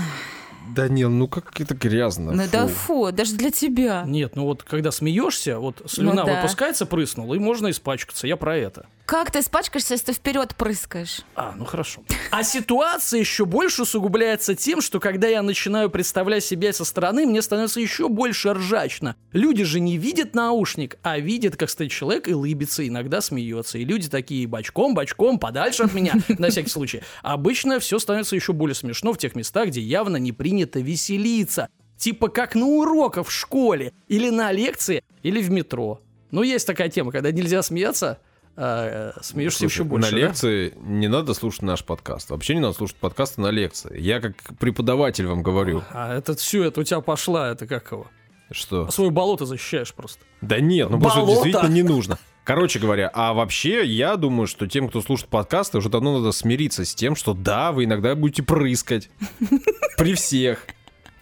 Да 0.75 0.87
не, 0.87 1.09
ну 1.09 1.29
как 1.29 1.59
это 1.62 1.75
грязно. 1.75 2.33
Ну 2.33 2.42
да 2.53 2.66
фу. 2.66 3.07
фу, 3.07 3.12
даже 3.12 3.35
для 3.37 3.51
тебя. 3.51 4.05
Нет, 4.07 4.37
ну 4.37 4.44
вот 4.44 4.64
когда 4.64 4.90
смеешься, 4.90 5.59
вот 5.59 5.81
слюна 5.87 6.12
Ну 6.23 6.27
да. 6.27 6.37
выпускается, 6.37 6.85
прыснул, 6.85 7.33
и 7.33 7.38
можно 7.38 7.71
испачкаться. 7.71 8.27
Я 8.27 8.37
про 8.37 8.55
это. 8.55 8.85
Как 9.09 9.31
ты 9.31 9.38
испачкаешься, 9.38 9.94
если 9.94 10.09
ты 10.09 10.12
вперед 10.12 10.55
прыскаешь? 10.55 11.23
А, 11.35 11.55
ну 11.57 11.64
хорошо. 11.64 12.03
А 12.31 12.42
ситуация 12.42 13.21
еще 13.21 13.47
больше 13.47 13.83
усугубляется 13.83 14.55
тем, 14.55 14.83
что 14.83 15.01
когда 15.01 15.27
я 15.29 15.40
начинаю 15.40 15.88
представлять 15.88 16.44
себя 16.44 16.75
со 16.75 16.85
стороны, 16.85 17.25
мне 17.25 17.40
становится 17.40 17.81
еще 17.81 18.11
больше 18.11 18.53
ржачно. 18.53 19.16
Люди 19.33 19.64
же 19.64 19.81
не 19.81 19.97
видят 19.97 20.35
наушник, 20.35 20.99
а 21.03 21.18
видят, 21.18 21.57
как 21.57 21.71
стоит 21.71 21.90
человек 21.90 22.29
и 22.29 22.35
лыбится, 22.35 22.87
иногда 22.87 23.23
смеется. 23.23 23.79
И 23.79 23.87
люди 23.87 24.11
такие 24.11 24.47
бочком, 24.47 24.92
бочком, 24.92 25.38
подальше 25.38 25.85
от 25.85 25.94
меня, 25.94 26.12
на 26.38 26.51
всякий 26.51 26.68
случай. 26.68 27.01
Обычно 27.23 27.81
все 27.81 27.99
становится 27.99 28.37
еще 28.37 28.53
более 28.53 28.75
смешно 28.75 29.14
в 29.14 29.18
тех 29.18 29.35
местах, 29.35 29.68
где 29.68 29.81
явно 29.81 30.18
не 30.18 30.33
принято 30.33 30.81
веселиться. 30.81 31.71
Типа 31.97 32.29
как 32.29 32.55
на 32.55 32.66
уроках 32.66 33.29
в 33.29 33.33
школе, 33.33 33.94
или 34.07 34.29
на 34.29 34.53
лекции, 34.53 35.03
или 35.23 35.40
в 35.40 35.51
метро. 35.51 36.03
Ну, 36.31 36.42
есть 36.42 36.66
такая 36.66 36.90
тема, 36.90 37.11
когда 37.11 37.33
нельзя 37.33 37.62
смеяться, 37.62 38.18
э, 38.59 39.12
смеешься 39.23 39.61
Слушай, 39.61 39.73
еще 39.73 39.85
больше. 39.85 40.11
На 40.11 40.21
да? 40.21 40.27
лекции 40.27 40.75
не 40.81 41.09
надо 41.09 41.35
слушать 41.35 41.62
наш 41.62 41.85
подкаст. 41.85 42.31
Вообще 42.31 42.55
не 42.55 42.61
надо 42.61 42.75
слушать 42.75 42.97
подкасты 42.97 43.40
на 43.40 43.51
лекции. 43.51 43.99
Я 44.01 44.21
как 44.21 44.35
преподаватель 44.59 45.27
вам 45.27 45.42
говорю, 45.42 45.83
А 45.90 46.14
это 46.14 46.35
все, 46.35 46.64
это 46.64 46.81
у 46.81 46.85
тебя 46.85 47.01
пошла, 47.01 47.49
это 47.51 47.66
как 47.66 47.90
его? 47.92 48.07
что... 48.51 48.90
Свое 48.90 49.11
болото 49.11 49.44
защищаешь 49.47 49.92
просто. 49.94 50.25
Да 50.40 50.61
нет, 50.61 50.90
ну 50.90 51.01
просто 51.01 51.27
действительно 51.27 51.68
не 51.68 51.83
нужно. 51.83 52.18
Короче 52.44 52.79
говоря, 52.79 53.11
а 53.12 53.35
вообще 53.35 53.85
я 53.85 54.16
думаю, 54.16 54.47
что 54.47 54.66
тем, 54.66 54.88
кто 54.88 55.03
слушает 55.03 55.29
подкасты, 55.29 55.77
уже 55.79 55.90
давно 55.90 56.18
надо 56.18 56.33
смириться 56.33 56.87
с 56.87 56.94
тем, 56.94 57.14
что 57.14 57.35
да, 57.35 57.73
вы 57.73 57.85
иногда 57.85 58.14
будете 58.14 58.42
прыскать. 58.42 59.11
При 59.99 60.14
всех. 60.14 60.64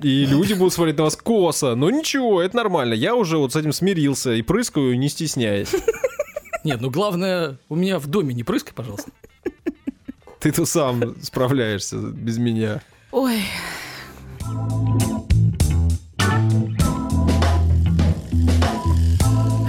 И 0.01 0.25
люди 0.25 0.53
будут 0.53 0.73
смотреть 0.73 0.99
на 0.99 1.05
вас 1.05 1.17
косо. 1.17 1.75
Но 1.75 1.91
ничего, 1.91 2.41
это 2.41 2.55
нормально. 2.55 2.95
Я 2.95 3.17
уже 3.17 3.39
вот 3.39 3.55
с 3.55 3.57
этим 3.57 3.73
смирился 3.73 4.35
и 4.35 4.43
прыскаю, 4.43 4.97
не 4.97 5.09
стесняясь. 5.09 5.71
Нет, 6.67 6.81
ну 6.81 6.91
главное, 6.91 7.59
у 7.69 7.77
меня 7.77 8.01
в 8.01 8.09
доме 8.09 8.35
не 8.35 8.43
прыскай, 8.43 8.75
пожалуйста. 8.75 9.13
Ты-то 10.41 10.67
сам 10.67 11.15
справляешься 11.23 11.97
без 11.97 12.39
меня. 12.39 12.83
Ой, 13.13 13.41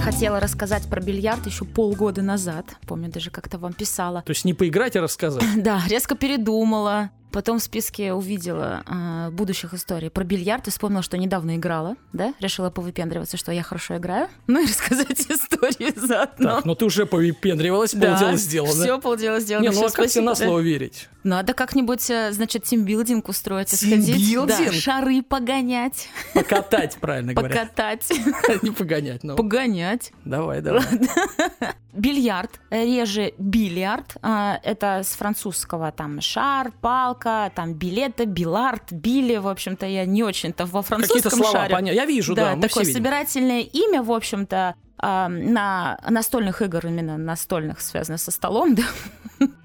хотела 0.00 0.40
рассказать 0.40 0.88
про 0.88 1.00
бильярд 1.00 1.46
еще 1.46 1.64
полгода 1.64 2.22
назад. 2.22 2.66
Помню, 2.88 3.08
даже 3.08 3.30
как-то 3.30 3.58
вам 3.58 3.74
писала. 3.74 4.22
То 4.22 4.30
есть 4.30 4.44
не 4.44 4.52
поиграть, 4.52 4.96
а 4.96 5.00
рассказать. 5.00 5.44
Да, 5.56 5.80
резко 5.86 6.16
передумала. 6.16 7.10
Потом 7.30 7.58
в 7.58 7.62
списке 7.62 8.12
увидела 8.12 8.82
э, 8.86 9.30
будущих 9.30 9.74
историй 9.74 10.10
про 10.10 10.24
бильярд 10.24 10.68
и 10.68 10.70
вспомнила, 10.70 11.02
что 11.02 11.18
недавно 11.18 11.56
играла, 11.56 11.96
да? 12.12 12.34
Решила 12.40 12.70
повыпендриваться, 12.70 13.36
что 13.36 13.52
я 13.52 13.62
хорошо 13.62 13.96
играю. 13.96 14.28
Ну 14.46 14.62
и 14.62 14.66
рассказать 14.66 15.20
историю 15.30 15.92
заодно. 15.94 16.56
Так, 16.56 16.64
но 16.64 16.74
ты 16.74 16.86
уже 16.86 17.04
повипендривалась, 17.06 17.92
полдела 17.92 18.36
сделано. 18.36 18.82
Все 18.82 18.98
полдела 18.98 19.40
сделано. 19.40 19.68
Не, 19.68 19.70
ну 19.70 19.84
а 19.84 19.90
как 19.90 20.08
тебе 20.08 20.24
на 20.24 20.32
да. 20.32 20.44
слово 20.44 20.60
верить? 20.60 21.08
Надо 21.22 21.52
как-нибудь, 21.52 22.08
э, 22.08 22.32
значит, 22.32 22.64
тимбилдинг 22.64 23.28
устроить. 23.28 23.68
Тимбилдинг? 23.68 24.46
Да, 24.48 24.72
шары 24.72 25.22
погонять, 25.22 26.08
Покатать, 26.32 26.96
правильно 27.00 27.34
говоря. 27.34 27.66
покатать, 27.66 28.08
Не 28.62 28.70
погонять, 28.70 29.22
ну. 29.22 29.36
погонять. 29.36 30.12
Давай, 30.24 30.62
давай. 30.62 30.82
Бильярд, 31.92 32.60
реже 32.70 33.34
бильярд, 33.38 34.16
а, 34.22 34.60
это 34.62 35.02
с 35.02 35.08
французского 35.16 35.90
там 35.90 36.20
шар, 36.20 36.72
палка, 36.80 37.17
там 37.54 37.74
билеты, 37.74 38.24
билард, 38.24 38.92
били, 38.92 39.36
в 39.36 39.48
общем-то, 39.48 39.86
я 39.86 40.04
не 40.04 40.22
очень-то 40.22 40.66
во 40.66 40.82
французском 40.82 41.22
Какие-то 41.22 41.36
слова, 41.36 41.52
шаре. 41.52 41.74
понятно. 41.74 41.96
Я 41.96 42.06
вижу, 42.06 42.34
да, 42.34 42.56
мы 42.56 42.62
такое 42.62 42.68
все 42.68 42.80
видим. 42.80 42.94
собирательное 42.94 43.60
имя, 43.60 44.02
в 44.02 44.12
общем-то, 44.12 44.74
а, 45.00 45.28
на 45.28 45.98
настольных 46.08 46.62
игр, 46.62 46.86
именно 46.86 47.16
настольных, 47.16 47.80
связано 47.80 48.18
со 48.18 48.30
столом, 48.30 48.74
да. 48.74 48.82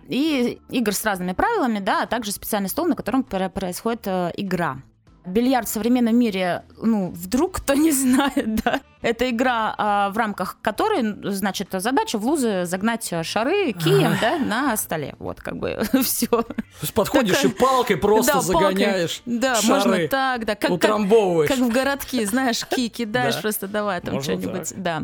И 0.08 0.60
игр 0.70 0.94
с 0.94 1.04
разными 1.06 1.32
правилами, 1.34 1.80
да, 1.80 2.04
а 2.04 2.06
также 2.08 2.32
специальный 2.32 2.70
стол, 2.70 2.88
на 2.88 2.96
котором 2.96 3.24
происходит 3.24 4.02
э, 4.06 4.32
игра. 4.36 4.80
Бильярд 5.26 5.68
в 5.68 5.72
современном 5.72 6.18
мире, 6.18 6.64
ну, 6.82 7.12
вдруг 7.12 7.58
кто 7.58 7.74
не 7.74 7.92
знает, 7.94 8.56
да, 8.64 8.82
это 9.02 9.30
игра, 9.30 9.74
а, 9.78 10.10
в 10.10 10.18
рамках 10.18 10.58
которой, 10.62 11.16
значит, 11.32 11.70
задача 11.72 12.18
в 12.18 12.26
лузы 12.26 12.66
загнать 12.66 13.12
шары 13.24 13.72
кием, 13.74 14.16
да, 14.22 14.38
на 14.38 14.76
столе. 14.78 15.16
Вот, 15.20 15.42
как 15.42 15.58
бы, 15.58 15.82
все. 16.04 16.28
То 16.28 16.46
есть 16.82 16.94
подходишь 16.94 17.44
и 17.44 17.50
палкой 17.50 17.98
просто 17.98 18.34
Да, 18.34 18.40
палкой. 18.42 18.54
загоняешь 18.76 19.22
Да, 19.26 19.56
шары, 19.56 19.68
можно 19.68 20.08
так, 20.08 20.46
да. 20.46 20.56
Как, 20.56 20.72
утрамбовываешь. 20.72 21.50
как 21.50 21.60
в 21.60 21.70
городки, 21.70 22.24
знаешь, 22.26 22.66
ки 22.66 22.88
кидаешь 22.90 23.36
Да. 23.36 23.42
просто 23.42 23.68
давай 23.68 24.02
там 24.02 24.22
что-нибудь. 24.22 24.74
Да. 24.78 25.04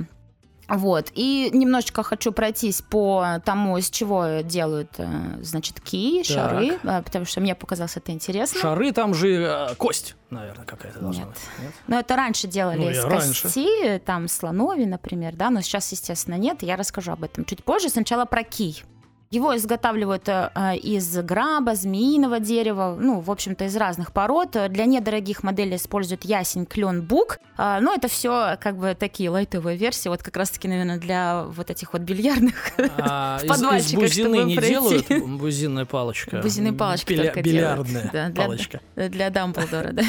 Вот. 0.69 1.12
И 1.13 1.49
немножечко 1.53 2.03
хочу 2.03 2.32
пройтись 2.32 2.82
по 2.82 3.41
тому, 3.43 3.77
из 3.77 3.89
чего 3.89 4.41
делают, 4.43 4.91
э, 4.97 5.08
значит, 5.41 5.82
ки, 5.82 6.23
шары, 6.23 6.77
э, 6.84 7.01
потому 7.03 7.25
что 7.25 7.41
мне 7.41 7.55
показалось 7.55 7.97
это 7.97 8.12
интересно. 8.12 8.62
Шары 8.62 8.91
там 8.91 9.13
же 9.13 9.29
э, 9.41 9.75
кость, 9.75 10.15
наверное, 10.29 10.65
какая-то 10.65 10.99
должна 10.99 11.23
Нет. 11.23 11.34
быть. 11.34 11.41
Нет? 11.63 11.73
Но 11.88 11.99
это 11.99 12.15
раньше 12.15 12.47
делали 12.47 12.77
Ну, 12.86 12.89
из 12.91 13.03
раньше. 13.03 13.43
кости, 13.43 13.99
там 14.05 14.27
слонови, 14.27 14.86
например, 14.86 15.36
да, 15.36 15.49
но 15.49 15.62
сейчас, 15.62 15.91
естественно, 15.91 16.36
нет. 16.36 16.62
Я 16.62 16.75
расскажу 16.75 17.12
об 17.12 17.23
этом 17.23 17.45
чуть 17.45 17.63
позже. 17.63 17.89
Сначала 17.89 18.25
про 18.25 18.43
кий. 18.43 18.84
Его 19.31 19.55
изготавливают 19.55 20.27
э, 20.27 20.49
э, 20.55 20.77
из 20.77 21.15
граба, 21.19 21.75
змеиного 21.75 22.39
дерева, 22.39 22.97
ну, 22.99 23.19
в 23.19 23.29
общем-то, 23.29 23.65
из 23.65 23.75
разных 23.75 24.11
пород. 24.11 24.55
Э, 24.55 24.69
Для 24.69 24.85
недорогих 24.85 25.43
моделей 25.43 25.75
используют 25.75 26.25
ясень, 26.25 26.65
клен, 26.65 27.03
бук. 27.03 27.37
А, 27.55 27.79
Но 27.79 27.93
это 27.93 28.07
все 28.07 28.57
как 28.59 28.77
бы 28.77 28.95
такие 28.99 29.29
лайтовые 29.29 29.77
версии, 29.77 30.09
вот 30.09 30.23
как 30.23 30.35
раз-таки, 30.35 30.67
наверное, 30.67 30.97
для 30.97 31.43
вот 31.43 31.69
этих 31.69 31.93
вот 31.93 32.01
бильярдных. 32.01 32.55
А 32.97 33.37
В 33.43 33.43
из- 33.45 33.93
бузины 33.93 34.07
чтобы 34.09 34.43
не 34.45 34.55
пройти. 34.55 34.71
делают 34.73 35.07
бузинная 35.39 35.85
палочка? 35.85 36.41
Бузиной 36.41 36.73
палочки 36.73 37.13
Биля- 37.13 37.23
только 37.25 37.41
Бильярдная 37.43 38.33
палочка. 38.35 38.79
Для 38.95 39.29
Дамблдора, 39.29 39.91
да. 39.91 40.03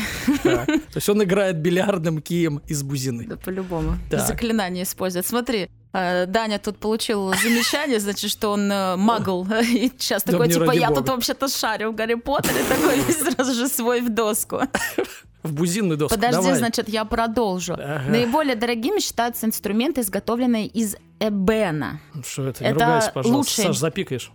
То 0.67 0.81
есть 0.95 1.09
он 1.11 1.23
играет 1.23 1.57
бильярдным 1.59 2.23
кием 2.23 2.63
из 2.67 2.83
бузины. 2.83 3.27
да, 3.27 3.37
по-любому. 3.37 3.97
Заклинание 4.11 4.85
используют. 4.85 5.27
Смотри, 5.27 5.65
э, 5.65 5.69
Даня 5.93 6.59
тут 6.59 6.79
получил 6.79 7.29
замечание, 7.35 7.99
значит, 7.99 8.31
что 8.31 8.51
он 8.53 8.71
э, 8.71 8.97
магл. 8.97 9.45
И 9.63 9.91
сейчас 9.99 10.23
Да 10.25 10.33
такой, 10.33 10.49
типа, 10.49 10.71
я 10.73 10.89
бога. 10.89 11.01
тут 11.01 11.09
вообще-то 11.11 11.49
шарю 11.49 11.91
в 11.93 11.95
Гарри 11.97 12.15
Поттере, 12.15 12.63
такой 12.69 13.01
сразу 13.13 13.55
же 13.55 13.69
свой 13.69 14.01
в 14.01 14.09
доску. 14.09 14.61
В 15.43 15.55
бузинную 15.55 15.97
доску. 15.97 16.15
Подожди, 16.17 16.43
Давай. 16.43 16.55
значит, 16.59 16.91
я 16.91 17.07
продолжу. 17.07 17.73
Ага. 17.73 18.03
Наиболее 18.11 18.57
дорогими 18.57 19.01
считаются 19.01 19.47
инструменты, 19.47 20.03
изготовленные 20.03 20.67
из 20.67 20.97
эбена. 21.19 21.99
Что 22.23 22.47
это? 22.49 22.63
Не 22.63 22.71
это 22.71 22.85
ругайся, 22.85 23.11
пожалуйста. 23.11 23.37
лучший- 23.39 23.65
Саш, 23.65 23.79
запикаешь. 23.79 24.31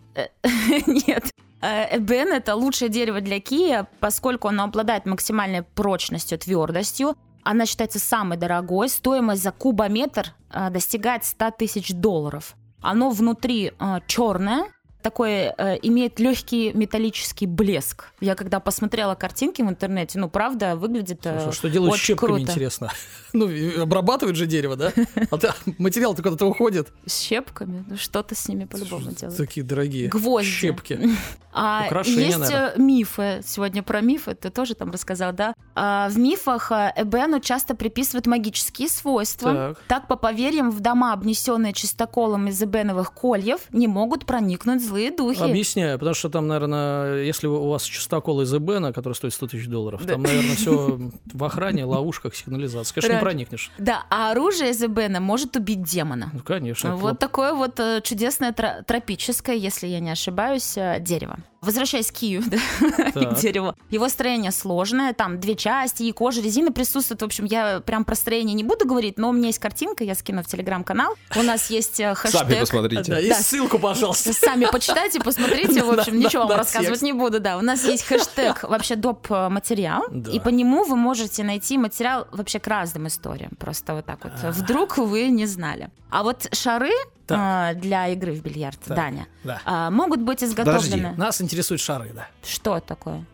Нет. 0.87 1.25
Э, 1.61 1.97
Эбен 1.97 2.33
это 2.33 2.55
лучшее 2.55 2.89
дерево 2.89 3.21
для 3.21 3.39
кия, 3.39 3.87
поскольку 3.99 4.47
оно 4.47 4.63
обладает 4.63 5.05
максимальной 5.05 5.61
прочностью, 5.61 6.39
твердостью. 6.39 7.15
Она 7.45 7.65
считается 7.65 7.99
самой 7.99 8.37
дорогой. 8.37 8.89
Стоимость 8.89 9.43
за 9.43 9.51
кубометр 9.51 10.33
э, 10.49 10.69
достигает 10.71 11.23
100 11.23 11.51
тысяч 11.51 11.93
долларов. 11.93 12.55
Оно 12.81 13.11
внутри 13.11 13.71
черное, 14.07 14.65
такой 15.05 15.53
э, 15.55 15.77
имеет 15.83 16.19
легкий 16.19 16.73
металлический 16.73 17.45
блеск. 17.45 18.05
Я 18.21 18.33
когда 18.33 18.59
посмотрела 18.59 19.13
картинки 19.13 19.61
в 19.61 19.69
интернете, 19.69 20.17
ну 20.17 20.29
правда 20.29 20.75
выглядит 20.75 21.23
э, 21.27 21.41
Слушай, 21.43 21.55
что 21.57 21.69
делают 21.69 21.93
очень 21.93 22.05
щепками, 22.05 22.29
круто. 22.37 22.41
интересно? 22.51 22.91
Ну, 23.33 23.49
обрабатывают 23.81 24.37
же 24.37 24.45
дерево, 24.45 24.77
да? 24.77 24.93
А 25.29 25.37
то- 25.37 25.53
материал-то 25.77 26.23
куда-то 26.23 26.45
уходит. 26.45 26.87
С 27.05 27.19
щепками, 27.19 27.83
ну 27.87 27.97
что-то 27.97 28.33
с 28.33 28.47
ними 28.47 28.63
по-любому 28.63 29.11
делают. 29.11 29.37
Такие 29.37 29.63
дорогие 29.63 30.07
Гвозди. 30.07 30.49
щепки. 30.49 30.99
А 31.57 31.83
Украшения, 31.85 32.37
есть 32.37 32.51
э, 32.51 32.73
мифы. 32.75 33.41
Сегодня 33.45 33.81
про 33.81 34.01
мифы 34.01 34.35
ты 34.35 34.49
тоже 34.49 34.75
там 34.75 34.91
рассказал, 34.91 35.31
да? 35.31 35.53
А, 35.73 36.09
в 36.09 36.17
мифах 36.17 36.69
э, 36.73 36.91
Эбену 36.97 37.39
часто 37.39 37.75
приписывают 37.75 38.27
магические 38.27 38.89
свойства. 38.89 39.53
Так. 39.53 39.83
Так, 39.87 40.07
по 40.09 40.17
поверьям, 40.17 40.69
в 40.69 40.81
дома, 40.81 41.13
обнесенные 41.13 41.71
чистоколом 41.71 42.49
из 42.49 42.61
эбеновых 42.61 43.13
кольев, 43.13 43.61
не 43.71 43.87
могут 43.87 44.25
проникнуть 44.25 44.85
злые 44.85 44.94
духи. 45.11 45.41
Объясняю, 45.41 45.97
потому 45.99 46.15
что 46.15 46.29
там, 46.29 46.47
наверное, 46.47 47.23
если 47.23 47.47
у 47.47 47.69
вас 47.69 47.83
частокол 47.83 48.41
из 48.41 48.53
Эбена, 48.53 48.93
который 48.93 49.13
стоит 49.13 49.33
100 49.33 49.47
тысяч 49.47 49.67
долларов, 49.67 50.05
там, 50.05 50.23
наверное, 50.23 50.55
все 50.55 50.99
в 51.33 51.43
охране, 51.43 51.85
ловушках, 51.85 52.35
сигнализации. 52.35 52.93
Конечно, 52.95 53.13
не 53.15 53.21
проникнешь. 53.21 53.71
Да, 53.77 54.05
а 54.09 54.31
оружие 54.31 54.71
из 54.71 54.83
эбена 54.83 55.19
может 55.19 55.55
убить 55.55 55.83
демона. 55.83 56.29
Ну, 56.33 56.39
конечно. 56.39 56.95
Вот 56.95 57.19
такое 57.19 57.53
вот 57.53 57.79
э, 57.79 58.01
чудесное 58.03 58.51
тро- 58.51 58.83
тропическое, 58.83 59.55
если 59.55 59.87
я 59.87 59.99
не 59.99 60.11
ошибаюсь, 60.11 60.77
э, 60.77 60.99
дерево. 60.99 61.37
Возвращаясь 61.65 62.11
к 62.11 62.15
Кию, 62.15 62.43
да, 62.45 63.11
к 63.11 63.35
дереву. 63.39 63.73
Его 63.89 64.07
строение 64.09 64.51
сложное, 64.51 65.13
там 65.13 65.39
две 65.39 65.55
части, 65.55 66.03
и 66.03 66.11
кожа, 66.11 66.41
резина 66.41 66.71
присутствует. 66.71 67.21
В 67.21 67.25
общем, 67.25 67.45
я 67.45 67.79
прям 67.79 68.05
про 68.05 68.15
строение 68.15 68.53
не 68.53 68.63
буду 68.63 68.85
говорить, 68.85 69.17
но 69.17 69.29
у 69.29 69.31
меня 69.33 69.47
есть 69.47 69.59
картинка, 69.59 70.03
я 70.03 70.15
скину 70.15 70.43
в 70.43 70.47
телеграм-канал. 70.47 71.15
У 71.35 71.41
нас 71.41 71.69
есть 71.69 71.99
э, 71.99 72.15
Сами 72.15 72.31
хэштег. 72.33 72.59
посмотрите. 72.59 73.11
Да, 73.11 73.19
и 73.19 73.29
Да. 73.29 73.35
ссылку, 73.35 73.79
пожалуйста. 73.79 74.31
Сами 74.33 74.65
почитайте, 74.71 75.19
посмотрите, 75.19 75.83
в 75.83 75.89
общем, 75.99 76.19
ничего 76.19 76.45
вам 76.47 76.57
рассказывать 76.57 77.01
не 77.01 77.13
буду, 77.13 77.39
да. 77.39 77.57
У 77.57 77.61
нас 77.61 77.83
есть 77.83 78.03
хэштег 78.05 78.63
вообще 78.69 78.95
доп. 78.95 79.29
материал, 79.29 80.03
Да. 80.11 80.31
и 80.31 80.39
по 80.39 80.49
нему 80.49 80.83
вы 80.83 80.95
можете 80.95 81.43
найти 81.43 81.77
материал 81.77 82.27
вообще 82.31 82.59
к 82.59 82.67
разным 82.67 83.07
историям, 83.07 83.51
просто 83.57 83.93
вот 83.95 84.05
так 84.05 84.19
вот. 84.23 84.33
Вдруг 84.55 84.97
вы 84.97 85.27
не 85.29 85.45
знали. 85.45 85.89
А 86.11 86.23
вот 86.23 86.47
шары 86.53 86.91
Так. 87.27 87.37
а, 87.41 87.73
для 87.73 88.07
игры 88.09 88.33
в 88.33 88.41
бильярд, 88.43 88.79
Так. 88.79 88.95
Даня, 88.97 89.27
Да. 89.43 89.61
а, 89.65 89.89
могут 89.91 90.21
быть 90.21 90.43
изготовлены... 90.43 91.15
Нас 91.17 91.41
интересуют 91.41 91.81
шары, 91.81 92.11
да. 92.13 92.27
Что 92.43 92.79
такое? 92.79 93.25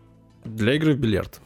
Для 0.46 0.74
игры 0.76 0.94
в 0.94 0.98
бильярд. 0.98 1.42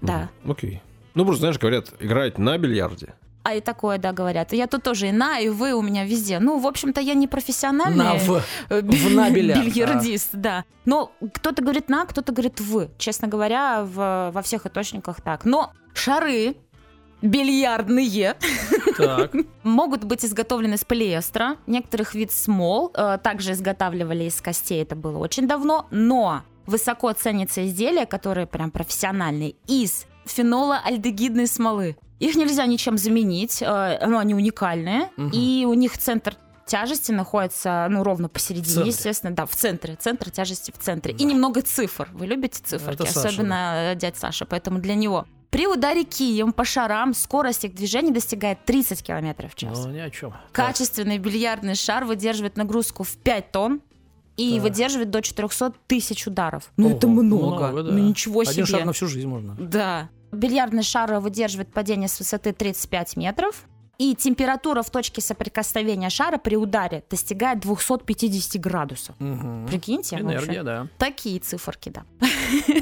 Да. 0.00 0.28
Мгм. 0.42 0.52
Окей. 0.52 0.82
Ну, 1.14 1.24
просто, 1.24 1.40
знаешь, 1.40 1.58
говорят, 1.58 1.92
играть 2.00 2.38
на 2.38 2.56
бильярде. 2.56 3.14
А 3.42 3.54
и 3.54 3.60
такое, 3.60 3.98
да, 3.98 4.12
говорят. 4.12 4.52
Я 4.52 4.66
тут 4.66 4.82
тоже 4.82 5.08
и 5.08 5.12
на, 5.12 5.38
и 5.40 5.48
вы 5.48 5.72
у 5.72 5.80
меня 5.82 6.04
везде. 6.04 6.38
Ну, 6.40 6.58
в 6.58 6.66
общем-то, 6.66 7.00
я 7.00 7.14
не 7.14 7.26
профессиональный 7.26 7.96
На 8.04 8.14
в. 8.14 8.42
э, 8.68 8.80
в 8.82 9.14
на 9.14 9.30
бильярд, 9.30 9.64
бильярдист, 9.64 10.30
да. 10.34 10.64
Но 10.84 11.12
кто-то 11.34 11.62
говорит 11.62 11.88
на, 11.88 12.04
кто-то 12.04 12.32
говорит 12.32 12.60
в. 12.60 12.88
Честно 12.98 13.28
говоря, 13.28 13.82
в- 13.84 14.30
во 14.32 14.42
всех 14.42 14.66
источниках 14.66 15.20
так. 15.22 15.44
Но 15.46 15.72
шары 15.94 16.54
бильярдные 17.22 18.36
Так. 18.96 19.32
могут 19.62 20.04
быть 20.04 20.24
изготовлены 20.24 20.74
из 20.74 20.84
полиэстера, 20.84 21.56
некоторых 21.66 22.14
вид 22.14 22.32
смол, 22.32 22.90
э, 22.94 23.18
также 23.22 23.52
изготавливали 23.52 24.24
из 24.24 24.40
костей, 24.40 24.82
это 24.82 24.96
было 24.96 25.18
очень 25.18 25.46
давно, 25.48 25.86
но 25.90 26.42
высоко 26.66 27.12
ценятся 27.12 27.66
изделия, 27.66 28.06
которые 28.06 28.46
прям 28.46 28.70
профессиональные, 28.70 29.54
из 29.66 30.06
фенола-альдегидной 30.26 31.46
смолы. 31.46 31.96
Их 32.18 32.36
нельзя 32.36 32.66
ничем 32.66 32.98
заменить, 32.98 33.62
э, 33.62 34.06
ну, 34.06 34.18
они 34.18 34.34
уникальные, 34.34 35.08
и 35.32 35.66
у 35.68 35.74
них 35.74 35.96
центр 35.98 36.34
тяжести 36.66 37.10
находится, 37.10 37.88
ну, 37.90 38.04
ровно 38.04 38.28
посередине, 38.28 38.74
центре. 38.74 38.90
естественно, 38.92 39.34
да, 39.34 39.44
в 39.44 39.56
центре, 39.56 39.96
центр 39.96 40.30
тяжести 40.30 40.70
в 40.70 40.78
центре. 40.78 41.12
И 41.14 41.24
немного 41.24 41.62
цифр. 41.62 42.08
Вы 42.12 42.26
любите 42.26 42.60
циферки, 42.62 43.02
Это 43.02 43.12
Саша, 43.12 43.28
особенно 43.28 43.92
э, 43.92 43.94
дядь 43.96 44.16
Саша, 44.16 44.44
поэтому 44.46 44.78
для 44.78 44.94
него. 44.94 45.26
При 45.50 45.66
ударе 45.66 46.04
кием 46.04 46.52
по 46.52 46.64
шарам 46.64 47.12
скорость 47.12 47.64
их 47.64 47.74
движения 47.74 48.12
достигает 48.12 48.64
30 48.64 49.02
км 49.02 49.48
в 49.48 49.54
час. 49.56 49.84
Ну, 49.84 49.90
ни 49.92 49.98
о 49.98 50.08
чем. 50.10 50.32
Качественный 50.52 51.18
бильярдный 51.18 51.74
шар 51.74 52.04
выдерживает 52.04 52.56
нагрузку 52.56 53.02
в 53.02 53.16
5 53.16 53.50
тонн 53.52 53.80
и 54.36 54.54
Так. 54.54 54.62
выдерживает 54.62 55.10
до 55.10 55.20
400 55.22 55.72
тысяч 55.88 56.26
ударов. 56.26 56.70
Ну, 56.76 56.86
Ого, 56.88 56.96
это 56.96 57.08
много. 57.08 57.46
много, 57.68 57.82
да. 57.82 57.90
Ну, 57.92 57.98
ничего 57.98 58.40
Один 58.40 58.52
себе. 58.52 58.64
шар 58.66 58.84
на 58.84 58.92
всю 58.92 59.08
жизнь 59.08 59.26
можно. 59.26 59.56
Да. 59.58 60.08
Бильярдный 60.30 60.84
шар 60.84 61.12
выдерживает 61.18 61.72
падение 61.72 62.08
с 62.08 62.18
высоты 62.20 62.52
35 62.52 63.16
метров. 63.16 63.64
И 63.98 64.14
температура 64.14 64.82
в 64.82 64.88
точке 64.88 65.20
соприкосновения 65.20 66.08
шара 66.08 66.38
при 66.38 66.56
ударе 66.56 67.04
достигает 67.10 67.60
250 67.60 68.56
градусов. 68.58 69.14
Мгм. 69.18 69.66
Прикиньте. 69.66 70.16
Энергия, 70.16 70.62
да. 70.62 70.86
такие 70.96 71.38
циферки, 71.40 71.90
да. 71.90 72.04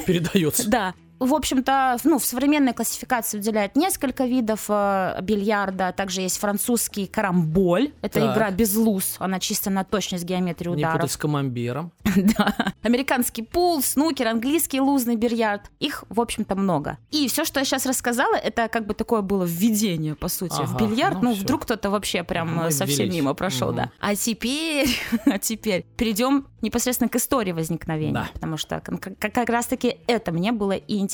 Передается. 0.06 0.68
Да. 0.70 0.94
В 1.18 1.34
общем-то, 1.34 1.96
ну, 2.04 2.18
в 2.18 2.24
современной 2.24 2.72
классификации 2.72 3.38
выделяют 3.38 3.74
несколько 3.76 4.24
видов 4.24 4.66
э, 4.68 5.18
бильярда. 5.22 5.92
Также 5.96 6.20
есть 6.22 6.38
французский 6.38 7.06
карамболь. 7.06 7.92
Это 8.02 8.20
Так. 8.20 8.34
игра 8.36 8.50
без 8.50 8.76
луз. 8.76 9.16
Она 9.18 9.40
чисто 9.40 9.70
на 9.70 9.84
точность 9.84 10.24
геометрии 10.24 10.68
Не 10.70 10.76
ударов. 10.76 10.94
путать 11.00 11.12
с 11.12 11.16
камамбером. 11.16 11.92
Да. 12.16 12.54
Американский 12.82 13.42
пул, 13.42 13.82
снукер, 13.82 14.28
английский 14.28 14.80
лузный 14.80 15.16
бильярд. 15.16 15.70
Их, 15.78 16.04
в 16.08 16.20
общем-то, 16.20 16.54
много. 16.56 16.98
И 17.10 17.26
все, 17.28 17.44
что 17.44 17.60
я 17.60 17.64
сейчас 17.64 17.86
рассказала, 17.86 18.34
это 18.36 18.68
как 18.68 18.86
бы 18.86 18.94
такое 18.94 19.22
было 19.22 19.44
введение, 19.44 20.14
по 20.14 20.28
сути, 20.28 20.52
в 20.54 20.74
Ага, 20.74 20.86
бильярд. 20.86 21.22
ну 21.22 21.28
Ну, 21.30 21.34
всё. 21.34 21.42
вдруг 21.42 21.62
кто-то 21.62 21.90
вообще 21.90 22.22
прям 22.24 22.54
Мы 22.56 22.64
э, 22.66 22.70
совсем 22.70 23.06
ввелись. 23.06 23.14
мимо 23.14 23.34
прошел, 23.34 23.68
Мгм. 23.68 23.76
да. 23.76 23.90
А 24.00 24.14
теперь, 24.14 24.88
а 25.26 25.38
теперь 25.38 25.84
перейдем 25.96 26.46
непосредственно 26.62 27.08
к 27.08 27.16
истории 27.16 27.52
возникновения, 27.52 28.12
Да. 28.14 28.28
потому 28.32 28.56
что 28.56 28.80
как, 28.80 29.18
как 29.18 29.48
раз-таки 29.48 29.98
это 30.06 30.32
мне 30.32 30.52
было 30.52 30.72
и 30.72 30.94
интересно. 30.96 31.07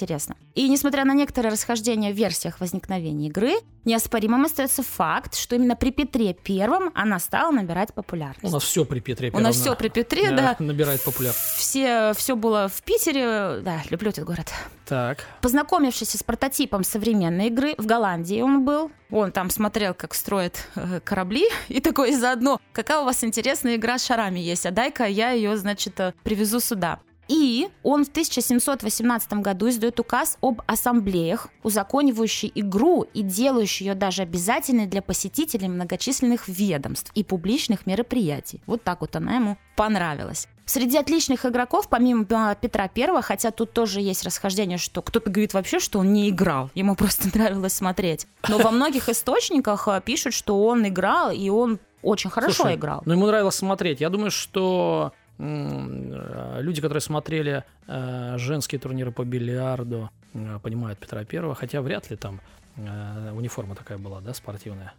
И 0.54 0.68
несмотря 0.68 1.04
на 1.04 1.14
некоторые 1.14 1.52
расхождения 1.52 2.12
в 2.12 2.16
версиях 2.16 2.60
возникновения 2.60 3.28
игры, 3.28 3.54
неоспоримым 3.84 4.44
остается 4.44 4.82
факт, 4.82 5.34
что 5.34 5.56
именно 5.56 5.76
при 5.76 5.90
Петре 5.90 6.34
Первом 6.34 6.90
она 6.94 7.18
стала 7.18 7.50
набирать 7.50 7.90
У 7.90 7.94
популярность. 7.94 8.52
нас 8.52 8.62
все 8.62 8.84
при 8.84 9.00
Петре 9.00 9.30
У 9.30 9.38
нас 9.38 9.56
Первом, 9.56 9.62
все 9.62 9.76
при 9.76 9.88
Петре, 9.88 10.30
да. 10.30 10.56
Набирает 10.58 11.02
популяр. 11.02 11.34
Все, 11.56 12.12
все 12.16 12.36
было 12.36 12.68
в 12.68 12.82
Питере, 12.82 13.60
да, 13.62 13.82
люблю 13.90 14.10
этот 14.10 14.24
город. 14.24 14.52
Так. 14.86 15.24
Познакомившись 15.40 16.10
с 16.10 16.22
прототипом 16.22 16.84
современной 16.84 17.46
игры, 17.46 17.74
в 17.78 17.86
Голландии 17.86 18.40
он 18.42 18.64
был, 18.64 18.90
он 19.10 19.32
там 19.32 19.48
смотрел, 19.50 19.94
как 19.94 20.14
строят 20.14 20.68
э, 20.76 21.00
корабли, 21.00 21.46
и 21.68 21.80
такой 21.80 22.14
заодно, 22.14 22.60
какая 22.72 23.00
у 23.00 23.04
вас 23.04 23.24
интересная 23.24 23.76
игра 23.76 23.98
с 23.98 24.04
шарами 24.04 24.40
есть, 24.40 24.66
а 24.66 24.70
дай-ка 24.70 25.04
я 25.06 25.30
ее, 25.30 25.56
значит, 25.56 25.98
э, 26.00 26.12
привезу 26.22 26.60
сюда. 26.60 27.00
И 27.28 27.68
он 27.82 28.04
в 28.04 28.08
1718 28.08 29.34
году 29.34 29.68
издает 29.68 29.98
указ 30.00 30.38
об 30.40 30.62
ассамблеях, 30.66 31.48
узаконивающий 31.62 32.50
игру 32.54 33.06
и 33.14 33.22
делающий 33.22 33.86
ее 33.86 33.94
даже 33.94 34.22
обязательной 34.22 34.86
для 34.86 35.02
посетителей 35.02 35.68
многочисленных 35.68 36.48
ведомств 36.48 37.10
и 37.14 37.24
публичных 37.24 37.86
мероприятий. 37.86 38.60
Вот 38.66 38.82
так 38.82 39.00
вот 39.00 39.16
она 39.16 39.36
ему 39.36 39.56
понравилась. 39.76 40.48
Среди 40.66 40.96
отличных 40.96 41.44
игроков, 41.44 41.88
помимо 41.90 42.24
Петра 42.24 42.88
Первого, 42.88 43.20
хотя 43.20 43.50
тут 43.50 43.72
тоже 43.72 44.00
есть 44.00 44.24
расхождение, 44.24 44.78
что 44.78 45.02
кто-то 45.02 45.28
говорит 45.28 45.52
вообще, 45.52 45.78
что 45.78 45.98
он 45.98 46.12
не 46.12 46.30
играл, 46.30 46.70
ему 46.74 46.96
просто 46.96 47.28
нравилось 47.34 47.74
смотреть. 47.74 48.26
Но 48.48 48.58
во 48.58 48.70
многих 48.70 49.08
источниках 49.08 49.88
а, 49.88 50.00
пишут, 50.00 50.32
что 50.32 50.64
он 50.64 50.86
играл, 50.88 51.30
и 51.30 51.50
он 51.50 51.78
очень 52.04 52.30
хорошо 52.30 52.54
Слушай, 52.54 52.76
играл. 52.76 53.02
Ну, 53.04 53.14
ему 53.14 53.26
нравилось 53.26 53.54
смотреть. 53.54 54.00
Я 54.00 54.10
думаю, 54.10 54.30
что 54.30 55.12
э, 55.23 55.23
люди, 55.38 56.80
которые 56.80 57.00
смотрели 57.00 57.64
э, 57.86 58.34
женские 58.38 58.78
турниры 58.80 59.10
по 59.12 59.24
бильярду, 59.24 60.10
э, 60.32 60.58
понимают 60.62 60.98
Петра 60.98 61.24
Первого, 61.24 61.54
хотя 61.54 61.82
вряд 61.82 62.10
ли 62.10 62.16
там 62.16 62.40
э, 62.76 63.32
униформа 63.32 63.74
такая 63.74 63.98
была, 63.98 64.20
да, 64.20 64.32
спортивная 64.34 64.92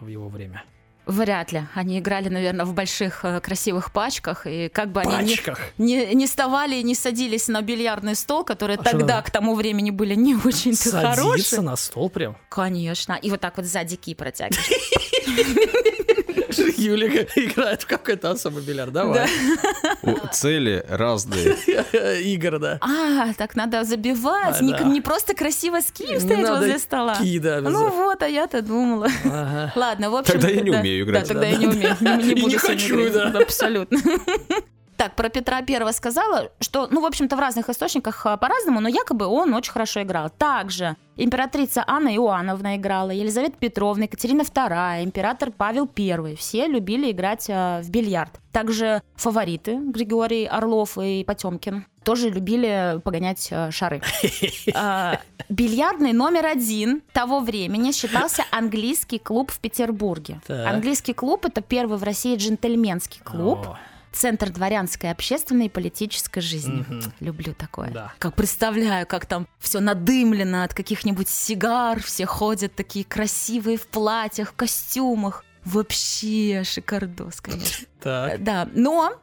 в 0.00 0.06
его 0.08 0.28
время. 0.28 0.62
Вряд 1.06 1.52
ли. 1.52 1.62
Они 1.74 1.98
играли, 1.98 2.30
наверное, 2.30 2.64
в 2.64 2.72
больших 2.72 3.24
э, 3.26 3.40
красивых 3.40 3.92
пачках, 3.92 4.46
и 4.46 4.70
как 4.70 4.90
бы 4.90 5.02
они 5.02 5.24
не, 5.30 5.36
Пачках. 5.36 5.58
не, 5.76 6.14
не 6.14 6.26
вставали 6.26 6.76
и 6.76 6.82
не 6.82 6.94
садились 6.94 7.48
на 7.48 7.60
бильярдный 7.60 8.14
стол, 8.14 8.42
которые 8.42 8.78
А 8.78 8.82
тогда, 8.82 9.20
к 9.20 9.30
тому 9.30 9.54
времени 9.54 9.90
были 9.90 10.14
не 10.14 10.34
очень-то 10.34 10.88
Садиться 10.88 11.22
хорошие. 11.22 11.60
на 11.60 11.76
стол 11.76 12.08
прям. 12.08 12.36
Конечно. 12.48 13.18
И 13.20 13.30
вот 13.30 13.40
так 13.40 13.56
вот 13.58 13.66
сзади 13.66 13.96
ки 13.96 14.14
протягиваешь. 14.14 14.70
Юлика 16.58 17.26
играет 17.36 17.82
в 17.82 17.86
какой-то 17.86 18.30
особый 18.30 18.62
бильярд. 18.62 18.92
Давай. 18.92 19.28
Цели 20.32 20.84
разные. 20.88 21.56
Игорь, 22.22 22.58
да. 22.58 22.78
А, 22.80 23.32
так 23.34 23.56
надо 23.56 23.84
забивать. 23.84 24.60
А, 24.60 24.64
не, 24.64 24.72
да. 24.72 24.84
не 24.84 25.00
просто 25.00 25.34
красиво 25.34 25.80
с 25.80 25.90
кием 25.90 26.20
стоять 26.20 26.42
надо 26.42 26.58
возле 26.60 26.78
стола. 26.78 27.14
ки, 27.16 27.38
да, 27.38 27.60
Ну 27.60 27.90
вот, 27.90 28.22
а 28.22 28.28
я-то 28.28 28.62
думала. 28.62 29.08
Ага. 29.24 29.72
Ладно, 29.76 30.10
в 30.10 30.16
общем... 30.16 30.32
Тогда 30.32 30.48
я 30.48 30.60
не 30.60 30.70
да. 30.70 30.80
умею 30.80 31.04
играть. 31.04 31.22
Да, 31.22 31.28
тогда 31.28 31.46
я 31.46 31.56
не 31.56 31.66
умею. 31.66 31.96
Не, 32.00 32.22
не 32.22 32.32
И 32.38 32.40
буду 32.42 32.58
хочу, 32.58 33.08
играть. 33.08 33.32
да. 33.32 33.38
Абсолютно. 33.40 33.98
Так, 35.04 35.16
про 35.16 35.28
Петра 35.28 35.60
Первого 35.60 35.92
сказала, 35.92 36.50
что, 36.60 36.88
ну, 36.90 37.02
в 37.02 37.04
общем-то, 37.04 37.36
в 37.36 37.38
разных 37.38 37.68
источниках 37.68 38.24
а, 38.24 38.38
по-разному, 38.38 38.80
но 38.80 38.88
якобы 38.88 39.26
он 39.26 39.52
очень 39.52 39.72
хорошо 39.72 40.02
играл. 40.02 40.30
Также 40.30 40.96
императрица 41.16 41.84
Анна 41.86 42.14
Иоанновна 42.14 42.76
играла, 42.76 43.10
Елизавета 43.10 43.56
Петровна, 43.58 44.04
Екатерина 44.04 44.42
II, 44.42 45.04
император 45.04 45.50
Павел 45.50 45.88
I. 45.98 46.36
Все 46.36 46.66
любили 46.66 47.10
играть 47.10 47.46
а, 47.50 47.82
в 47.82 47.90
бильярд. 47.90 48.40
Также 48.50 49.02
фавориты 49.16 49.76
Григорий 49.76 50.46
Орлов 50.46 50.96
и 50.96 51.22
Потемкин 51.24 51.84
тоже 52.02 52.30
любили 52.30 53.00
погонять 53.04 53.48
а, 53.52 53.70
шары. 53.70 54.00
Бильярдный 55.50 56.14
номер 56.14 56.46
один 56.46 57.02
того 57.12 57.40
времени 57.40 57.92
считался 57.92 58.44
английский 58.50 59.18
клуб 59.18 59.50
в 59.50 59.60
Петербурге. 59.60 60.40
Английский 60.48 61.12
клуб 61.12 61.44
это 61.44 61.60
первый 61.60 61.98
в 61.98 62.02
России 62.02 62.36
джентльменский 62.36 63.20
клуб. 63.22 63.66
Центр 64.14 64.50
дворянской, 64.50 65.10
общественной 65.10 65.66
и 65.66 65.68
политической 65.68 66.40
жизни. 66.40 66.84
Мгм. 66.88 67.12
Люблю 67.20 67.52
такое. 67.52 67.90
Да. 67.90 68.12
Как 68.18 68.34
представляю, 68.34 69.06
как 69.06 69.26
там 69.26 69.48
все 69.58 69.80
надымлено 69.80 70.62
от 70.62 70.72
каких-нибудь 70.72 71.28
сигар, 71.28 72.00
все 72.00 72.24
ходят 72.24 72.74
такие 72.74 73.04
красивые 73.04 73.76
в 73.76 73.86
платьях, 73.88 74.52
в 74.52 74.54
костюмах. 74.54 75.44
Вообще 75.64 76.62
шикардос, 76.64 77.40
конечно. 77.40 77.86
Так. 78.00 78.42
Да, 78.42 78.68
но 78.74 79.14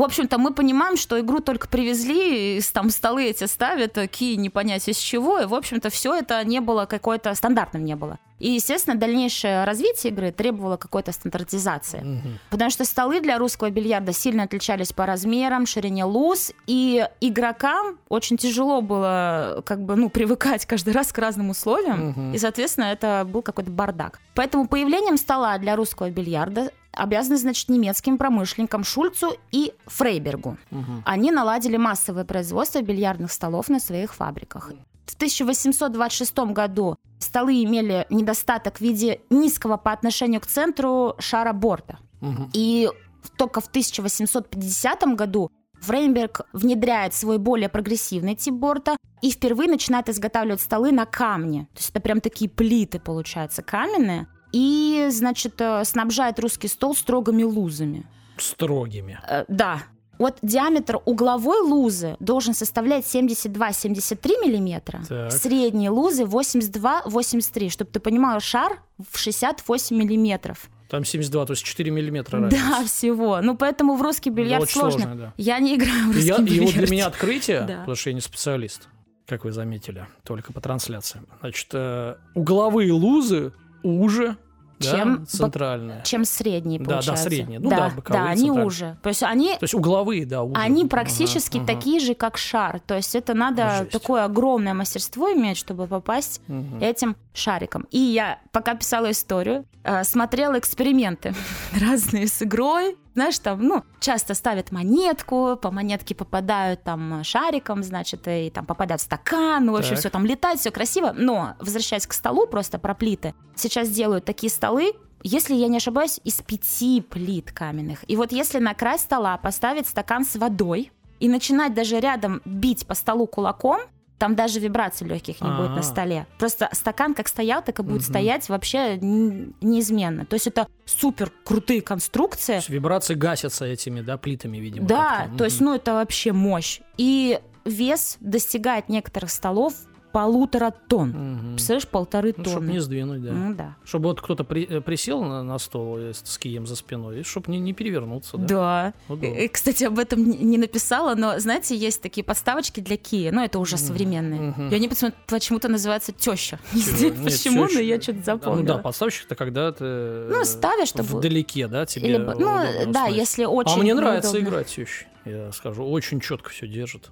в 0.00 0.04
общем-то, 0.04 0.38
мы 0.38 0.52
понимаем, 0.52 0.96
что 0.96 1.20
игру 1.20 1.40
только 1.40 1.68
привезли, 1.68 2.56
и 2.58 2.62
там 2.72 2.88
столы 2.90 3.24
эти 3.24 3.44
ставят, 3.44 3.92
такие 3.92 4.36
не 4.36 4.48
понять 4.48 4.88
из 4.88 4.96
чего, 4.96 5.38
и, 5.40 5.46
в 5.46 5.54
общем-то, 5.54 5.90
все 5.90 6.14
это 6.14 6.42
не 6.44 6.60
было 6.60 6.86
какое-то 6.86 7.34
стандартным 7.34 7.84
не 7.84 7.96
было. 7.96 8.18
И, 8.38 8.52
естественно, 8.52 8.96
дальнейшее 8.96 9.64
развитие 9.64 10.10
игры 10.10 10.32
требовало 10.32 10.78
какой-то 10.78 11.12
стандартизации. 11.12 12.00
Мгм. 12.00 12.38
Потому 12.48 12.70
что 12.70 12.86
столы 12.86 13.20
для 13.20 13.36
русского 13.36 13.68
бильярда 13.68 14.14
сильно 14.14 14.44
отличались 14.44 14.94
по 14.94 15.04
размерам, 15.04 15.66
ширине 15.66 16.04
луз, 16.04 16.52
и 16.66 17.06
игрокам 17.20 17.98
очень 18.08 18.38
тяжело 18.38 18.80
было 18.80 19.62
как 19.66 19.84
бы, 19.84 19.94
ну, 19.96 20.08
привыкать 20.08 20.64
каждый 20.64 20.94
раз 20.94 21.12
к 21.12 21.18
разным 21.18 21.50
условиям, 21.50 22.08
Мгм. 22.08 22.32
и, 22.32 22.38
соответственно, 22.38 22.84
это 22.84 23.26
был 23.30 23.42
какой-то 23.42 23.70
бардак. 23.70 24.18
Поэтому 24.34 24.66
появлением 24.66 25.18
стола 25.18 25.58
для 25.58 25.76
русского 25.76 26.08
бильярда 26.08 26.70
обязаны, 26.92 27.36
значит, 27.36 27.68
немецким 27.68 28.18
промышленникам 28.18 28.84
Шульцу 28.84 29.36
и 29.52 29.72
Фрейбергу. 29.86 30.58
Мгм. 30.70 31.02
Они 31.04 31.30
наладили 31.30 31.76
массовое 31.76 32.24
производство 32.24 32.80
бильярдных 32.82 33.32
столов 33.32 33.68
на 33.68 33.80
своих 33.80 34.14
фабриках. 34.14 34.72
В 35.06 35.14
1826 35.14 36.52
году 36.52 36.96
столы 37.18 37.64
имели 37.64 38.06
недостаток 38.10 38.78
в 38.78 38.80
виде 38.80 39.20
низкого 39.30 39.76
по 39.76 39.92
отношению 39.92 40.40
к 40.40 40.46
центру 40.46 41.16
шара 41.18 41.52
борта. 41.52 41.98
Мгм. 42.20 42.50
И 42.52 42.88
только 43.36 43.60
в 43.60 43.66
1850 43.66 45.14
году 45.14 45.50
Фрейнберг 45.80 46.42
внедряет 46.52 47.14
свой 47.14 47.38
более 47.38 47.68
прогрессивный 47.68 48.34
тип 48.34 48.54
борта 48.54 48.96
и 49.22 49.30
впервые 49.30 49.68
начинает 49.70 50.08
изготавливать 50.08 50.60
столы 50.60 50.92
на 50.92 51.06
камне. 51.06 51.68
То 51.72 51.78
есть 51.78 51.90
это 51.90 52.00
прям 52.00 52.20
такие 52.20 52.50
плиты, 52.50 53.00
получаются, 53.00 53.62
каменные. 53.62 54.26
И, 54.52 55.08
значит, 55.10 55.60
э, 55.60 55.84
снабжает 55.84 56.38
русский 56.38 56.68
стол 56.68 56.94
строгими 56.94 57.42
лузами. 57.42 58.04
Строгими. 58.36 59.18
Э, 59.28 59.44
да. 59.48 59.82
Вот 60.18 60.36
диаметр 60.42 60.98
угловой 61.06 61.60
лузы 61.62 62.16
должен 62.20 62.52
составлять 62.52 63.04
72-73 63.06 64.32
миллиметра, 64.44 65.00
Так. 65.08 65.32
средние 65.32 65.88
лузы 65.90 66.24
82-83, 66.24 67.70
чтобы 67.70 67.90
ты 67.90 68.00
понимала, 68.00 68.40
шар 68.40 68.80
в 69.10 69.18
68 69.18 69.96
миллиметров. 69.96 70.68
Там 70.90 71.04
72, 71.04 71.46
то 71.46 71.52
есть 71.52 71.62
4 71.64 71.90
миллиметра 71.90 72.38
Да, 72.40 72.44
разница. 72.48 72.84
всего. 72.92 73.40
Ну, 73.40 73.56
поэтому 73.56 73.94
в 73.96 74.02
русский 74.02 74.28
бильярд 74.30 74.64
очень 74.64 74.72
сложно. 74.80 75.00
сложно, 75.02 75.16
да. 75.16 75.34
Я 75.36 75.58
не 75.60 75.76
играю 75.76 76.06
в 76.08 76.10
И, 76.10 76.14
русский 76.14 76.28
я, 76.28 76.36
и 76.36 76.42
бильярд. 76.42 76.64
вот 76.66 76.74
для 76.84 76.90
меня 76.90 77.06
открытие, 77.06 77.60
Да. 77.68 77.76
потому 77.78 77.94
что 77.96 78.10
я 78.10 78.14
не 78.14 78.20
специалист, 78.20 78.88
как 79.26 79.44
вы 79.44 79.52
заметили, 79.52 80.06
только 80.24 80.52
по 80.52 80.60
трансляции. 80.60 81.22
Значит, 81.40 81.68
э, 81.72 82.16
угловые 82.34 82.92
лузы 82.92 83.52
уже, 83.82 84.36
да, 84.78 84.90
Чем 84.92 85.14
бок- 85.16 85.26
центральные. 85.26 86.02
Чем 86.04 86.24
средние, 86.24 86.78
Да, 86.80 86.84
да, 86.86 86.90
получается. 86.92 87.24
средние. 87.24 87.60
Ну 87.60 87.68
да, 87.68 87.90
боковые, 87.94 88.24
Да, 88.24 88.30
они 88.30 88.50
уже. 88.50 88.96
То 89.02 89.10
есть 89.10 89.22
они 89.22 89.50
То 89.58 89.64
есть 89.64 89.74
угловые, 89.74 90.24
да, 90.24 90.42
уже. 90.42 90.54
Они 90.58 90.82
Ага, 90.82 90.90
практически 90.90 91.58
ага. 91.58 91.66
такие 91.66 92.00
же, 92.00 92.14
как 92.14 92.38
шар. 92.38 92.80
То 92.80 92.94
есть 92.96 93.14
это 93.14 93.34
надо 93.34 93.80
Жесть. 93.80 93.90
такое 93.90 94.24
огромное 94.24 94.72
мастерство 94.72 95.30
иметь, 95.32 95.58
чтобы 95.58 95.86
попасть 95.86 96.40
Мгм. 96.48 96.80
этим 96.80 97.14
шариком. 97.34 97.86
И 97.90 97.98
я, 97.98 98.38
пока 98.52 98.74
писала 98.74 99.10
историю, 99.10 99.66
э, 99.84 100.02
смотрела 100.04 100.58
эксперименты 100.58 101.34
разные 101.78 102.26
с 102.26 102.42
игрой. 102.42 102.96
Знаешь, 103.20 103.38
там, 103.38 103.62
ну, 103.62 103.84
часто 104.00 104.32
ставят 104.32 104.72
монетку, 104.72 105.58
по 105.60 105.70
монетке 105.70 106.14
попадают 106.14 106.82
там 106.84 107.22
шариком, 107.22 107.82
значит, 107.82 108.26
и 108.26 108.48
там 108.48 108.64
попадают 108.64 109.02
в 109.02 109.04
стакан, 109.04 109.66
ну, 109.66 109.72
в 109.72 109.76
общем, 109.76 109.96
все 109.96 110.08
там 110.08 110.24
летает, 110.24 110.58
все 110.58 110.70
красиво. 110.70 111.12
Но, 111.14 111.52
возвращаясь 111.58 112.06
к 112.06 112.14
столу, 112.14 112.46
просто 112.46 112.78
про 112.78 112.94
плиты, 112.94 113.34
сейчас 113.54 113.90
делают 113.90 114.24
такие 114.24 114.50
столы, 114.50 114.94
если 115.22 115.54
я 115.54 115.68
не 115.68 115.76
ошибаюсь, 115.76 116.18
из 116.24 116.40
пяти 116.40 117.02
плит 117.02 117.52
каменных. 117.52 118.08
И 118.08 118.16
вот 118.16 118.32
если 118.32 118.58
на 118.58 118.72
край 118.72 118.98
стола 118.98 119.36
поставить 119.36 119.86
стакан 119.86 120.24
с 120.24 120.36
водой 120.36 120.90
и 121.18 121.28
начинать 121.28 121.74
даже 121.74 122.00
рядом 122.00 122.40
бить 122.46 122.86
по 122.86 122.94
столу 122.94 123.26
кулаком, 123.26 123.82
там 124.20 124.36
даже 124.36 124.60
вибраций 124.60 125.06
легких 125.08 125.40
не 125.40 125.48
будет 125.48 125.70
А. 125.70 125.76
на 125.76 125.82
столе. 125.82 126.26
Просто 126.38 126.68
стакан 126.72 127.14
как 127.14 127.26
стоял, 127.26 127.62
так 127.64 127.78
и 127.80 127.82
будет 127.82 128.02
Мгм. 128.02 128.08
стоять 128.10 128.48
вообще 128.50 128.98
неизменно. 128.98 130.26
То 130.26 130.34
есть 130.34 130.46
это 130.46 130.66
супер 130.84 131.32
крутые 131.44 131.80
конструкции. 131.80 132.52
То 132.52 132.56
есть 132.58 132.68
вибрации 132.68 133.14
гасятся 133.14 133.64
этими, 133.64 134.02
да, 134.02 134.18
плитами, 134.18 134.58
видимо. 134.58 134.86
Да, 134.86 135.28
то 135.36 135.44
есть, 135.44 135.60
ну 135.60 135.74
это 135.74 135.94
вообще 135.94 136.32
мощь. 136.32 136.80
И 136.98 137.40
вес 137.64 138.18
достигает 138.20 138.88
некоторых 138.90 139.30
столов 139.30 139.72
полутора 140.12 140.72
тонн. 140.88 141.10
Мгм. 141.10 141.50
Представляешь, 141.52 141.88
полторы 141.88 142.34
Ну, 142.36 142.44
чтобы 142.44 142.60
тонны. 142.66 142.70
не 142.72 142.78
сдвинуть, 142.80 143.22
да. 143.22 143.32
Ну 143.32 143.54
да. 143.54 143.76
Чтобы 143.84 144.08
вот 144.08 144.20
кто-то 144.20 144.44
при- 144.44 144.66
э, 144.66 144.80
присел 144.80 145.22
на, 145.22 145.42
на 145.42 145.58
стол 145.58 145.98
э, 145.98 146.12
с, 146.14 146.38
кием 146.38 146.66
за 146.66 146.76
спиной, 146.76 147.20
и 147.20 147.22
чтобы 147.22 147.50
не, 147.52 147.58
не 147.58 147.72
перевернуться, 147.72 148.36
да? 148.36 148.46
Да. 148.46 148.94
Удобно. 149.08 149.34
Э, 149.36 149.48
Кстати, 149.48 149.84
об 149.84 149.98
этом 149.98 150.24
не- 150.24 150.38
не 150.38 150.58
написала, 150.58 151.14
но, 151.14 151.38
знаете, 151.38 151.76
есть 151.76 152.02
такие 152.02 152.24
подставочки 152.24 152.80
для 152.80 152.96
Кии, 152.96 153.30
но 153.30 153.44
это 153.44 153.58
уже 153.58 153.76
современные. 153.76 154.54
И 154.70 154.74
они 154.74 154.88
почему- 154.90 155.12
почему-то 155.26 155.68
называются 155.68 156.12
теща. 156.12 156.58
Не 156.72 156.80
знаю 156.82 157.14
почему, 157.24 157.64
но 157.72 157.80
я 157.80 158.00
что-то 158.00 158.18
Ну 158.18 158.24
запомнила. 158.24 158.66
да, 158.66 158.78
подставщик-то 158.78 159.34
когда 159.34 159.72
ты 159.72 159.84
э, 159.84 160.30
Ну, 160.32 160.44
ставишь, 160.44 160.88
чтобы- 160.88 161.18
вдалеке, 161.18 161.66
да, 161.68 161.86
тебе 161.86 162.08
Или 162.08 162.16
ну, 162.16 162.92
да, 162.92 163.06
если 163.06 163.44
очень 163.44 163.74
А 163.74 163.78
мне 163.78 163.94
нравится 163.94 164.38
играть 164.40 164.66
тещей, 164.68 165.06
я 165.24 165.52
скажу. 165.52 165.84
Очень 165.84 166.20
четко 166.20 166.50
все 166.50 166.66
держит. 166.66 167.10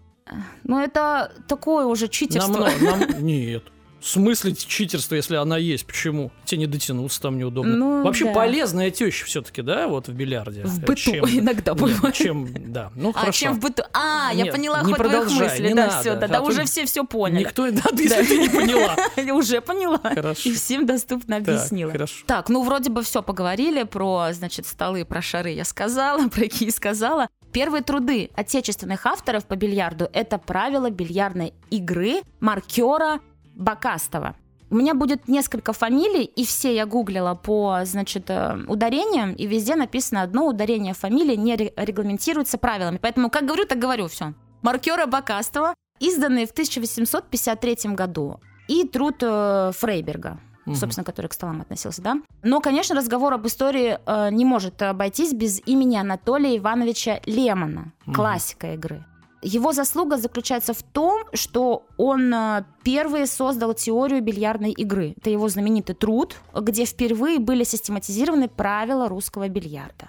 Ну, 0.64 0.78
это 0.78 1.32
такое 1.46 1.86
уже 1.86 2.08
читерство. 2.08 2.52
Намного- 2.52 2.84
нам- 2.84 3.18
Нет. 3.24 3.64
В 4.00 4.06
смысле 4.08 4.54
читерство, 4.54 5.16
если 5.16 5.34
она 5.34 5.58
есть? 5.58 5.84
Почему? 5.84 6.30
Тебе 6.44 6.60
не 6.60 6.66
дотянуться 6.68 7.20
там 7.20 7.36
неудобно. 7.36 7.74
Ну, 7.74 8.02
Вообще 8.04 8.26
да. 8.26 8.32
полезная 8.32 8.92
теща 8.92 9.26
все-таки, 9.26 9.60
да, 9.60 9.88
вот 9.88 10.06
в 10.06 10.12
бильярде. 10.12 10.62
В 10.62 10.78
Э, 10.78 10.80
быту 10.82 10.94
чем- 10.94 11.24
иногда 11.28 11.72
Нет, 11.72 11.80
бывает. 11.80 12.14
чем, 12.14 12.48
да, 12.72 12.92
ну 12.94 13.10
А, 13.10 13.18
хорошо. 13.18 13.38
чем 13.40 13.54
в 13.54 13.58
быту? 13.60 13.82
А, 13.92 14.30
я 14.32 14.44
Нет, 14.44 14.54
поняла 14.54 14.82
не 14.84 14.92
ход 14.92 14.98
твоих 15.04 15.24
мыслей. 15.32 15.68
не 15.70 15.74
Да, 15.74 15.86
надо. 15.88 16.00
все, 16.00 16.14
да, 16.14 16.26
А 16.26 16.28
да, 16.28 16.42
уже 16.42 16.64
все 16.64 16.86
все 16.86 17.02
поняли. 17.04 17.40
Никто, 17.40 17.68
да, 17.72 17.80
ты, 17.82 18.04
если 18.04 18.22
ты 18.24 18.38
не 18.38 18.48
поняла. 18.48 18.96
Уже 19.36 19.60
поняла. 19.60 19.98
Хорошо. 19.98 20.48
И 20.48 20.54
всем 20.54 20.86
доступно 20.86 21.40
Так, 21.40 21.48
объяснила. 21.48 21.90
хорошо. 21.90 22.22
Так, 22.24 22.50
ну 22.50 22.62
вроде 22.62 22.90
бы 22.90 23.02
все 23.02 23.20
поговорили 23.20 23.82
про, 23.82 24.28
значит, 24.32 24.68
столы, 24.68 25.04
про 25.06 25.20
шары 25.22 25.50
я 25.50 25.64
сказала, 25.64 26.28
про 26.28 26.46
кии 26.46 26.70
сказала. 26.70 27.26
Первые 27.52 27.82
труды 27.82 28.30
отечественных 28.34 29.06
авторов 29.06 29.46
по 29.46 29.56
бильярду– 29.56 30.08
это 30.12 30.38
правила 30.38 30.90
бильярдной 30.90 31.54
игры 31.70 32.22
маркера 32.40 33.20
Бакастова. 33.54 34.36
У 34.70 34.76
меня 34.76 34.94
будет 34.94 35.28
несколько 35.28 35.72
фамилий, 35.72 36.24
и 36.24 36.44
все 36.44 36.74
я 36.74 36.84
гуглила 36.84 37.34
по, 37.34 37.80
значит, 37.84 38.28
э, 38.28 38.58
ударениям, 38.68 39.32
и 39.32 39.46
везде 39.46 39.76
написано 39.76 40.20
одно 40.20 40.46
ударение 40.46 40.92
фамилии 40.92 41.36
не 41.36 41.56
ре- 41.56 41.72
регламентируется 41.74 42.58
правилами. 42.58 42.98
Поэтому 43.00 43.30
как 43.30 43.46
говорю, 43.46 43.64
так 43.64 43.78
говорю, 43.78 44.08
все. 44.08 44.34
Маркера 44.60 45.06
Бакастова, 45.06 45.74
изданные 46.00 46.46
в 46.46 46.50
1853 46.50 47.94
году, 47.94 48.40
и 48.68 48.84
труд 48.84 49.16
э, 49.22 49.72
Фрейберга 49.74 50.38
Мгм. 50.72 50.76
собственно, 50.80 51.04
который 51.04 51.26
к 51.28 51.32
столам 51.32 51.60
относился, 51.60 52.02
да. 52.02 52.16
Но, 52.42 52.60
конечно, 52.60 52.94
разговор 52.96 53.32
об 53.34 53.46
истории 53.46 53.98
э, 54.06 54.30
не 54.30 54.44
может 54.44 54.80
обойтись 54.82 55.32
без 55.32 55.60
имени 55.66 55.96
Анатолия 55.96 56.56
Ивановича 56.56 57.20
Лемона, 57.26 57.92
Мгм. 58.06 58.14
классика 58.14 58.74
игры. 58.74 59.04
Его 59.40 59.72
заслуга 59.72 60.16
заключается 60.16 60.72
в 60.74 60.82
том, 60.82 61.22
что 61.32 61.84
он 61.96 62.34
э, 62.34 62.64
первый 62.82 63.26
создал 63.28 63.72
теорию 63.72 64.20
бильярдной 64.20 64.72
игры. 64.72 65.14
Это 65.16 65.30
его 65.30 65.48
знаменитый 65.48 65.94
труд, 65.94 66.36
где 66.54 66.84
впервые 66.84 67.38
были 67.38 67.62
систематизированы 67.64 68.48
правила 68.48 69.08
русского 69.08 69.48
бильярда. 69.48 70.08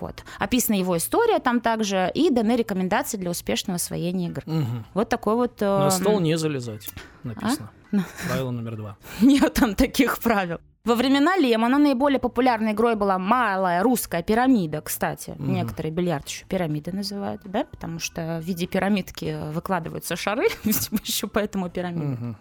Вот. 0.00 0.24
Описана 0.38 0.76
его 0.76 0.96
история 0.96 1.38
там 1.38 1.60
также 1.60 2.10
и 2.14 2.30
даны 2.30 2.56
рекомендации 2.56 3.16
для 3.18 3.30
успешного 3.30 3.76
освоения 3.76 4.28
игры. 4.28 4.42
Мгм. 4.46 4.86
Вот 4.94 5.08
такой 5.08 5.34
вот... 5.34 5.60
э, 5.60 5.64
На 5.66 5.90
стол 5.90 6.20
не 6.20 6.36
залезать, 6.38 6.88
написано. 7.22 7.70
Ну. 7.92 8.02
Правило 8.28 8.50
номер 8.50 8.76
два. 8.76 8.96
Нет 9.20 9.54
там 9.54 9.74
таких 9.74 10.18
правил. 10.18 10.58
Во 10.84 10.94
времена 10.94 11.36
Лемона 11.36 11.76
наиболее 11.78 12.18
популярной 12.18 12.72
игрой 12.72 12.94
была 12.96 13.18
малая 13.18 13.82
русская 13.82 14.22
пирамида, 14.22 14.80
кстати. 14.80 15.34
Мгм. 15.38 15.52
Некоторые 15.52 15.92
бильярд 15.92 16.26
еще 16.26 16.46
пирамиды 16.46 16.90
называют, 16.92 17.42
да, 17.44 17.64
потому 17.64 17.98
что 17.98 18.40
в 18.42 18.44
виде 18.46 18.66
пирамидки 18.66 19.52
выкладываются 19.52 20.16
шары, 20.16 20.48
видимо, 20.64 20.98
еще 21.04 21.26
поэтому 21.26 21.68
пирамида. 21.68 22.06
Мгм. 22.06 22.36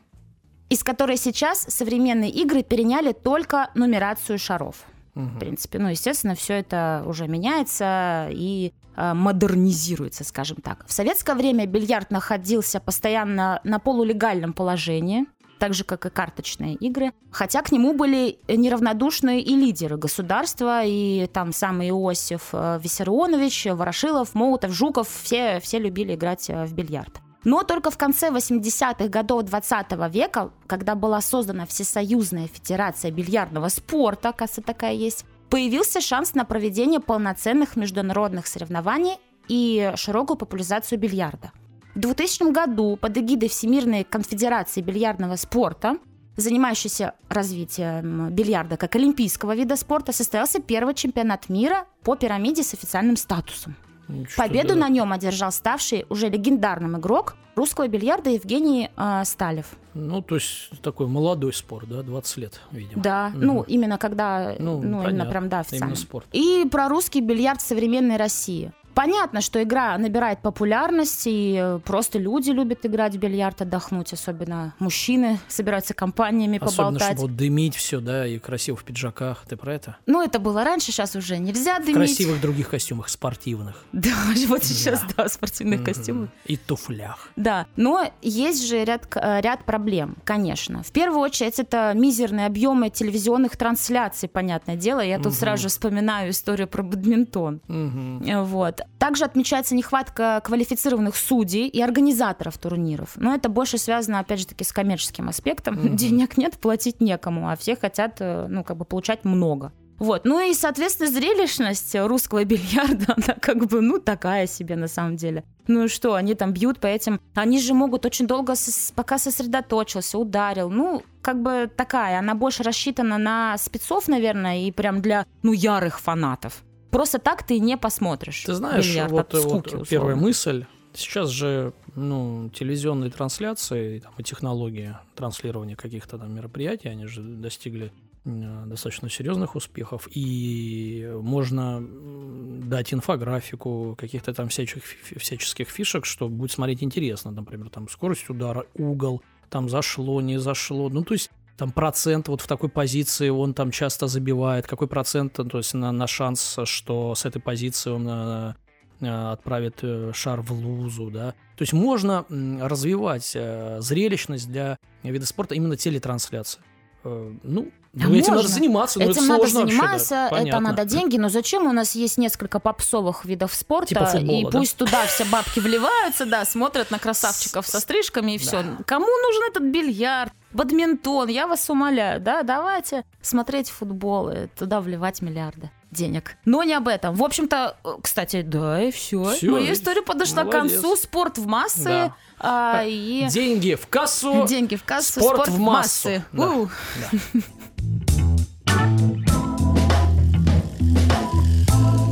Из 0.70 0.84
которой 0.84 1.18
сейчас 1.18 1.64
современные 1.68 2.30
игры 2.30 2.64
переняли 2.64 3.12
только 3.12 3.72
нумерацию 3.76 4.38
шаров. 4.40 4.86
В 5.16 5.20
Мгм. 5.20 5.40
принципе, 5.40 5.80
ну, 5.80 5.90
естественно, 5.90 6.36
все 6.36 6.54
это 6.56 7.04
уже 7.06 7.28
меняется 7.28 8.28
и 8.32 8.74
э, 8.96 9.14
модернизируется, 9.14 10.24
скажем 10.24 10.58
так. 10.58 10.86
В 10.88 10.92
советское 10.92 11.36
время 11.36 11.66
бильярд 11.66 12.12
находился 12.12 12.80
постоянно 12.80 13.62
на 13.64 13.80
полулегальном 13.80 14.54
положении, 14.54 15.26
так 15.58 15.74
же, 15.74 15.84
как 15.84 16.06
и 16.06 16.10
карточные 16.10 16.76
игры. 16.76 17.12
Хотя 17.32 17.62
к 17.62 17.72
нему 17.72 17.94
были 17.94 18.40
неравнодушные 18.48 19.42
и 19.42 19.56
лидеры 19.56 19.98
государства, 19.98 20.84
и 20.86 21.28
там 21.28 21.52
сам 21.54 21.82
Иосиф 21.82 22.50
э, 22.54 22.80
Виссарионович, 22.84 23.68
Ворошилов, 23.68 24.36
Молотов, 24.36 24.72
Жуков, 24.72 25.10
все, 25.10 25.60
все 25.60 25.80
любили 25.80 26.16
играть 26.16 26.50
э, 26.50 26.66
в 26.66 26.74
бильярд. 26.74 27.20
Но 27.44 27.64
только 27.64 27.90
в 27.90 27.98
конце 27.98 28.30
80-х 28.30 29.08
годов 29.08 29.44
20 29.44 29.92
века, 30.14 30.52
когда 30.68 30.96
была 30.96 31.22
создана 31.22 31.66
Всесоюзная 31.66 32.48
Федерация 32.48 33.12
бильярдного 33.12 33.70
спорта, 33.70 34.34
кажется, 34.34 34.62
такая 34.62 34.94
есть, 34.94 35.26
появился 35.50 36.02
шанс 36.02 36.34
на 36.36 36.46
проведение 36.46 37.00
полноценных 37.00 37.76
международных 37.76 38.48
соревнований 38.48 39.18
и 39.48 39.92
широкую 39.96 40.38
популяризацию 40.38 41.00
бильярда. 41.00 41.52
В 41.96 42.00
2000 42.00 42.52
году 42.52 42.98
под 42.98 43.18
эгидой 43.18 43.50
Всемирной 43.50 44.04
конфедерации 44.04 44.82
бильярдного 44.82 45.38
спорта, 45.38 45.98
занимающейся 46.36 47.16
развитием 47.30 48.30
бильярда 48.30 48.78
как 48.78 48.96
олимпийского 48.96 49.56
вида 49.56 49.76
спорта, 49.76 50.12
состоялся 50.12 50.62
первый 50.62 50.94
чемпионат 50.94 51.50
мира 51.50 51.86
по 52.04 52.16
пирамиде 52.16 52.64
с 52.64 52.74
официальным 52.74 53.18
статусом. 53.18 53.76
Ничего 54.10 54.44
Победу 54.44 54.70
себе. 54.70 54.80
на 54.80 54.90
нем 54.90 55.12
одержал 55.14 55.52
ставший 55.52 56.06
уже 56.10 56.30
легендарным 56.30 56.98
игрок 56.98 57.36
русского 57.56 57.88
бильярда 57.88 58.30
Евгений 58.32 58.90
э, 58.98 59.22
Сталев. 59.26 59.68
Ну, 59.94 60.22
то 60.22 60.36
есть 60.36 60.70
такой 60.82 61.08
молодой 61.08 61.54
спорт, 61.54 61.88
да, 61.90 62.02
20 62.04 62.38
лет, 62.38 62.60
видимо. 62.72 63.02
Да, 63.04 63.30
Мгм. 63.30 63.40
ну 63.42 63.64
именно 63.64 63.98
когда, 63.98 64.56
Ну, 64.60 64.82
ну, 64.82 65.08
именно 65.08 65.26
прям 65.26 65.50
да 65.50 65.60
официально. 65.60 65.86
Именно 65.86 65.96
спорт. 65.96 66.26
И 66.32 66.66
про 66.72 66.88
русский 66.90 67.22
бильярд 67.22 67.62
в 67.62 67.66
современной 67.68 68.18
России. 68.18 68.72
Понятно, 68.94 69.42
что 69.42 69.62
игра 69.64 69.98
набирает 69.98 70.42
популярность, 70.42 71.24
и 71.26 71.58
э, 71.62 71.80
просто 71.86 72.20
люди 72.20 72.52
любят 72.52 72.86
играть 72.86 73.16
в 73.16 73.18
бильярд, 73.20 73.62
отдохнуть, 73.62 74.12
особенно 74.14 74.74
мужчины 74.80 75.40
собираются 75.48 75.94
компаниями 75.94 76.58
Особенно, 76.62 76.78
поболтать. 76.92 77.08
чтобы 77.18 77.22
вот 77.22 77.36
дымить 77.38 77.76
все, 77.76 78.00
да, 78.02 78.28
и 78.28 78.40
красиво 78.40 78.76
в 78.78 78.84
пиджаках. 78.84 79.46
Ты 79.48 79.56
про 79.56 79.74
это? 79.74 79.98
Ну, 80.06 80.22
это 80.22 80.40
было 80.40 80.64
раньше, 80.64 80.92
сейчас 80.92 81.16
уже 81.16 81.38
нельзя 81.38 81.76
В 81.80 81.82
дымить. 81.86 81.96
красивых 81.96 82.42
других 82.42 82.70
костюмах, 82.70 83.10
спортивных. 83.10 83.84
Да, 83.94 84.10
вот 84.48 84.64
сейчас, 84.64 85.04
да, 85.16 85.28
в 85.28 85.32
спортивных 85.32 85.80
Мгм. 85.82 85.86
костюмах. 85.86 86.30
И 86.46 86.58
туфлях. 86.58 87.30
Да, 87.36 87.68
но 87.76 88.12
есть 88.22 88.68
же 88.68 88.84
ряд, 88.84 89.08
э, 89.16 89.42
ряд 89.42 89.64
проблем, 89.66 90.18
конечно. 90.26 90.84
В 90.84 90.92
первую 90.92 91.22
очередь, 91.22 91.60
это 91.60 91.94
мизерные 91.96 92.46
объемы 92.48 92.90
телевизионных 92.90 93.56
трансляций, 93.56 94.28
понятное 94.28 94.76
дело. 94.76 95.00
Я 95.00 95.18
тут 95.18 95.28
Мгм. 95.28 95.36
сразу 95.36 95.64
же 95.64 95.70
вспоминаю 95.70 96.32
историю 96.32 96.68
про 96.68 96.84
бадминтон. 96.84 97.62
Мгм. 97.68 98.24
Э, 98.24 98.44
Вот. 98.80 99.00
Также 99.00 99.26
отмечается 99.26 99.76
нехватка 99.76 100.42
квалифицированных 100.44 101.16
судей 101.16 101.68
и 101.68 101.82
организаторов 101.82 102.58
турниров. 102.58 103.12
Но 103.16 103.34
это 103.34 103.50
больше 103.50 103.78
связано, 103.78 104.20
опять 104.20 104.40
же 104.40 104.48
таки, 104.48 104.64
с 104.64 104.72
коммерческим 104.72 105.30
аспектом. 105.30 105.76
Мгм. 105.76 105.96
Денег 105.96 106.38
нет, 106.38 106.58
платить 106.58 107.02
некому, 107.02 107.50
а 107.50 107.56
все 107.56 107.76
хотят, 107.76 108.18
э, 108.20 108.48
ну, 108.50 108.64
как 108.64 108.78
бы 108.78 108.86
получать 108.86 109.26
много. 109.26 109.72
Вот. 109.98 110.24
Ну 110.24 110.40
и, 110.40 110.54
соответственно, 110.54 111.12
зрелищность 111.12 111.94
русского 111.96 112.46
бильярда, 112.46 113.14
она 113.18 113.36
как 113.40 113.66
бы, 113.66 113.82
ну, 113.82 114.00
такая 114.00 114.48
себе 114.48 114.76
на 114.76 114.88
самом 114.88 115.18
деле. 115.18 115.44
Ну 115.68 115.88
что, 115.88 116.16
они 116.16 116.36
там 116.36 116.54
бьют 116.54 116.80
по 116.80 116.88
этим... 116.88 117.20
Они 117.36 117.60
же 117.60 117.74
могут 117.74 118.06
очень 118.06 118.26
долго, 118.26 118.54
сос- 118.54 118.94
пока 118.96 119.18
сосредоточился, 119.20 120.18
ударил. 120.18 120.70
Ну, 120.70 121.04
как 121.22 121.42
бы 121.42 121.70
такая, 121.76 122.20
она 122.20 122.34
больше 122.34 122.64
рассчитана 122.64 123.18
на 123.18 123.58
спецов, 123.58 124.08
наверное, 124.08 124.60
и 124.62 124.72
прям 124.72 125.02
для, 125.02 125.26
ну, 125.44 125.52
ярых 125.52 126.00
фанатов. 126.00 126.64
Просто 126.90 127.20
так 127.20 127.44
ты 127.44 127.60
не 127.60 127.78
посмотришь. 127.78 128.44
Ты 128.44 128.54
знаешь, 128.54 128.88
бильярд 128.88 129.12
вот, 129.12 129.34
от 129.34 129.44
вот 129.44 129.44
скуки, 129.44 129.70
первая 129.70 129.84
условно. 129.84 130.16
мысль. 130.16 130.66
Сейчас 130.94 131.30
же 131.30 131.74
ну, 131.96 132.50
телевизионные 132.50 133.12
трансляции 133.12 133.98
и, 133.98 134.00
там, 134.00 134.14
и 134.18 134.24
технологии 134.24 134.98
транслирования 135.16 135.76
каких-то 135.76 136.18
там 136.18 136.34
мероприятий, 136.34 136.90
они 136.90 137.06
же 137.06 137.22
достигли 137.22 137.92
достаточно 138.26 139.10
серьезных 139.10 139.56
успехов, 139.56 140.08
и 140.14 141.10
можно 141.22 141.82
дать 141.82 142.94
инфографику 142.94 143.96
каких-то 143.98 144.34
там 144.34 144.50
всячих, 144.50 144.84
фи- 144.84 145.18
всяческих 145.18 145.70
фишек, 145.70 146.06
что 146.06 146.28
будет 146.28 146.52
смотреть 146.52 146.84
интересно, 146.84 147.32
например, 147.32 147.70
там 147.70 147.88
скорость 147.88 148.30
удара, 148.30 148.66
угол, 148.74 149.22
там 149.50 149.70
зашло, 149.70 150.22
не 150.22 150.38
зашло, 150.38 150.90
ну 150.90 151.04
то 151.04 151.14
есть 151.14 151.32
там 151.60 151.72
процент 151.72 152.30
вот 152.30 152.40
в 152.40 152.48
такой 152.48 152.70
позиции 152.70 153.28
он 153.28 153.54
там 153.54 153.72
часто 153.72 154.08
забивает, 154.08 154.66
какой 154.66 154.88
процент, 154.88 155.34
то 155.34 155.58
есть 155.58 155.74
на, 155.74 155.92
на 155.92 156.08
шанс, 156.08 156.58
что 156.64 157.14
с 157.16 157.26
этой 157.26 157.42
позиции 157.42 157.90
он 157.92 158.08
э, 158.08 158.54
э, 159.02 159.32
отправит 159.32 159.80
э, 159.82 160.12
шар 160.14 160.40
в 160.40 160.54
лузу, 160.54 161.12
да. 161.12 161.34
То 161.58 161.64
есть 161.64 161.74
можно 161.74 162.26
развивать 162.30 163.36
зрелищность 163.80 164.50
для 164.50 164.78
вида 165.04 165.26
спорта 165.26 165.56
именно 165.56 165.76
телетрансляции. 165.76 166.62
Ну, 167.04 167.72
А 167.94 168.08
ну, 168.08 168.16
этим 168.16 168.32
надо 168.32 168.44
можно. 168.44 168.50
заниматься, 168.50 169.00
но 169.00 169.06
Этим 169.06 169.12
это 169.12 169.22
надо 169.24 169.42
сложно 169.42 169.60
вообще, 169.62 169.76
да. 169.76 169.82
заниматься, 169.82 170.30
это 170.32 170.60
надо 170.60 170.86
деньги, 170.86 171.18
но 171.18 171.30
зачем 171.30 171.66
у 171.68 171.74
нас 171.74 171.96
есть 171.96 172.18
несколько 172.18 172.60
попсовых 172.60 173.26
видов 173.26 173.54
спорта, 173.54 173.88
Типа 173.88 174.06
футбола, 174.06 174.40
и 174.40 174.44
да? 174.44 174.50
пусть 174.52 174.78
туда 174.78 175.06
все 175.08 175.26
бабки 175.26 175.60
вливаются, 175.60 176.26
да, 176.26 176.46
смотрят 176.46 176.92
на 176.92 177.00
красавчиков 177.00 177.68
со 177.68 177.80
стрижками 177.80 178.34
и 178.34 178.38
все. 178.38 178.64
Да. 178.64 178.78
Кому 178.86 179.06
нужен 179.06 179.44
этот 179.50 179.64
бильярд, 179.64 180.34
бадминтон? 180.54 181.30
Я 181.30 181.48
вас 181.48 181.70
умоляю, 181.70 182.20
да, 182.20 182.44
давайте 182.44 183.04
смотреть 183.22 183.70
футбол 183.70 184.30
и 184.30 184.48
туда 184.48 184.82
вливать 184.82 185.22
миллиарды 185.22 185.70
денег. 185.92 186.36
Но 186.46 186.64
не 186.64 186.74
об 186.74 186.88
этом. 186.88 187.16
В 187.16 187.24
общем-то, 187.24 187.76
э, 187.84 187.90
кстати, 188.04 188.42
да, 188.44 188.82
и 188.82 188.92
все. 188.92 189.24
Всё, 189.32 189.52
Моя 189.54 189.70
и 189.70 189.74
история 189.74 190.02
подошла 190.04 190.44
молодец. 190.44 190.72
к 190.72 190.82
концу. 190.82 190.96
Спорт 190.96 191.38
в 191.40 191.48
массы. 191.48 191.84
Да. 191.84 192.14
а, 192.40 192.84
и 192.86 193.26
Деньги 193.30 193.74
в 193.76 193.88
кассу. 193.88 194.46
деньги 194.48 194.76
в 194.76 194.84
кассу, 194.84 195.20
спорт 195.20 195.46
спорт, 195.46 195.50
в 195.50 195.60
массу. 195.60 196.10
массы. 196.10 196.24
Да. 196.32 196.50
У. 196.52 196.70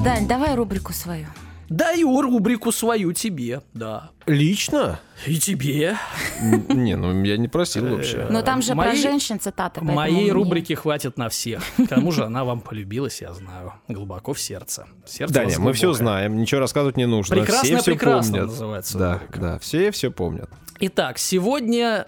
Дань, 0.03 0.27
давай 0.27 0.55
рубрику 0.55 0.93
свою. 0.93 1.27
Даю 1.69 2.21
рубрику 2.21 2.71
свою 2.71 3.11
тебе, 3.13 3.61
да. 3.73 4.11
Лично? 4.25 4.99
И 5.25 5.37
тебе. 5.37 5.97
Не, 6.41 6.95
ну 6.95 7.23
я 7.23 7.37
не 7.37 7.47
просил 7.47 7.87
вообще. 7.87 8.27
Но 8.29 8.41
там 8.41 8.61
же 8.61 8.73
про 8.73 8.95
женщин 8.95 9.39
цитаты. 9.39 9.83
Моей 9.83 10.31
рубрики 10.31 10.73
хватит 10.73 11.17
на 11.17 11.29
всех. 11.29 11.63
К 11.77 11.87
тому 11.87 12.11
же 12.11 12.23
она 12.23 12.43
вам 12.45 12.61
полюбилась, 12.61 13.21
я 13.21 13.33
знаю, 13.33 13.73
глубоко 13.87 14.33
в 14.33 14.39
сердце. 14.39 14.87
Даня, 15.29 15.49
вас 15.49 15.57
мы 15.59 15.73
все 15.73 15.93
знаем, 15.93 16.37
ничего 16.37 16.61
рассказывать 16.61 16.97
не 16.97 17.05
нужно. 17.05 17.35
Прекрасно, 17.35 17.83
прекрасно 17.83 18.45
называется 18.45 18.97
Да, 18.97 19.21
да, 19.35 19.59
все 19.59 19.91
все 19.91 20.11
помнят. 20.11 20.49
Итак, 20.79 21.17
сегодня 21.17 22.07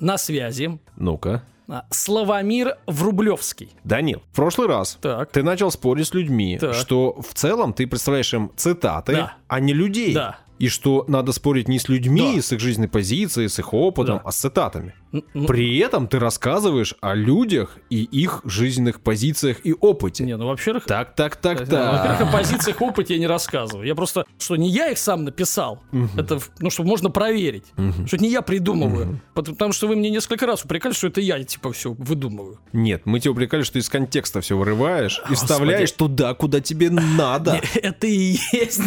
на 0.00 0.18
связи 0.18 0.78
Ну-ка. 0.96 1.42
А, 1.68 1.84
Славомир 1.90 2.76
Врублевский. 2.86 3.70
Данил, 3.84 4.22
в 4.32 4.36
прошлый 4.36 4.68
раз 4.68 4.98
Так. 5.00 5.30
ты 5.32 5.42
начал 5.42 5.70
спорить 5.70 6.06
с 6.08 6.14
людьми, 6.14 6.58
Так. 6.58 6.74
что 6.74 7.20
в 7.20 7.34
целом 7.34 7.72
ты 7.72 7.86
представляешь 7.86 8.32
им 8.34 8.50
цитаты, 8.56 9.12
Да. 9.12 9.32
а 9.48 9.60
не 9.60 9.72
людей. 9.72 10.14
Да. 10.14 10.38
И 10.58 10.68
что 10.68 11.04
надо 11.08 11.32
спорить 11.32 11.68
не 11.68 11.78
с 11.78 11.88
людьми, 11.88 12.32
Да. 12.36 12.42
с 12.42 12.52
их 12.52 12.60
жизненной 12.60 12.88
позицией, 12.88 13.48
с 13.48 13.58
их 13.58 13.72
опытом, 13.74 14.16
Да. 14.16 14.22
а 14.24 14.32
с 14.32 14.36
цитатами. 14.38 14.94
Н- 15.12 15.24
н- 15.34 15.46
При 15.46 15.78
этом 15.78 16.06
ты 16.08 16.18
рассказываешь 16.18 16.94
о 17.00 17.14
людях 17.14 17.78
и 17.90 18.02
их 18.02 18.40
жизненных 18.44 19.00
позициях 19.00 19.58
и 19.64 19.72
опыте. 19.72 20.24
Не, 20.24 20.36
ну 20.36 20.46
во-первых, 20.48 20.84
Так, 20.84 21.14
так, 21.14 21.36
так, 21.36 21.60
Во-первых, 21.60 22.02
так. 22.18 22.20
о 22.20 22.26
позициях 22.26 22.82
опыте 22.82 23.14
я 23.14 23.20
не 23.20 23.26
рассказываю. 23.26 23.86
Я 23.86 23.94
просто, 23.94 24.26
что 24.38 24.56
не 24.56 24.68
я 24.68 24.90
их 24.90 24.98
сам 24.98 25.24
написал, 25.24 25.82
это, 26.16 26.38
в- 26.38 26.50
ну, 26.60 26.70
чтобы 26.70 26.88
можно 26.90 27.08
проверить, 27.10 27.64
что 28.06 28.16
это 28.16 28.22
не 28.24 28.30
я 28.30 28.42
придумываю. 28.42 29.20
Пот- 29.34 29.46
Потому 29.48 29.72
что 29.72 29.86
вы 29.88 29.96
мне 29.96 30.10
несколько 30.10 30.46
раз 30.46 30.64
упрекали, 30.64 30.92
что 30.92 31.06
это 31.06 31.20
я, 31.20 31.42
типа, 31.42 31.72
все 31.72 31.92
выдумываю. 31.92 32.58
Нет, 32.72 33.02
мы 33.06 33.20
тебя 33.20 33.32
упрекали, 33.32 33.62
что 33.62 33.78
из 33.78 33.88
контекста 33.88 34.40
все 34.40 34.56
вырываешь 34.58 35.18
и 35.18 35.30
Господи. 35.30 35.34
вставляешь 35.36 35.92
туда, 35.92 36.34
куда 36.34 36.60
тебе 36.60 36.90
надо. 36.90 37.60
Это 37.74 38.06
и 38.06 38.36
есть 38.52 38.80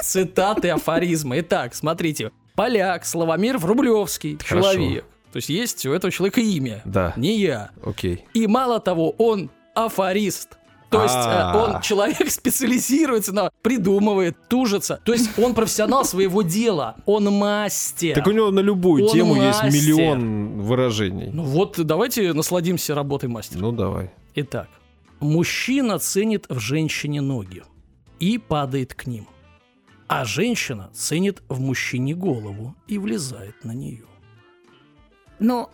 цитаты 0.00 0.70
афоризма. 0.70 1.40
Итак, 1.40 1.74
смотрите. 1.74 2.30
Поляк, 2.54 3.04
Славомир 3.04 3.58
Врублевский, 3.58 4.38
Хорошо. 4.44 4.72
человек. 4.74 5.04
То 5.32 5.36
есть 5.36 5.48
есть 5.48 5.86
у 5.86 5.92
этого 5.92 6.10
человека 6.10 6.40
имя. 6.40 6.82
Да. 6.84 7.12
Не 7.16 7.38
я. 7.38 7.70
Окей. 7.84 8.24
И 8.34 8.46
мало 8.46 8.80
того, 8.80 9.10
он 9.18 9.50
афорист. 9.74 10.58
То 10.90 11.02
есть 11.02 11.14
э, 11.14 11.18
А. 11.18 11.74
он 11.76 11.82
человек 11.82 12.30
специализируется 12.30 13.32
на 13.34 13.50
придумывает, 13.62 14.36
тужится. 14.48 15.00
То 15.04 15.12
есть 15.12 15.38
он 15.38 15.54
профессионал 15.54 16.04
своего 16.04 16.40
дела. 16.42 16.96
Он 17.04 17.24
мастер. 17.26 18.14
Так 18.14 18.26
у 18.26 18.30
него 18.30 18.50
на 18.50 18.60
любую 18.60 19.04
Он 19.04 19.12
тему 19.12 19.34
есть 19.36 19.62
мастер. 19.62 19.80
миллион 19.80 20.62
выражений. 20.62 21.30
Ну 21.30 21.42
вот 21.42 21.78
давайте 21.78 22.32
насладимся 22.32 22.94
работой 22.94 23.28
мастера. 23.28 23.60
Ну 23.60 23.70
давай. 23.70 24.10
Итак, 24.34 24.68
мужчина 25.20 25.98
ценит 25.98 26.46
в 26.48 26.58
женщине 26.58 27.20
ноги 27.20 27.62
и 28.18 28.38
падает 28.38 28.94
к 28.94 29.06
ним. 29.06 29.28
А 30.08 30.24
женщина 30.24 30.90
ценит 30.94 31.42
в 31.48 31.60
мужчине 31.60 32.14
голову 32.14 32.74
и 32.86 32.96
влезает 32.96 33.62
на 33.62 33.72
нее. 33.72 34.06
Ну, 35.40 35.68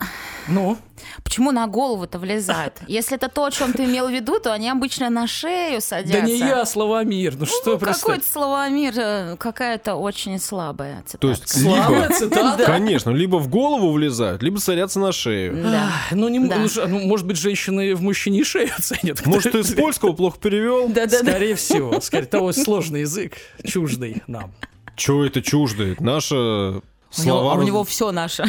Ну, 0.47 0.77
почему 1.23 1.51
на 1.53 1.67
голову-то 1.67 2.19
влезают? 2.19 2.75
Если 2.87 3.17
это 3.17 3.29
то, 3.29 3.45
о 3.47 3.51
чем 3.51 3.73
ты 3.73 3.85
имел 3.85 4.09
в 4.09 4.13
виду, 4.13 4.39
то 4.39 4.53
они 4.53 4.69
обычно 4.69 5.09
на 5.11 5.27
шею 5.27 5.81
садятся. 5.81 6.21
да 6.21 6.27
не 6.27 6.37
я, 6.39 6.67
Славомир, 6.67 7.35
ну 7.39 7.47
что 7.47 7.73
Ну, 7.73 7.79
представь. 7.79 8.01
какой-то 8.01 8.29
словомир, 8.31 8.93
э, 8.97 9.37
какая-то 9.39 9.95
очень 9.97 10.39
слабая 10.39 11.03
цитата. 11.07 11.19
То 11.19 11.31
есть 11.31 11.57
либо, 11.57 12.09
цитата? 12.13 12.63
конечно, 12.67 13.11
либо 13.11 13.37
в 13.37 13.49
голову 13.49 13.93
влезают, 13.93 14.43
либо 14.43 14.59
садятся 14.59 15.01
на 15.01 15.13
шею. 15.13 15.63
Да. 15.63 15.89
Ах, 15.89 16.13
Ну, 16.13 16.29
не, 16.29 16.41
Да. 16.47 16.57
ну, 16.57 16.69
ну, 16.89 16.99
может 17.07 17.27
быть, 17.27 17.39
женщины 17.39 17.95
в 17.95 18.03
мужчине 18.03 18.45
шею 18.45 18.71
ценят. 18.81 19.25
Может, 19.27 19.53
ты 19.53 19.61
из 19.61 19.73
польского 19.75 20.13
плохо 20.13 20.39
перевел? 20.39 20.89
Да-да-да. 20.89 21.31
Скорее 21.31 21.55
всего. 21.55 22.01
Скорее 22.01 22.27
того, 22.27 22.53
сложный 22.53 23.01
язык, 23.01 23.33
чуждый 23.67 24.23
нам. 24.27 24.53
Че 24.97 25.25
это 25.25 25.41
чуждый? 25.43 25.97
Наша 25.99 26.81
У 27.19 27.23
него, 27.23 27.39
слова... 27.39 27.53
а 27.55 27.59
у 27.59 27.63
него 27.63 27.85
все 27.85 28.13
наше. 28.13 28.45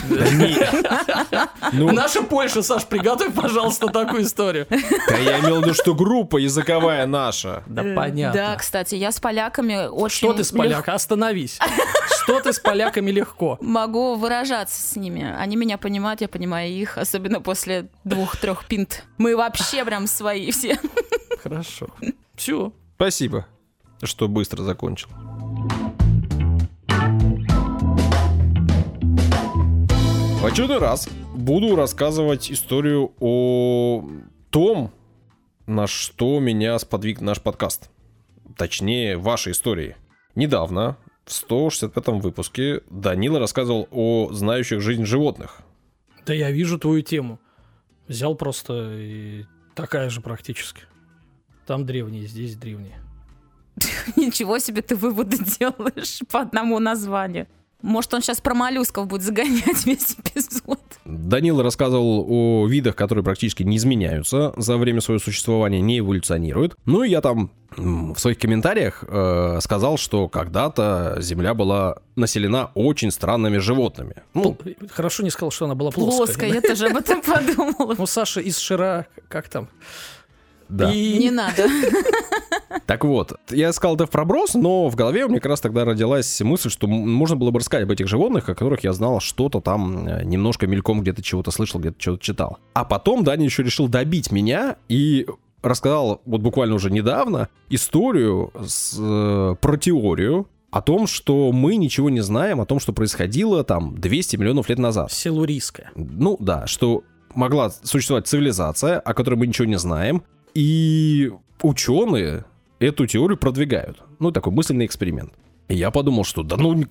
Ну, 1.74 1.92
Наша 1.94 2.22
Польша, 2.24 2.62
Саш, 2.64 2.86
приготовь, 2.86 3.34
пожалуйста, 3.34 3.88
такую 3.88 4.24
историю. 4.24 4.68
да 4.70 5.18
я 5.18 5.40
имел 5.40 5.62
в 5.62 5.64
виду, 5.64 5.74
что 5.74 5.94
группа 5.94 6.38
языковая 6.38 7.06
наша. 7.06 7.64
Да, 7.68 7.84
понятно. 7.96 8.40
Да, 8.42 8.56
кстати, 8.56 8.96
я 8.96 9.12
с 9.12 9.20
поляками 9.20 9.88
очень 9.88 10.18
Что 10.18 10.34
ты 10.34 10.44
с 10.44 10.52
лег- 10.52 10.58
поляка? 10.58 10.94
Остановись. 10.94 11.60
Что 12.24 12.40
ты 12.40 12.54
с 12.54 12.60
поляками 12.60 13.12
легко? 13.12 13.58
Могу 13.62 14.16
выражаться 14.16 14.82
с 14.82 14.96
ними. 14.96 15.32
Они 15.38 15.56
меня 15.56 15.78
понимают, 15.78 16.22
я 16.22 16.28
понимаю 16.28 16.70
их, 16.72 16.98
особенно 16.98 17.42
после 17.42 17.90
двух-трех 18.04 18.66
пинт. 18.66 19.04
Мы 19.18 19.36
вообще 19.38 19.86
прям 19.86 20.08
свои 20.08 20.52
все. 20.52 20.80
Хорошо. 21.44 21.88
Все. 22.36 22.74
Спасибо, 22.96 23.46
что 24.02 24.28
быстро 24.28 24.64
закончил. 24.64 25.10
В 30.46 30.48
очередной 30.48 30.78
раз 30.78 31.10
буду 31.34 31.76
рассказывать 31.76 32.52
историю 32.52 33.14
о 33.20 34.08
том, 34.52 34.94
на 35.66 35.88
что 35.88 36.40
меня 36.40 36.78
сподвиг 36.78 37.20
наш 37.20 37.42
подкаст. 37.42 37.90
Точнее, 38.56 39.18
ваши 39.18 39.50
истории. 39.50 39.96
Недавно, 40.36 40.98
в 41.26 41.32
165-м 41.32 42.20
выпуске, 42.20 42.82
Данила 42.92 43.40
рассказывал 43.40 43.88
о 43.90 44.30
знающих 44.34 44.82
жизнь 44.82 45.06
животных. 45.06 45.62
Да 46.28 46.34
я 46.36 46.52
вижу 46.52 46.78
твою 46.78 47.02
тему. 47.02 47.40
Взял 48.08 48.36
просто 48.36 49.00
и 49.00 49.46
такая 49.74 50.12
же 50.12 50.22
практически. 50.22 50.84
Там 51.66 51.88
древние, 51.88 52.28
здесь 52.28 52.56
древние. 52.56 53.00
Ничего 54.16 54.60
себе 54.60 54.84
ты 54.84 54.96
выводы 54.96 55.38
делаешь 55.60 56.20
по 56.32 56.42
одному 56.42 56.78
названию. 56.78 57.48
Может, 57.86 58.16
он 58.16 58.22
сейчас 58.24 58.42
про 58.42 58.56
моллюсков 58.56 59.06
будет 59.06 59.22
загонять 59.22 59.86
весь 59.86 60.16
эпизод. 60.18 60.80
Данила 61.06 61.62
рассказывал 61.62 62.26
о 62.28 62.68
видах, 62.68 62.96
которые 62.96 63.24
практически 63.24 63.62
не 63.62 63.78
изменяются 63.78 64.54
за 64.58 64.78
время 64.78 65.02
своего 65.02 65.20
существования, 65.20 65.82
не 65.82 66.00
эволюционируют. 66.00 66.76
Ну 66.86 67.04
и 67.04 67.12
я 67.12 67.22
там 67.22 67.52
в 67.78 68.18
своих 68.18 68.40
комментариях 68.40 69.04
э, 69.08 69.60
сказал, 69.62 69.98
что 69.98 70.28
когда-то 70.28 71.18
Земля 71.20 71.54
была 71.54 71.98
населена 72.16 72.72
очень 72.74 73.12
странными 73.12 73.60
животными. 73.60 74.16
Ну, 74.34 74.58
Хорошо 74.90 75.22
не 75.22 75.30
сказал, 75.30 75.52
что 75.52 75.66
она 75.66 75.76
была 75.76 75.92
плоская. 75.92 76.26
Плоская, 76.26 76.54
я 76.54 76.62
тоже 76.62 76.88
об 76.88 76.98
этом 76.98 77.22
подумала. 77.26 77.94
Ну, 77.98 78.06
Саша 78.08 78.40
из 78.40 78.58
Шира, 78.58 79.06
как 79.28 79.50
там? 79.50 79.70
Да. 80.70 80.92
И- 80.92 81.18
Не 81.20 81.32
надо. 81.32 81.68
Так 82.86 83.04
вот, 83.04 83.34
я 83.50 83.74
сказал 83.74 83.96
это 83.96 84.06
в 84.06 84.12
проброс, 84.12 84.54
но 84.54 84.90
в 84.90 84.96
голове 84.96 85.26
у 85.26 85.30
меня 85.30 85.40
как 85.40 85.50
раз 85.50 85.62
тогда 85.62 85.86
родилась 85.86 86.40
мысль, 86.42 86.70
что 86.70 86.86
можно 86.88 87.36
было 87.36 87.50
бы 87.50 87.60
рассказать 87.60 87.86
об 87.86 87.92
этих 87.92 88.08
животных, 88.08 88.44
о 88.44 88.54
которых 88.54 88.84
я 88.84 88.94
знал 88.94 89.20
что-то 89.22 89.60
там, 89.60 90.08
э, 90.08 90.24
немножко 90.24 90.68
мельком 90.68 91.02
где-то 91.02 91.24
чего-то 91.24 91.50
слышал, 91.52 91.80
где-то 91.80 91.96
что-то 92.00 92.24
читал. 92.24 92.58
А 92.74 92.86
потом 92.86 93.24
Даня 93.24 93.46
еще 93.46 93.64
решил 93.64 93.88
добить 93.88 94.32
меня 94.32 94.76
и 94.88 95.26
рассказал 95.64 96.22
вот 96.26 96.42
буквально 96.42 96.76
уже 96.76 96.92
недавно 96.92 97.50
историю 97.70 98.52
с, 98.68 98.96
э, 99.00 99.56
про 99.60 99.78
теорию 99.78 100.48
о 100.70 100.82
том, 100.82 101.08
что 101.08 101.52
мы 101.52 101.78
ничего 101.78 102.10
не 102.12 102.22
знаем 102.22 102.62
о 102.62 102.66
том, 102.66 102.80
что 102.80 102.94
происходило 102.94 103.64
там 103.64 103.96
200 103.98 104.36
миллионов 104.36 104.70
лет 104.70 104.78
назад. 104.78 105.12
Силурийская. 105.12 105.92
Ну 105.96 106.38
да, 106.40 106.68
что 106.68 107.04
могла 107.34 107.70
существовать 107.70 108.28
цивилизация, 108.28 109.00
о 109.00 109.14
которой 109.14 109.36
мы 109.36 109.48
ничего 109.48 109.66
не 109.68 109.78
знаем, 109.80 110.24
и 110.56 111.32
ученые 111.62 112.46
эту 112.80 113.06
теорию 113.06 113.38
продвигают. 113.38 114.02
Ну, 114.20 114.32
такой 114.32 114.54
мысленный 114.54 114.86
эксперимент. 114.86 115.34
И 115.68 115.76
я 115.76 115.92
подумал, 115.92 116.24
что 116.24 116.44
да 116.44 116.56
ну... 116.58 116.86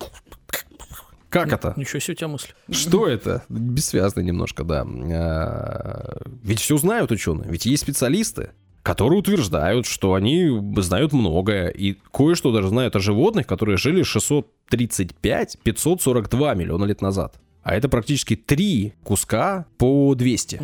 Как 1.29 1.51
это? 1.51 1.73
Ничего 1.75 1.99
себе 1.99 2.13
у 2.13 2.17
тебя 2.17 2.27
мысль. 2.29 2.49
Что 2.69 3.07
это? 3.07 3.43
Бессвязно 3.49 4.21
немножко, 4.21 4.63
да. 4.63 4.85
А, 4.87 6.21
Ведь 6.43 6.61
все 6.61 6.77
знают 6.77 7.11
ученые, 7.11 7.49
ведь 7.49 7.65
есть 7.65 7.83
специалисты, 7.83 8.51
которые 8.83 9.19
утверждают, 9.19 9.85
что 9.85 10.13
они 10.13 10.49
знают 10.77 11.11
многое, 11.11 11.67
и 11.69 11.97
кое-что 12.13 12.53
даже 12.53 12.69
знают 12.69 12.95
о 12.95 12.99
животных, 12.99 13.47
которые 13.47 13.75
жили 13.77 14.05
635-542 14.05 16.55
миллиона 16.55 16.85
лет 16.85 17.01
назад. 17.01 17.37
А 17.63 17.75
это 17.75 17.89
практически 17.89 18.37
три 18.37 18.93
куска 19.03 19.65
по 19.77 20.15
200. 20.15 20.61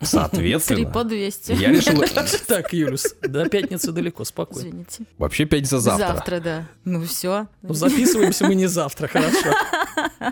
Мгм. 0.00 0.08
Три 0.08 0.08
Соответственно, 0.08 0.90
по 0.90 1.04
200. 1.04 1.52
я 1.52 1.70
решил... 1.70 2.02
Так, 2.46 2.72
Юлюс, 2.72 3.14
до 3.22 3.48
пятницы 3.48 3.92
далеко, 3.92 4.24
спокойно. 4.24 4.66
Извините. 4.68 5.04
Вообще 5.18 5.44
пятница 5.44 5.78
завтра. 5.78 6.06
Завтра, 6.06 6.40
да. 6.40 6.68
Ну 6.84 7.04
все. 7.04 7.48
Ну, 7.60 7.74
записываемся 7.74 8.46
мы 8.46 8.54
не 8.54 8.66
завтра, 8.68 9.08
хорошо. 9.08 9.54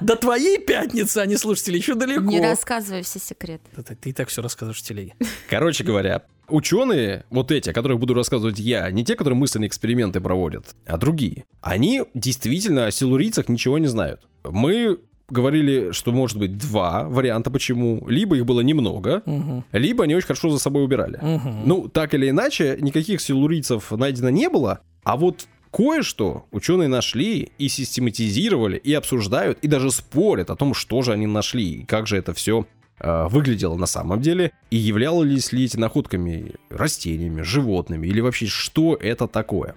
До 0.00 0.16
твоей 0.16 0.58
пятницы, 0.58 1.18
а 1.18 1.26
не 1.26 1.36
слушатели, 1.36 1.76
еще 1.76 1.94
далеко. 1.94 2.22
Не 2.22 2.40
рассказывай 2.40 3.02
все 3.02 3.18
секреты. 3.18 3.64
Да 3.76 3.82
Ты, 3.82 3.94
ты 3.94 4.10
и 4.10 4.12
так 4.14 4.28
все 4.28 4.40
рассказываешь 4.40 4.80
в 4.80 4.82
телеге. 4.86 5.14
Короче 5.50 5.84
говоря, 5.84 6.22
ученые, 6.48 7.24
вот 7.28 7.52
эти, 7.52 7.68
о 7.68 7.72
которых 7.74 7.98
буду 7.98 8.14
рассказывать 8.14 8.58
я, 8.58 8.90
не 8.90 9.04
те, 9.04 9.16
которые 9.16 9.36
мысленные 9.38 9.68
эксперименты 9.68 10.20
проводят, 10.20 10.74
а 10.86 10.96
другие, 10.96 11.44
они 11.60 12.04
действительно 12.14 12.86
о 12.86 12.90
силурийцах 12.90 13.48
ничего 13.48 13.76
не 13.78 13.86
знают. 13.86 14.22
Мы 14.44 14.98
говорили, 15.30 15.92
что 15.92 16.12
может 16.12 16.38
быть 16.38 16.56
два 16.56 17.04
варианта 17.08 17.50
почему. 17.50 18.06
Либо 18.08 18.36
их 18.36 18.46
было 18.46 18.60
немного, 18.60 19.22
Мгм. 19.26 19.64
либо 19.72 20.04
они 20.04 20.14
очень 20.14 20.26
хорошо 20.26 20.50
за 20.50 20.58
собой 20.58 20.84
убирали. 20.84 21.18
Мгм. 21.20 21.62
Ну, 21.66 21.88
так 21.88 22.14
или 22.14 22.30
иначе, 22.30 22.76
никаких 22.80 23.20
силурийцев 23.20 23.90
найдено 23.90 24.30
не 24.30 24.48
было, 24.48 24.80
а 25.04 25.16
вот 25.16 25.46
кое-что 25.70 26.46
ученые 26.50 26.88
нашли 26.88 27.52
и 27.58 27.68
систематизировали, 27.68 28.76
и 28.78 28.94
обсуждают, 28.94 29.58
и 29.60 29.68
даже 29.68 29.90
спорят 29.90 30.50
о 30.50 30.56
том, 30.56 30.72
что 30.74 31.02
же 31.02 31.12
они 31.12 31.26
нашли, 31.26 31.80
и 31.80 31.84
как 31.84 32.06
же 32.06 32.16
это 32.16 32.32
все 32.32 32.66
выглядело 33.00 33.76
на 33.76 33.86
самом 33.86 34.20
деле, 34.20 34.50
и 34.72 34.76
являлись 34.76 35.52
ли 35.52 35.66
эти 35.66 35.76
находками 35.76 36.54
растениями, 36.68 37.42
животными, 37.42 38.08
или 38.08 38.20
вообще 38.20 38.46
что 38.46 38.96
это 39.00 39.28
такое. 39.28 39.76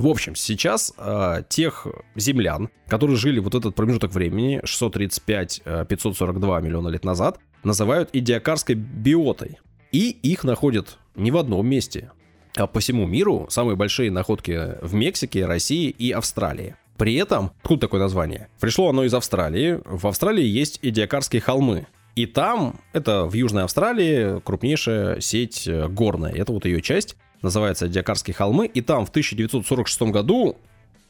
В 0.00 0.06
общем, 0.06 0.34
сейчас 0.34 0.94
э, 0.96 1.42
тех 1.50 1.86
землян, 2.16 2.70
которые 2.88 3.18
жили 3.18 3.38
вот 3.38 3.54
этот 3.54 3.74
промежуток 3.74 4.14
времени, 4.14 4.62
635-542 4.64 6.62
миллиона 6.62 6.88
лет 6.88 7.04
назад, 7.04 7.38
называют 7.64 8.08
идиокарской 8.14 8.76
биотой. 8.76 9.58
И 9.92 10.08
их 10.22 10.44
находят 10.44 10.96
не 11.16 11.30
в 11.30 11.36
одном 11.36 11.66
месте, 11.66 12.12
а 12.56 12.66
по 12.66 12.80
всему 12.80 13.06
миру. 13.06 13.46
Самые 13.50 13.76
большие 13.76 14.10
находки 14.10 14.78
в 14.80 14.94
Мексике, 14.94 15.44
России 15.44 15.90
и 15.90 16.12
Австралии. 16.12 16.76
При 16.96 17.16
этом, 17.16 17.50
откуда 17.60 17.82
такое 17.82 18.00
название? 18.00 18.48
Пришло 18.58 18.88
оно 18.88 19.04
из 19.04 19.12
Австралии. 19.12 19.80
В 19.84 20.06
Австралии 20.06 20.46
есть 20.46 20.78
Идиокарские 20.80 21.42
холмы. 21.42 21.86
И 22.16 22.24
там, 22.24 22.80
это 22.94 23.26
в 23.26 23.34
Южной 23.34 23.64
Австралии, 23.64 24.40
крупнейшая 24.40 25.20
сеть 25.20 25.68
э, 25.68 25.88
горная. 25.88 26.32
Это 26.32 26.52
вот 26.52 26.64
ее 26.64 26.80
часть, 26.80 27.18
называется 27.42 27.86
Идиокарские 27.88 28.34
холмы. 28.34 28.66
И 28.66 28.80
там 28.80 29.06
в 29.06 29.10
1946 29.10 30.02
году 30.02 30.56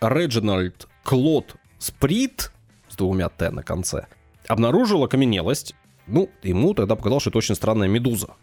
Реджинальд 0.01 0.89
Клод 1.03 1.57
Сприт, 1.79 2.53
с 2.89 2.97
двумя 2.97 3.29
Т 3.29 3.51
на 3.51 3.63
конце, 3.63 4.07
обнаружил 4.49 5.05
окаменелость. 5.05 5.75
Ну, 6.07 6.29
ему 6.43 6.75
тогда 6.75 6.97
показалось, 6.97 7.23
что 7.23 7.31
это 7.31 7.39
очень 7.39 7.55
странная 7.55 7.89
медуза. 7.89 8.35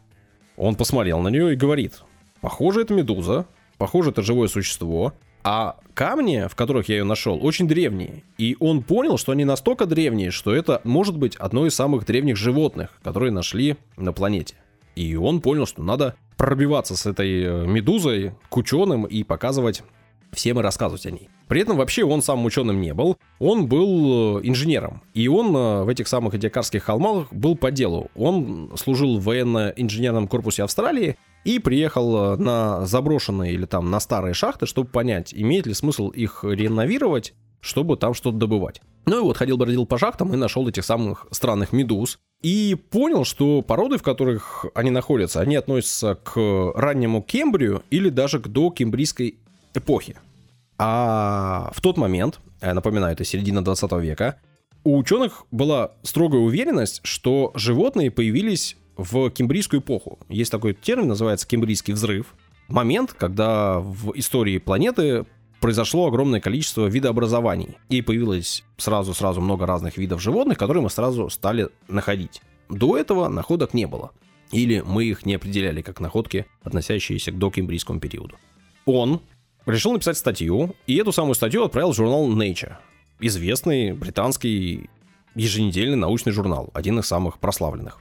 Он 0.55 0.75
посмотрел 0.75 1.19
на 1.19 1.27
нее 1.27 1.53
и 1.53 1.57
говорит, 1.57 2.01
похоже, 2.41 2.81
это 2.81 2.93
медуза, 2.93 3.45
похоже, 3.77 4.09
это 4.11 4.21
живое 4.21 4.47
существо, 4.47 5.13
а 5.43 5.77
камни, 5.93 6.47
в 6.49 6.55
которых 6.55 6.89
я 6.89 6.97
ее 6.97 7.03
нашел, 7.03 7.39
очень 7.41 7.67
древние. 7.67 8.23
И 8.38 8.57
он 8.59 8.83
понял, 8.83 9.17
что 9.17 9.31
они 9.31 9.45
настолько 9.45 9.85
древние, 9.85 10.31
что 10.31 10.53
это 10.53 10.81
может 10.83 11.17
быть 11.17 11.35
одно 11.35 11.65
из 11.65 11.75
самых 11.75 12.05
древних 12.05 12.38
животных, 12.38 12.99
которые 13.03 13.31
нашли 13.31 13.77
на 13.95 14.13
планете. 14.13 14.55
И 14.95 15.15
он 15.15 15.41
понял, 15.41 15.65
что 15.65 15.83
надо 15.83 16.15
пробиваться 16.38 16.95
с 16.95 17.05
этой 17.05 17.43
э, 17.43 17.65
медузой 17.65 18.33
к 18.49 18.57
ученым 18.57 19.05
и 19.05 19.23
показывать 19.23 19.83
всем 20.31 20.59
и 20.59 20.63
рассказывать 20.63 21.05
о 21.05 21.11
ней. 21.11 21.29
При 21.47 21.61
этом 21.61 21.77
вообще 21.77 22.03
он 22.03 22.21
сам 22.21 22.45
ученым 22.45 22.79
не 22.81 22.93
был, 22.93 23.17
он 23.39 23.67
был 23.67 24.38
э, 24.38 24.41
инженером. 24.43 25.01
И 25.13 25.27
он 25.27 25.55
э, 25.55 25.83
в 25.83 25.89
этих 25.89 26.07
самых 26.07 26.35
Эдиакарских 26.35 26.83
холмах 26.83 27.31
был 27.33 27.55
по 27.55 27.71
делу. 27.71 28.11
Он 28.15 28.71
служил 28.75 29.19
в 29.19 29.23
военно-инженерном 29.23 30.27
корпусе 30.27 30.63
Австралии 30.63 31.17
и 31.43 31.59
приехал 31.59 32.38
на 32.38 32.85
заброшенные 32.85 33.53
или 33.53 33.65
там 33.65 33.89
на 33.89 33.99
старые 33.99 34.33
шахты, 34.33 34.65
чтобы 34.65 34.89
понять, 34.89 35.33
имеет 35.33 35.65
ли 35.65 35.73
смысл 35.73 36.09
их 36.09 36.43
реновировать, 36.43 37.33
чтобы 37.59 37.97
там 37.97 38.13
что-то 38.13 38.37
добывать. 38.37 38.81
Ну 39.05 39.19
и 39.19 39.21
вот 39.21 39.37
ходил-бродил 39.37 39.85
по 39.85 39.97
шахтам 39.97 40.33
и 40.33 40.37
нашел 40.37 40.67
этих 40.67 40.83
самых 40.83 41.27
странных 41.31 41.71
медуз. 41.71 42.19
И 42.41 42.75
понял, 42.75 43.23
что 43.23 43.61
породы, 43.61 43.97
в 43.97 44.03
которых 44.03 44.65
они 44.75 44.91
находятся, 44.91 45.39
они 45.41 45.55
относятся 45.55 46.15
к 46.15 46.73
раннему 46.75 47.21
Кембрию 47.21 47.83
или 47.89 48.09
даже 48.09 48.39
к 48.39 48.47
докембрийской 48.47 49.39
эпохе. 49.73 50.17
А 50.77 51.71
в 51.73 51.81
тот 51.81 51.97
момент, 51.97 52.39
напоминаю, 52.61 53.13
это 53.13 53.23
середина 53.23 53.63
20 53.63 53.91
века, 53.93 54.39
у 54.83 54.97
ученых 54.97 55.45
была 55.51 55.91
строгая 56.03 56.41
уверенность, 56.41 57.01
что 57.03 57.51
животные 57.55 58.11
появились 58.11 58.77
в 58.95 59.29
кембрийскую 59.31 59.81
эпоху. 59.81 60.19
Есть 60.29 60.51
такой 60.51 60.73
термин, 60.73 61.07
называется 61.07 61.47
кембрийский 61.47 61.93
взрыв. 61.93 62.35
Момент, 62.67 63.13
когда 63.13 63.79
в 63.79 64.11
истории 64.15 64.57
планеты 64.59 65.25
произошло 65.59 66.07
огромное 66.07 66.39
количество 66.39 66.87
видообразований. 66.87 67.77
И 67.89 68.01
появилось 68.01 68.63
сразу-сразу 68.77 69.41
много 69.41 69.65
разных 69.65 69.97
видов 69.97 70.21
животных, 70.21 70.57
которые 70.57 70.83
мы 70.83 70.89
сразу 70.89 71.29
стали 71.29 71.69
находить. 71.87 72.41
До 72.69 72.97
этого 72.97 73.27
находок 73.27 73.73
не 73.73 73.87
было. 73.87 74.11
Или 74.51 74.81
мы 74.85 75.05
их 75.05 75.25
не 75.25 75.35
определяли 75.35 75.81
как 75.81 75.99
находки, 75.99 76.45
относящиеся 76.63 77.31
к 77.31 77.37
докембрийскому 77.37 77.99
периоду. 77.99 78.35
Он 78.85 79.21
решил 79.65 79.91
написать 79.91 80.17
статью, 80.17 80.75
и 80.85 80.95
эту 80.95 81.11
самую 81.11 81.35
статью 81.35 81.63
отправил 81.63 81.91
в 81.91 81.95
журнал 81.95 82.29
Nature. 82.31 82.75
Известный 83.19 83.93
британский 83.93 84.89
еженедельный 85.35 85.97
научный 85.97 86.31
журнал, 86.31 86.69
один 86.73 86.99
из 86.99 87.05
самых 87.05 87.39
прославленных. 87.39 87.99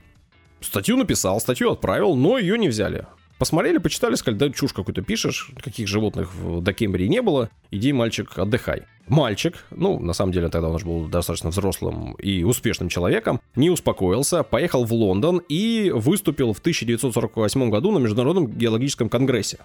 Статью 0.60 0.96
написал, 0.96 1.40
статью 1.40 1.72
отправил, 1.72 2.14
но 2.14 2.38
ее 2.38 2.58
не 2.58 2.68
взяли. 2.68 3.06
Посмотрели, 3.38 3.76
почитали, 3.78 4.14
сказали, 4.14 4.38
да 4.38 4.50
чушь 4.50 4.72
какую-то 4.72 5.02
пишешь, 5.02 5.50
каких 5.62 5.88
животных 5.88 6.34
в 6.34 6.62
Докембрии 6.62 7.06
не 7.06 7.20
было, 7.20 7.50
иди, 7.70 7.92
мальчик, 7.92 8.38
отдыхай. 8.38 8.84
Мальчик, 9.08 9.64
ну, 9.70 10.00
на 10.00 10.14
самом 10.14 10.32
деле 10.32 10.48
тогда 10.48 10.68
он 10.68 10.76
уже 10.76 10.86
был 10.86 11.06
достаточно 11.06 11.50
взрослым 11.50 12.14
и 12.14 12.42
успешным 12.44 12.88
человеком, 12.88 13.40
не 13.54 13.68
успокоился, 13.68 14.42
поехал 14.42 14.84
в 14.84 14.92
Лондон 14.92 15.42
и 15.48 15.92
выступил 15.94 16.54
в 16.54 16.60
1948 16.60 17.70
году 17.70 17.92
на 17.92 17.98
Международном 17.98 18.48
геологическом 18.48 19.10
конгрессе. 19.10 19.58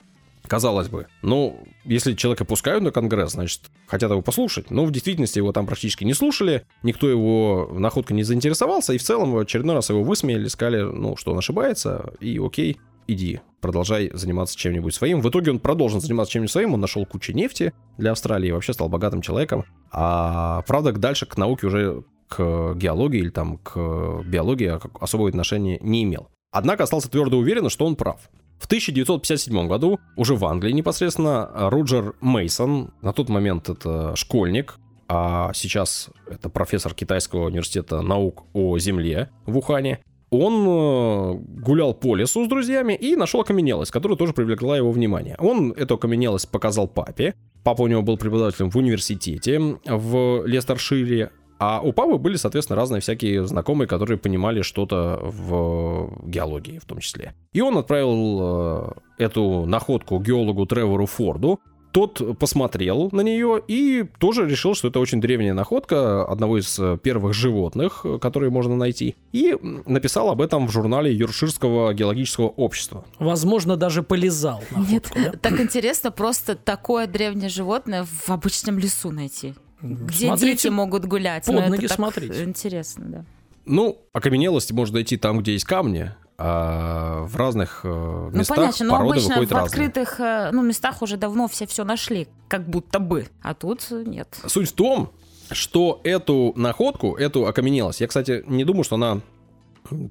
Казалось 0.47 0.89
бы, 0.89 1.07
ну, 1.21 1.63
если 1.85 2.13
человека 2.13 2.43
пускают 2.43 2.83
на 2.83 2.91
конгресс, 2.91 3.31
значит, 3.31 3.61
хотят 3.87 4.11
его 4.11 4.21
послушать. 4.21 4.69
Но 4.69 4.83
в 4.83 4.91
действительности 4.91 5.37
его 5.37 5.53
там 5.53 5.65
практически 5.65 6.03
не 6.03 6.13
слушали, 6.13 6.65
никто 6.83 7.07
его 7.07 7.69
находкой 7.71 8.17
не 8.17 8.23
заинтересовался, 8.23 8.91
и 8.93 8.97
в 8.97 9.03
целом 9.03 9.31
в 9.31 9.37
очередной 9.37 9.75
раз 9.75 9.89
его 9.89 10.03
высмеяли, 10.03 10.47
сказали, 10.47 10.81
ну, 10.81 11.15
что 11.15 11.31
он 11.31 11.37
ошибается, 11.37 12.13
и 12.19 12.37
окей, 12.43 12.77
иди, 13.07 13.41
продолжай 13.61 14.09
заниматься 14.13 14.57
чем-нибудь 14.57 14.93
своим. 14.93 15.21
В 15.21 15.29
итоге 15.29 15.51
он 15.51 15.59
продолжил 15.59 15.99
заниматься 15.99 16.33
чем-нибудь 16.33 16.51
своим, 16.51 16.73
он 16.73 16.79
нашел 16.79 17.05
кучу 17.05 17.33
нефти 17.33 17.73
для 17.97 18.11
Австралии 18.11 18.49
и 18.49 18.51
вообще 18.51 18.73
стал 18.73 18.89
богатым 18.89 19.21
человеком. 19.21 19.65
А 19.91 20.63
правда, 20.67 20.91
дальше 20.91 21.25
к 21.25 21.37
науке 21.37 21.67
уже 21.67 22.03
к 22.27 22.73
геологии 22.75 23.19
или 23.19 23.29
там 23.29 23.57
к 23.57 24.23
биологии 24.25 24.79
особого 25.03 25.29
отношения 25.29 25.79
не 25.81 26.03
имел. 26.03 26.29
Однако 26.51 26.83
остался 26.83 27.09
твердо 27.09 27.37
уверен, 27.37 27.69
что 27.69 27.85
он 27.85 27.95
прав. 27.95 28.29
В 28.57 28.65
1957 28.65 29.67
году, 29.67 29.99
уже 30.15 30.35
в 30.35 30.45
Англии 30.45 30.71
непосредственно, 30.71 31.49
Роджер 31.53 32.13
Мейсон, 32.21 32.93
на 33.01 33.11
тот 33.11 33.27
момент 33.29 33.69
это 33.69 34.15
школьник, 34.15 34.77
а 35.07 35.51
сейчас 35.53 36.09
это 36.29 36.47
профессор 36.49 36.93
Китайского 36.93 37.47
университета 37.47 38.01
наук 38.01 38.45
о 38.53 38.77
Земле 38.77 39.29
в 39.45 39.57
Ухане, 39.57 39.99
он 40.31 40.65
э, 40.65 41.33
гулял 41.61 41.93
по 41.93 42.15
лесу 42.15 42.45
с 42.45 42.47
друзьями 42.47 42.93
и 42.93 43.15
нашел 43.15 43.41
окаменелость, 43.41 43.91
которая 43.91 44.17
тоже 44.17 44.33
привлекла 44.33 44.77
его 44.77 44.91
внимание. 44.91 45.35
Он 45.39 45.73
эту 45.73 45.95
окаменелость 45.95 46.49
показал 46.49 46.87
папе. 46.87 47.35
Папа 47.63 47.83
у 47.83 47.87
него 47.87 48.01
был 48.01 48.17
преподавателем 48.17 48.71
в 48.71 48.77
университете 48.77 49.59
в 49.85 50.47
Лестершире, 50.47 51.31
а 51.59 51.79
у 51.79 51.93
папы 51.93 52.17
были, 52.17 52.37
соответственно, 52.37 52.75
разные 52.75 53.01
всякие 53.01 53.45
знакомые, 53.45 53.87
которые 53.87 54.17
понимали 54.17 54.63
что-то 54.63 55.19
в 55.21 56.27
геологии 56.27 56.79
в 56.79 56.85
том 56.85 56.97
числе. 56.99 57.35
И 57.53 57.61
он 57.61 57.77
отправил 57.77 58.39
э, 58.41 59.23
эту 59.23 59.65
находку 59.67 60.19
геологу 60.19 60.65
Тревору 60.65 61.05
Форду, 61.05 61.59
тот 61.91 62.37
посмотрел 62.39 63.09
на 63.11 63.21
нее 63.21 63.61
и 63.67 64.05
тоже 64.19 64.47
решил, 64.47 64.75
что 64.75 64.87
это 64.87 64.99
очень 64.99 65.21
древняя 65.21 65.53
находка 65.53 66.25
одного 66.25 66.59
из 66.59 66.79
первых 67.01 67.33
животных, 67.33 68.05
которые 68.21 68.49
можно 68.49 68.75
найти, 68.75 69.15
и 69.31 69.55
написал 69.85 70.29
об 70.29 70.41
этом 70.41 70.67
в 70.67 70.71
журнале 70.71 71.13
Юрширского 71.13 71.93
геологического 71.93 72.47
общества. 72.47 73.05
Возможно, 73.19 73.77
даже 73.77 74.03
полезал. 74.03 74.63
Находку, 74.71 74.91
Нет, 74.91 75.11
да? 75.13 75.31
так 75.37 75.59
интересно 75.59 76.11
просто 76.11 76.55
такое 76.55 77.07
древнее 77.07 77.49
животное 77.49 78.05
в 78.05 78.29
обычном 78.29 78.79
лесу 78.79 79.11
найти. 79.11 79.53
Где 79.81 80.27
Смотрите 80.27 80.51
дети 80.51 80.67
могут 80.67 81.05
гулять. 81.05 81.45
под 81.45 81.55
Ну, 81.55 81.61
это 81.61 81.69
ноги 81.71 81.87
смотрите. 81.87 82.43
Интересно, 82.43 83.05
да. 83.07 83.25
Ну, 83.65 83.99
окаменелости 84.13 84.73
можно 84.73 84.95
найти 84.95 85.17
там, 85.17 85.39
где 85.39 85.53
есть 85.53 85.65
камни, 85.65 86.11
а 86.43 87.23
в 87.27 87.35
разных 87.35 87.81
э, 87.83 87.87
Ну, 87.87 88.39
местах 88.39 88.57
понятно, 88.57 88.85
но 88.85 88.91
породы 88.93 89.11
обычно 89.11 89.29
выходят 89.29 89.51
в 89.51 89.53
разные. 89.53 89.67
открытых 89.67 90.19
э, 90.19 90.49
ну, 90.51 90.63
местах 90.63 91.01
уже 91.03 91.17
давно 91.17 91.47
все 91.47 91.67
все 91.67 91.83
нашли, 91.83 92.27
как 92.47 92.67
будто 92.67 92.97
бы. 92.97 93.27
А 93.43 93.53
тут 93.53 93.85
нет. 93.91 94.39
Суть 94.47 94.69
в 94.69 94.73
том, 94.73 95.11
что 95.51 96.01
эту 96.03 96.53
находку, 96.55 97.15
эту 97.15 97.45
окаменелость, 97.45 98.01
я, 98.01 98.07
кстати, 98.07 98.43
не 98.47 98.65
думаю, 98.65 98.83
что 98.83 98.95
она 98.95 99.19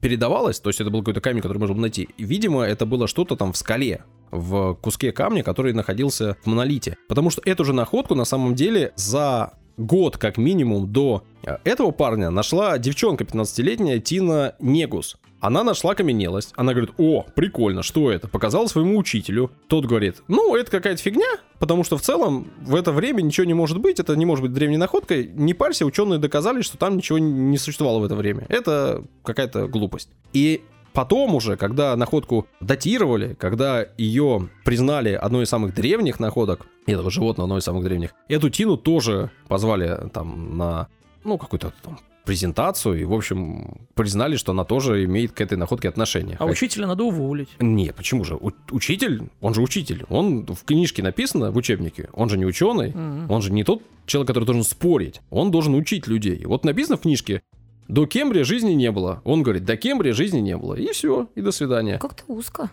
передавалась, 0.01 0.61
то 0.61 0.69
есть 0.69 0.81
это 0.81 0.91
был 0.91 1.01
какой-то 1.01 1.21
камень, 1.21 1.43
который 1.43 1.59
можно 1.59 1.75
было 1.75 1.83
найти. 1.83 2.09
Видимо, 2.17 2.63
это 2.63 2.87
было 2.87 3.09
что-то 3.09 3.35
там 3.35 3.53
в 3.53 3.57
скале, 3.57 4.05
в 4.31 4.75
куске 4.75 5.11
камня, 5.11 5.43
который 5.43 5.73
находился 5.73 6.37
в 6.45 6.47
монолите. 6.47 6.97
Потому 7.09 7.31
что 7.31 7.43
эту 7.45 7.65
же 7.65 7.73
находку 7.73 8.15
на 8.15 8.25
самом 8.25 8.55
деле 8.55 8.93
за 8.95 9.55
год 9.77 10.17
как 10.17 10.37
минимум 10.37 10.93
до 10.93 11.25
э, 11.43 11.57
этого 11.65 11.91
парня 11.91 12.31
нашла 12.31 12.79
девчонка 12.79 13.25
15-летняя 13.25 13.99
Тина 13.99 14.55
Негус. 14.61 15.17
Она 15.41 15.65
нашла 15.65 15.95
каменелость. 15.95 16.53
Она 16.57 16.73
говорит, 16.73 16.95
о, 16.99 17.25
прикольно, 17.35 17.83
что 17.83 18.11
это? 18.11 18.29
Показала 18.29 18.67
своему 18.67 18.99
учителю. 18.99 19.51
Тот 19.69 19.87
говорит, 19.87 20.23
ну, 20.29 20.55
это 20.55 20.71
какая-то 20.71 21.01
фигня, 21.01 21.39
потому 21.59 21.83
что 21.83 21.97
в 21.97 22.03
целом 22.03 22.51
в 22.61 22.75
это 22.75 22.93
время 22.93 23.23
ничего 23.23 23.47
не 23.47 23.55
может 23.55 23.79
быть, 23.79 23.99
это 23.99 24.15
не 24.17 24.27
может 24.27 24.43
быть 24.43 24.53
древней 24.53 24.77
находкой. 24.77 25.31
Не 25.33 25.55
парься, 25.55 25.87
ученые 25.87 26.19
доказали, 26.19 26.61
что 26.61 26.77
там 26.77 26.99
ничего 26.99 27.19
не 27.19 27.57
существовало 27.57 28.01
в 28.01 28.05
это 28.05 28.15
время. 28.15 28.45
Это 28.49 29.03
какая-то 29.25 29.67
глупость. 29.67 30.11
И 30.33 30.63
Потом 30.93 31.37
уже, 31.37 31.57
когда 31.57 31.95
находку 31.95 32.49
датировали, 32.61 33.35
когда 33.35 33.87
ее 33.97 34.49
признали 34.65 35.13
одной 35.13 35.45
из 35.45 35.49
самых 35.49 35.73
древних 35.73 36.19
находок, 36.19 36.67
этого 36.87 37.13
животного 37.13 37.47
одной 37.47 37.61
из 37.61 37.65
самых 37.65 37.85
древних, 37.85 38.11
эту 38.29 38.51
Тину 38.51 38.77
тоже 38.77 39.31
позвали 39.47 40.09
там 40.13 40.59
на, 40.59 40.89
ну, 41.23 41.39
какую-то 41.39 41.73
там 41.83 42.01
презентацию, 42.31 43.01
и, 43.01 43.05
в 43.05 43.13
общем, 43.13 43.89
признали, 43.95 44.37
что 44.37 44.53
она 44.53 44.65
тоже 44.65 45.05
имеет 45.05 45.33
к 45.33 45.41
этой 45.41 45.59
находке 45.59 45.89
отношение. 45.89 46.37
А 46.39 46.45
учителя 46.47 46.87
надо 46.87 47.03
уволить. 47.03 47.49
Нет, 47.59 47.97
почему 47.97 48.23
же? 48.23 48.37
У- 48.37 48.53
учитель, 48.71 49.23
он 49.41 49.53
же 49.53 49.61
учитель. 49.63 50.05
Он 50.09 50.47
в 50.47 50.63
книжке 50.65 51.03
написано, 51.03 51.51
в 51.51 51.57
учебнике, 51.57 52.09
он 52.13 52.29
же 52.29 52.39
не 52.39 52.47
ученый, 52.47 52.91
Мгм. 52.95 53.29
он 53.31 53.43
же 53.43 53.51
не 53.53 53.65
тот 53.65 53.83
человек, 54.07 54.29
который 54.29 54.45
должен 54.45 54.63
спорить. 54.63 55.21
Он 55.31 55.51
должен 55.51 55.75
учить 55.75 56.07
людей. 56.07 56.45
Вот 56.47 56.65
написано 56.65 56.97
в 56.97 57.01
книжке, 57.01 57.43
до 57.89 58.07
Кембрия 58.07 58.45
жизни 58.45 58.75
не 58.75 58.93
было. 58.93 59.21
Он 59.25 59.43
говорит, 59.43 59.65
до 59.65 59.77
Кембрия 59.77 60.13
жизни 60.13 60.39
не 60.39 60.57
было. 60.57 60.75
И 60.75 60.93
все, 60.93 61.27
и 61.35 61.41
до 61.41 61.51
свидания. 61.51 61.99
Как-то 61.99 62.23
узко. 62.29 62.71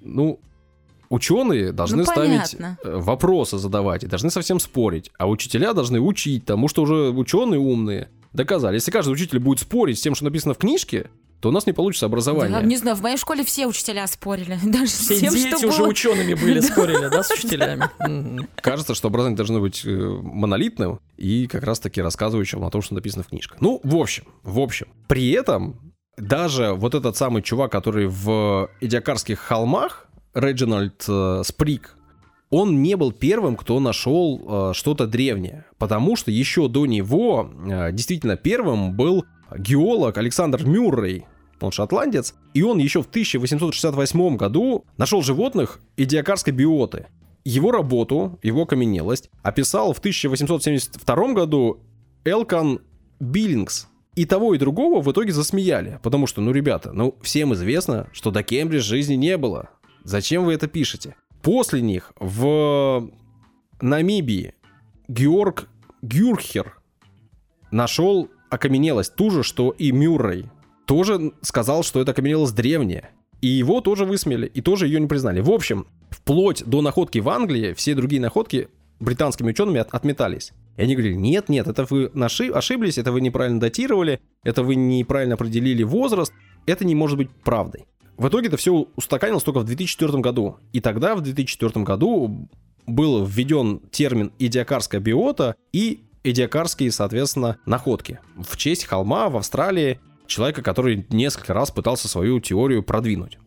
Ну, 0.00 0.40
ученые 1.10 1.72
должны 1.72 1.98
Ну, 1.98 2.04
ставить 2.04 2.56
понятно. 2.56 2.78
э, 2.84 2.96
вопросы 2.96 3.58
задавать 3.58 4.04
и 4.04 4.06
должны 4.06 4.30
совсем 4.30 4.60
спорить. 4.60 5.10
А 5.18 5.28
учителя 5.28 5.74
должны 5.74 6.00
учить, 6.00 6.42
потому 6.44 6.68
что 6.68 6.82
уже 6.82 7.10
ученые 7.10 7.60
умные 7.60 8.08
доказали. 8.32 8.74
Если 8.76 8.90
каждый 8.90 9.10
учитель 9.10 9.38
будет 9.38 9.60
спорить 9.60 9.98
с 9.98 10.02
тем, 10.02 10.14
что 10.14 10.24
написано 10.24 10.54
в 10.54 10.58
книжке, 10.58 11.10
то 11.40 11.50
у 11.50 11.52
нас 11.52 11.66
не 11.66 11.72
получится 11.72 12.06
образование. 12.06 12.58
Да, 12.58 12.62
не 12.62 12.76
знаю, 12.76 12.96
в 12.96 13.00
моей 13.00 13.16
школе 13.16 13.44
все 13.44 13.66
учителя 13.66 14.06
спорили. 14.06 14.58
Даже 14.64 14.88
с 14.88 14.98
Все 15.00 15.20
тем, 15.20 15.34
дети 15.34 15.56
что 15.56 15.68
уже 15.68 15.78
было. 15.78 15.88
учеными 15.88 16.34
были, 16.34 16.60
спорили, 16.60 17.08
да, 17.08 17.22
с 17.22 17.30
учителями. 17.30 17.88
Кажется, 18.60 18.94
что 18.94 19.08
образование 19.08 19.36
должно 19.36 19.60
быть 19.60 19.84
э, 19.84 19.90
монолитным 19.90 21.00
и 21.16 21.46
как 21.46 21.62
раз-таки 21.62 22.02
рассказывающим 22.02 22.64
о 22.64 22.70
том, 22.70 22.82
что 22.82 22.94
написано 22.94 23.22
в 23.22 23.28
книжках. 23.28 23.60
Ну, 23.60 23.80
в 23.84 23.96
общем, 23.96 24.24
в 24.42 24.58
общем. 24.58 24.88
При 25.06 25.30
этом 25.30 25.78
даже 26.16 26.72
вот 26.72 26.96
этот 26.96 27.16
самый 27.16 27.42
чувак, 27.42 27.70
который 27.70 28.08
в 28.08 28.70
Эдиакарских 28.80 29.38
холмах, 29.38 30.08
Реджинальд 30.34 31.04
э, 31.08 31.42
Сприк, 31.44 31.94
он 32.50 32.82
не 32.82 32.96
был 32.96 33.12
первым, 33.12 33.56
кто 33.56 33.78
нашел 33.80 34.70
э, 34.70 34.72
что-то 34.74 35.06
древнее. 35.06 35.66
Потому 35.78 36.16
что 36.16 36.30
еще 36.30 36.68
до 36.68 36.86
него 36.86 37.50
э, 37.70 37.92
действительно 37.92 38.36
первым 38.36 38.94
был 38.94 39.24
геолог 39.56 40.16
Александр 40.18 40.64
Мюррей. 40.66 41.26
он 41.60 41.72
шотландец, 41.72 42.34
и 42.54 42.62
он 42.62 42.78
еще 42.78 43.02
в 43.02 43.06
1868 43.06 44.36
году 44.36 44.84
нашел 44.96 45.22
животных 45.22 45.80
идиокарской 45.96 46.52
биоты. 46.52 47.06
Его 47.44 47.70
работу, 47.70 48.38
его 48.42 48.62
окаменелость 48.62 49.30
описал 49.42 49.92
в 49.92 49.98
1872 49.98 51.32
году 51.32 51.80
Элкан 52.24 52.80
Биллингс. 53.20 53.88
И 54.16 54.24
того, 54.24 54.52
и 54.52 54.58
другого 54.58 55.00
в 55.00 55.12
итоге 55.12 55.32
засмеяли, 55.32 56.00
потому 56.02 56.26
что, 56.26 56.40
ну, 56.40 56.50
ребята, 56.50 56.92
ну, 56.92 57.14
всем 57.22 57.54
известно, 57.54 58.08
что 58.12 58.32
до 58.32 58.42
Кембридж 58.42 58.82
жизни 58.82 59.14
не 59.14 59.36
было. 59.36 59.70
Зачем 60.02 60.44
вы 60.44 60.54
это 60.54 60.66
пишете? 60.66 61.14
После 61.42 61.80
них 61.80 62.12
в 62.18 63.10
Намибии 63.80 64.54
Георг 65.08 65.68
Гюрхер 66.02 66.78
нашел 67.70 68.28
окаменелость, 68.50 69.14
ту 69.14 69.30
же, 69.30 69.42
что 69.42 69.70
и 69.70 69.92
Мюррей. 69.92 70.46
Тоже 70.86 71.32
сказал, 71.42 71.82
что 71.82 72.00
это 72.00 72.12
окаменелость 72.12 72.54
древняя. 72.54 73.10
И 73.40 73.46
его 73.46 73.80
тоже 73.80 74.04
высмеяли, 74.04 74.46
и 74.46 74.60
тоже 74.60 74.86
ее 74.86 75.00
не 75.00 75.06
признали. 75.06 75.40
В 75.40 75.50
общем, 75.50 75.86
вплоть 76.10 76.64
до 76.64 76.82
находки 76.82 77.18
в 77.18 77.28
Англии, 77.28 77.72
все 77.74 77.94
другие 77.94 78.20
находки 78.20 78.68
британскими 78.98 79.50
учеными 79.50 79.80
от, 79.80 79.94
отметались. 79.94 80.52
И 80.76 80.82
они 80.82 80.94
говорили, 80.94 81.14
нет, 81.14 81.48
нет, 81.48 81.68
это 81.68 81.86
вы 81.88 82.10
наши, 82.14 82.48
ошиблись, 82.48 82.98
это 82.98 83.12
вы 83.12 83.20
неправильно 83.20 83.60
датировали, 83.60 84.20
это 84.42 84.62
вы 84.62 84.74
неправильно 84.74 85.34
определили 85.34 85.84
возраст, 85.84 86.32
это 86.66 86.84
не 86.84 86.96
может 86.96 87.16
быть 87.16 87.30
правдой. 87.30 87.86
В 88.18 88.28
итоге 88.28 88.48
это 88.48 88.56
все 88.56 88.86
устаканилось 88.96 89.44
только 89.44 89.60
в 89.60 89.64
2004 89.64 90.18
году. 90.20 90.56
И 90.72 90.80
тогда, 90.80 91.14
в 91.14 91.20
2004 91.20 91.84
году, 91.84 92.48
был 92.86 93.24
введен 93.24 93.78
термин 93.92 94.32
идиокарская 94.40 95.00
биота 95.00 95.54
и 95.72 96.04
идиокарские, 96.24 96.90
соответственно, 96.90 97.58
находки. 97.64 98.18
В 98.36 98.56
честь 98.56 98.84
холма 98.86 99.28
в 99.28 99.36
Австралии 99.36 100.00
человека, 100.26 100.62
который 100.62 101.06
несколько 101.10 101.54
раз 101.54 101.70
пытался 101.70 102.08
свою 102.08 102.40
теорию 102.40 102.82
продвинуть. 102.82 103.38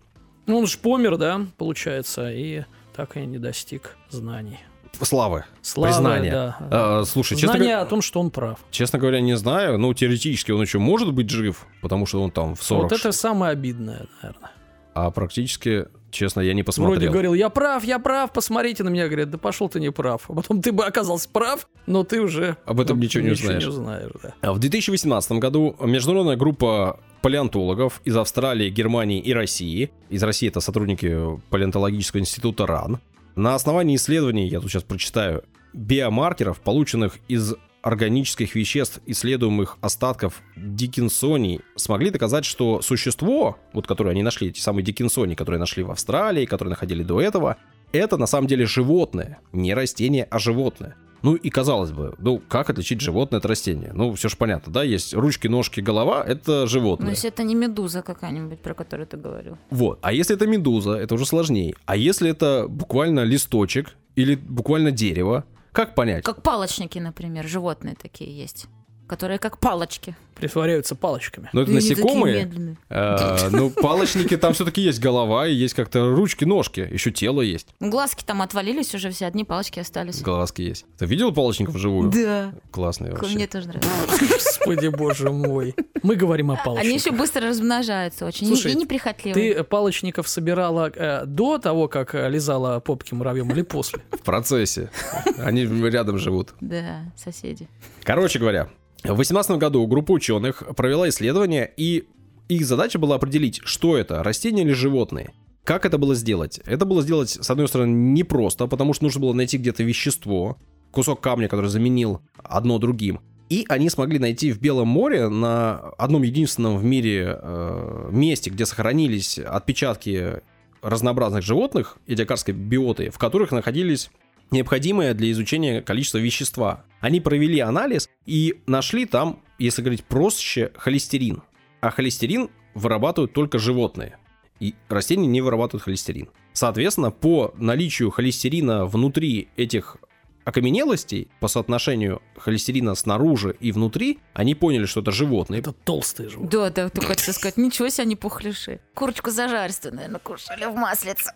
Ну, 0.48 0.58
он 0.60 0.68
же 0.68 0.78
помер, 0.78 1.18
да, 1.18 1.46
получается, 1.58 2.32
и 2.32 2.64
так 2.96 3.18
и 3.18 3.26
не 3.26 3.38
достиг 3.40 3.98
знаний. 4.10 4.58
Славы, 5.02 5.46
Славы, 5.62 5.94
признания. 5.94 6.32
да. 6.32 6.58
А, 6.72 7.04
слушай, 7.06 7.36
честно, 7.36 7.54
Знание 7.56 7.76
говоря- 7.76 7.82
о 7.82 7.90
том, 7.90 8.02
что 8.02 8.20
он 8.20 8.30
прав. 8.32 8.60
честно 8.72 9.00
говоря, 9.00 9.20
не 9.22 9.36
знаю. 9.38 9.78
Ну, 9.78 9.94
теоретически 9.94 10.52
он 10.52 10.62
еще 10.62 10.80
может 10.80 11.14
быть 11.14 11.30
жив, 11.30 11.66
потому 11.82 12.06
что 12.06 12.22
он 12.22 12.32
там 12.32 12.56
в 12.56 12.64
40. 12.64 12.84
Вот 12.92 13.00
это 13.00 13.12
самое 13.12 13.52
обидное, 13.54 14.06
наверное. 14.22 14.52
А 14.94 15.10
практически, 15.12 15.88
честно, 16.10 16.42
я 16.42 16.54
не 16.54 16.64
посмотрел. 16.64 16.96
Вроде 16.96 17.10
говорил, 17.10 17.34
я 17.34 17.50
прав, 17.50 17.84
я 17.84 18.00
прав, 18.00 18.32
посмотрите 18.34 18.84
на 18.84 18.90
меня. 18.90 19.08
Говорят, 19.08 19.30
да 19.30 19.38
пошел 19.38 19.70
ты 19.70 19.80
не 19.80 19.92
прав. 19.92 20.26
А 20.30 20.34
потом 20.34 20.62
ты 20.62 20.72
бы 20.72 20.86
оказался 20.86 21.30
прав, 21.30 21.68
но 21.86 22.04
ты 22.04 22.22
уже... 22.22 22.58
Об 22.66 22.80
этом 22.80 22.98
ну, 22.98 23.04
ничего 23.04 23.24
не 23.24 23.32
узнаешь. 23.32 23.64
не 23.64 23.70
узнаешь, 23.70 24.12
да. 24.22 24.34
А 24.42 24.54
В 24.54 24.60
2018 24.60 25.32
году 25.34 25.76
международная 25.80 26.36
группа 26.36 27.00
палеонтологов 27.22 28.02
из 28.04 28.18
Австралии, 28.18 28.70
Германии 28.70 29.20
и 29.20 29.34
России, 29.34 29.92
из 30.10 30.24
России 30.24 30.50
это 30.50 30.60
сотрудники 30.60 31.40
палеонтологического 31.50 32.20
института 32.20 32.66
РАН, 32.66 33.00
на 33.36 33.56
основании 33.56 33.96
исследований, 33.96 34.48
я 34.48 34.60
тут 34.60 34.72
сейчас 34.72 34.84
прочитаю, 34.84 35.44
биомаркеров, 35.74 36.60
полученных 36.60 37.20
из 37.28 37.56
органических 37.82 38.56
веществ, 38.56 39.00
исследуемых 39.06 39.78
остатков 39.82 40.42
дикинсоний, 40.56 41.62
смогли 41.76 42.10
доказать, 42.10 42.46
что 42.46 42.82
существо, 42.82 43.58
вот 43.74 43.88
которое 43.88 44.12
они 44.12 44.24
нашли, 44.24 44.50
эти 44.50 44.60
самые 44.60 44.84
дикинсони, 44.84 45.36
которые 45.36 45.60
нашли 45.60 45.84
в 45.84 45.92
Австралии, 45.92 46.46
которые 46.46 46.72
находили 46.72 47.04
до 47.04 47.22
этого, 47.22 47.58
это 47.92 48.18
на 48.18 48.28
самом 48.28 48.48
деле 48.48 48.66
животное, 48.66 49.40
не 49.52 49.74
растение, 49.74 50.28
а 50.30 50.40
животное. 50.40 50.96
Ну 51.24 51.36
и 51.36 51.50
казалось 51.52 51.92
бы, 51.92 52.16
ну 52.18 52.42
как 52.50 52.72
отличить 52.72 53.00
животное 53.00 53.38
от 53.40 53.46
растения? 53.46 53.92
Ну 53.94 54.14
все 54.16 54.28
же 54.28 54.38
понятно, 54.38 54.74
да, 54.74 54.82
есть 54.84 55.14
ручки, 55.14 55.48
ножки, 55.48 55.80
голова, 55.80 56.24
это 56.24 56.62
Ну, 56.62 56.68
животное. 56.68 57.10
если 57.12 57.30
это 57.30 57.44
не 57.44 57.54
медуза 57.54 58.02
какая-нибудь, 58.02 58.60
про 58.60 58.74
которую 58.74 59.06
ты 59.06 59.18
говорил. 59.18 59.58
Вот. 59.70 60.00
А 60.02 60.14
если 60.14 60.36
это 60.36 60.48
медуза, 60.48 60.94
это 60.96 61.14
уже 61.14 61.26
сложнее. 61.28 61.76
А 61.86 61.96
если 61.96 62.30
это 62.32 62.66
буквально 62.68 63.20
листочек 63.24 63.96
или 64.16 64.34
буквально 64.36 64.90
дерево, 64.92 65.46
как 65.72 65.96
понять? 65.96 66.24
Как 66.24 66.44
палочники, 66.44 67.00
например, 67.00 67.48
животные 67.48 67.96
такие 67.96 68.36
есть, 68.36 68.68
которые 69.12 69.40
как 69.40 69.58
палочки. 69.58 70.16
Притворяются 70.36 70.96
палочками. 70.96 71.50
Ну 71.52 71.62
это 71.64 71.72
И 71.72 71.76
насекомые. 71.76 72.78
А, 72.90 73.50
ну, 73.52 73.70
палочники, 73.70 74.38
там 74.38 74.54
все-таки 74.54 74.82
есть 74.82 75.02
голова, 75.02 75.46
и 75.48 75.54
есть 75.54 75.74
как-то 75.74 76.16
ручки, 76.16 76.46
ножки, 76.46 76.88
еще 76.90 77.12
тело 77.12 77.42
есть, 77.42 77.68
Глазки 77.82 78.24
там 78.24 78.42
отвалились 78.42 78.96
уже 78.96 79.12
все, 79.12 79.26
одни 79.26 79.44
палочки 79.44 79.82
остались. 79.82 80.22
глазки 80.22 80.62
есть. 80.62 80.86
Ты 80.98 81.06
видел 81.08 81.34
палочников 81.34 81.76
вживую? 81.76 82.10
Да. 82.10 82.54
Классные 82.72 83.12
вообще. 83.12 83.36
Мне 83.36 83.48
тоже 83.48 83.68
нравится. 83.68 84.26
Господи, 84.30 84.88
боже 84.88 85.30
мой. 85.30 85.76
Мы 86.04 86.16
говорим 86.16 86.52
о 86.52 86.56
палочниках. 86.56 86.86
Они 86.88 86.96
еще 86.98 87.12
быстро 87.12 87.50
размножаются 87.50 88.26
очень. 88.26 88.48
Слушай, 88.48 88.72
и 88.72 88.76
неприхотливые. 88.76 89.56
Ты 89.56 89.64
палочников 89.66 90.30
собирала 90.30 90.90
э, 90.90 91.26
до 91.26 91.58
того, 91.58 91.90
как 91.90 92.16
э, 92.16 92.30
лизала 92.30 92.80
попки 92.80 93.14
муравьем 93.14 93.52
или 93.52 93.62
после? 93.62 94.00
В 94.12 94.20
процессе. 94.22 94.90
Они 95.38 95.66
рядом 95.66 96.18
живут. 96.18 96.54
Да, 96.62 97.12
соседи. 97.18 97.68
Короче 98.04 98.40
говоря, 98.40 98.70
в 99.04 99.16
2018 99.16 99.52
году 99.58 99.86
группа 99.88 100.12
ученых 100.12 100.64
провела 100.76 101.10
исследование, 101.10 101.72
и 101.76 102.06
их 102.50 102.66
задача 102.66 103.00
была 103.00 103.16
определить, 103.16 103.62
что 103.64 103.98
это, 103.98 104.24
растения 104.24 104.64
или 104.64 104.74
животные. 104.74 105.32
Как 105.64 105.86
это 105.86 105.98
было 105.98 106.16
сделать? 106.16 106.60
Это 106.66 106.86
было 106.86 107.02
сделать, 107.02 107.30
с 107.30 107.50
одной 107.50 107.68
стороны, 107.68 107.92
непросто, 107.92 108.68
потому 108.68 108.94
что 108.94 109.06
нужно 109.06 109.22
было 109.22 109.34
найти 109.34 109.58
где-то 109.58 109.84
вещество, 109.84 110.58
кусок 110.92 111.22
камня, 111.22 111.48
который 111.48 111.70
заменил 111.70 112.22
одно 112.38 112.78
другим. 112.78 113.22
И 113.50 113.66
они 113.68 113.90
смогли 113.90 114.18
найти 114.18 114.52
в 114.52 114.60
Белом 114.60 114.88
море 114.88 115.28
на 115.28 115.78
одном 115.98 116.24
единственном 116.24 116.78
в 116.78 116.84
мире 116.84 117.38
э, 117.42 118.10
месте, 118.12 118.50
где 118.50 118.66
сохранились 118.66 119.40
отпечатки 119.40 120.42
разнообразных 120.82 121.44
животных, 121.44 121.98
идиокарской 122.08 122.54
биоты, 122.54 123.10
в 123.10 123.18
которых 123.18 123.52
находились 123.52 124.10
необходимое 124.52 125.14
для 125.14 125.32
изучения 125.32 125.82
количество 125.82 126.18
вещества. 126.18 126.86
Они 127.00 127.20
провели 127.20 127.60
анализ 127.60 128.10
и 128.26 128.62
нашли 128.68 129.06
там, 129.06 129.42
если 129.58 129.82
говорить 129.82 130.04
проще, 130.04 130.72
холестерин. 130.76 131.42
А 131.80 131.90
холестерин 131.90 132.50
вырабатывают 132.76 133.34
только 133.34 133.58
животные. 133.58 134.18
И 134.60 134.76
растения 134.90 135.28
не 135.28 135.42
вырабатывают 135.42 135.84
холестерин. 135.84 136.30
Соответственно, 136.54 137.12
по 137.12 137.54
наличию 137.58 138.12
холестерина 138.12 138.86
внутри 138.86 139.48
этих 139.56 139.98
окаменелостей, 140.44 141.30
по 141.40 141.48
соотношению 141.48 142.22
холестерина 142.38 142.96
снаружи 142.96 143.56
и 143.60 143.72
внутри, 143.72 144.20
они 144.34 144.56
поняли, 144.56 144.86
что 144.86 145.02
это 145.02 145.12
животные. 145.12 145.60
Это 145.60 145.72
толстые 145.72 146.30
животные. 146.30 146.52
Да, 146.52 146.70
да, 146.70 146.90
только 146.90 147.10
хотел 147.10 147.34
сказать, 147.34 147.58
ничего 147.58 147.90
себе 147.90 148.04
они 148.04 148.16
пухляши. 148.16 148.80
Курочку 148.94 149.32
зажаристую, 149.32 149.96
наверное, 149.96 150.20
кушали 150.20 150.66
в 150.66 150.76
маслице. 150.76 151.32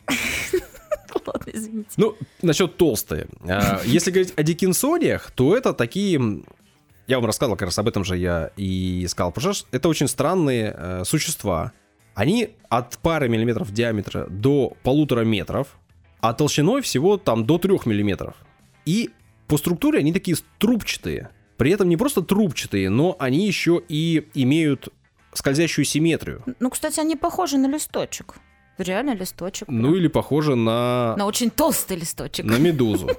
Ладно, 1.25 1.51
извините. 1.51 1.89
Ну, 1.97 2.15
насчет 2.41 2.77
толстые. 2.77 3.27
А, 3.47 3.81
Если 3.85 4.11
говорить 4.11 4.33
о 4.35 4.43
дикинсониях, 4.43 5.31
то 5.31 5.55
это 5.55 5.73
такие... 5.73 6.43
Я 7.07 7.17
вам 7.17 7.25
рассказывал, 7.25 7.55
как 7.55 7.67
раз 7.67 7.77
об 7.79 7.87
этом 7.87 8.03
же 8.03 8.17
я 8.17 8.51
и 8.57 9.05
искал. 9.05 9.31
Потому 9.31 9.53
что 9.53 9.67
это 9.71 9.89
очень 9.89 10.07
странные 10.07 10.73
э, 10.75 11.03
существа. 11.05 11.71
Они 12.15 12.55
от 12.69 12.97
пары 12.97 13.29
миллиметров 13.29 13.71
диаметра 13.71 14.25
до 14.29 14.75
полутора 14.83 15.21
метров, 15.21 15.77
а 16.21 16.33
толщиной 16.33 16.81
всего 16.81 17.17
там 17.17 17.45
до 17.45 17.57
трех 17.57 17.85
миллиметров. 17.85 18.35
И 18.85 19.11
по 19.47 19.57
структуре 19.57 19.99
они 19.99 20.13
такие 20.13 20.37
трубчатые. 20.57 21.29
При 21.57 21.71
этом 21.71 21.89
не 21.89 21.97
просто 21.97 22.21
трубчатые, 22.21 22.89
но 22.89 23.15
они 23.19 23.45
еще 23.45 23.81
и 23.87 24.27
имеют 24.33 24.89
скользящую 25.33 25.85
симметрию. 25.85 26.43
Ну, 26.59 26.69
кстати, 26.69 26.99
они 26.99 27.15
похожи 27.15 27.57
на 27.57 27.67
листочек. 27.67 28.35
Реально 28.77 29.15
листочек. 29.15 29.67
Ну 29.67 29.95
или 29.95 30.07
похоже 30.07 30.55
на, 30.55 31.15
На 31.17 31.25
очень 31.25 31.49
толстый 31.49 31.97
листочек. 31.97 32.45
на 32.45 32.57
медузу. 32.57 33.09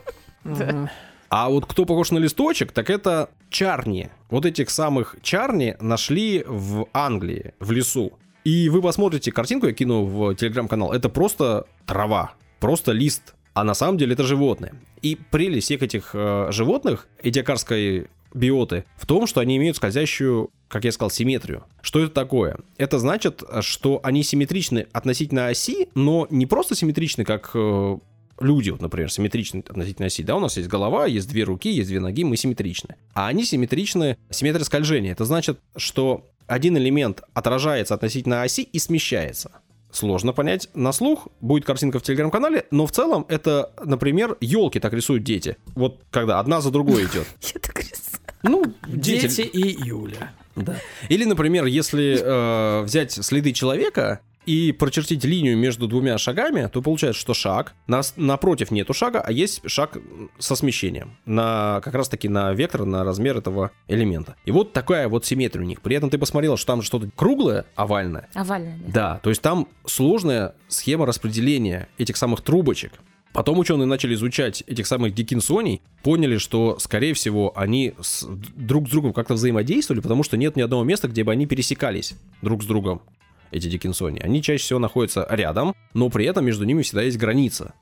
А 1.29 1.49
вот 1.49 1.67
кто 1.67 1.85
похож 1.85 2.13
на 2.13 2.19
листочек, 2.19 2.71
так 2.71 2.89
это 2.89 3.31
чарни. 3.51 4.11
Вот 4.31 4.47
этих 4.47 4.71
самых 4.71 5.17
чарни 5.23 5.77
нашли 5.81 6.45
в 6.47 6.87
Англии, 6.93 7.53
в 7.59 7.73
лесу. 7.73 8.13
И 8.45 8.69
вы 8.69 8.81
посмотрите 8.81 9.33
картинку, 9.33 9.67
я 9.67 9.73
кину 9.73 10.05
в 10.05 10.37
телеграм-канал, 10.37 10.93
это 10.93 11.09
просто 11.09 11.67
трава, 11.85 12.35
просто 12.61 12.93
лист. 12.93 13.35
А 13.55 13.65
на 13.65 13.75
самом 13.75 13.99
деле 13.99 14.13
это 14.13 14.23
животные. 14.23 14.75
И 15.03 15.17
прелесть 15.17 15.65
всех 15.67 15.83
этих 15.83 16.11
э, 16.15 16.49
животных, 16.53 17.09
идиокарской 17.23 18.07
биоты, 18.33 18.85
в 18.97 19.07
том, 19.07 19.27
что 19.27 19.41
они 19.41 19.57
имеют 19.57 19.79
скользящую, 19.79 20.51
как 20.69 20.85
я 20.85 20.93
сказал, 20.93 21.11
симметрию. 21.11 21.64
Что 21.81 22.01
это 22.01 22.12
такое? 22.12 22.59
Это 22.77 22.99
значит, 22.99 23.43
что 23.61 24.01
они 24.03 24.23
симметричны 24.23 24.87
относительно 24.93 25.49
оси, 25.49 25.89
но 25.95 26.27
не 26.31 26.47
просто 26.47 26.75
симметричны, 26.75 27.25
как 27.25 27.51
э, 27.55 27.99
люди, 28.41 28.71
вот, 28.71 28.81
например, 28.81 29.11
симметричны 29.11 29.61
относительно 29.61 30.07
оси. 30.07 30.23
Да, 30.23 30.37
у 30.37 30.41
нас 30.41 30.57
есть 30.57 30.69
голова, 30.69 31.07
есть 31.07 31.29
две 31.29 31.45
руки, 31.45 31.71
есть 31.71 31.89
две 31.89 32.01
ноги, 32.01 32.25
мы 32.25 32.37
симметричны. 32.37 32.97
А 33.14 33.29
они 33.29 33.45
симметричны, 33.45 34.17
симметрия 34.31 34.64
скольжения. 34.64 35.12
Это 35.12 35.25
значит, 35.25 35.61
что 35.77 36.27
один 36.47 36.77
элемент 36.77 37.23
отражается 37.35 37.95
относительно 37.95 38.43
оси 38.43 38.62
и 38.62 38.79
смещается. 38.79 39.53
Сложно 39.91 40.33
понять 40.33 40.69
на 40.75 40.93
слух, 40.93 41.29
будет 41.41 41.64
картинка 41.64 41.99
в 41.99 42.03
телеграм-канале, 42.03 42.67
но 42.71 42.87
в 42.87 42.93
целом 42.93 43.25
это, 43.29 43.73
например, 43.83 44.37
елки 44.41 44.79
так 44.79 44.93
рисуют 44.93 45.25
дети. 45.25 45.57
Вот 45.75 46.03
когда 46.11 46.39
одна 46.39 46.61
за 46.61 46.71
другой 46.71 47.05
идет. 47.05 47.27
Я 47.55 47.61
так 47.61 47.79
рисую. 47.79 48.16
Ну, 48.49 48.65
дети, 48.87 49.29
Дети 49.29 49.41
и 49.43 49.85
Юля. 49.85 50.33
Да. 50.55 50.77
Или, 51.09 51.25
например, 51.25 51.67
если 51.67 52.19
э, 52.19 52.83
взять 52.83 53.13
следы 53.13 53.53
человека 53.53 54.21
и 54.47 54.73
прочертить 54.73 55.25
линию 55.25 55.59
между 55.59 55.89
двумя 55.89 56.17
шагами, 56.19 56.69
то 56.73 56.81
получается, 56.81 57.21
что 57.21 57.35
шаг, 57.35 57.75
нас, 57.89 58.15
напротив 58.17 58.71
нету 58.71 58.95
шага, 58.95 59.21
а 59.21 59.33
есть 59.33 59.69
шаг 59.69 59.99
со 60.39 60.55
смещением. 60.55 61.17
На, 61.27 61.81
как 61.83 61.95
раз 61.95 62.09
таки 62.09 62.29
на 62.29 62.53
вектор, 62.55 62.85
на 62.85 63.05
размер 63.05 63.37
этого 63.37 63.73
элемента. 63.89 64.37
И 64.45 64.53
вот 64.53 64.73
такая 64.73 65.09
вот 65.09 65.27
симметрия 65.27 65.63
у 65.63 65.67
них. 65.67 65.81
При 65.83 65.97
этом 65.97 66.11
ты 66.11 66.17
посмотрела, 66.17 66.57
что 66.57 66.69
там 66.69 66.83
что-то 66.83 67.11
круглое, 67.15 67.67
овальное. 67.75 68.29
Овальная, 68.35 68.79
да. 68.79 68.93
Да, 68.93 69.21
то 69.23 69.31
есть 69.31 69.43
там 69.43 69.69
сложная 69.85 70.55
схема 70.69 71.07
распределения 71.07 71.89
этих 71.99 72.17
самых 72.17 72.41
трубочек. 72.41 72.93
Потом 73.37 73.59
ученые 73.59 73.84
начали 73.84 74.14
изучать 74.14 74.64
этих 74.66 74.87
самых 74.87 75.12
дикинсоний, 75.12 75.82
поняли, 76.03 76.39
что, 76.39 76.78
скорее 76.78 77.12
всего, 77.12 77.53
они 77.55 77.93
с, 78.01 78.26
друг 78.57 78.89
с 78.89 78.91
другом 78.91 79.12
как-то 79.12 79.34
взаимодействовали, 79.34 80.01
потому 80.01 80.22
что 80.22 80.39
нет 80.39 80.57
ни 80.57 80.62
одного 80.62 80.84
места, 80.84 81.07
где 81.07 81.22
бы 81.22 81.32
они 81.32 81.45
пересекались 81.45 82.14
друг 82.41 82.62
с 82.62 82.66
другом, 82.66 83.03
эти 83.51 83.68
дикинсони. 83.68 84.20
Они 84.20 84.41
чаще 84.41 84.64
всего 84.64 84.78
находятся 84.78 85.26
рядом, 85.28 85.74
но 85.93 86.09
при 86.09 86.24
этом 86.24 86.47
между 86.47 86.64
ними 86.64 86.80
всегда 86.80 87.03
есть 87.03 87.18
граница. 87.18 87.74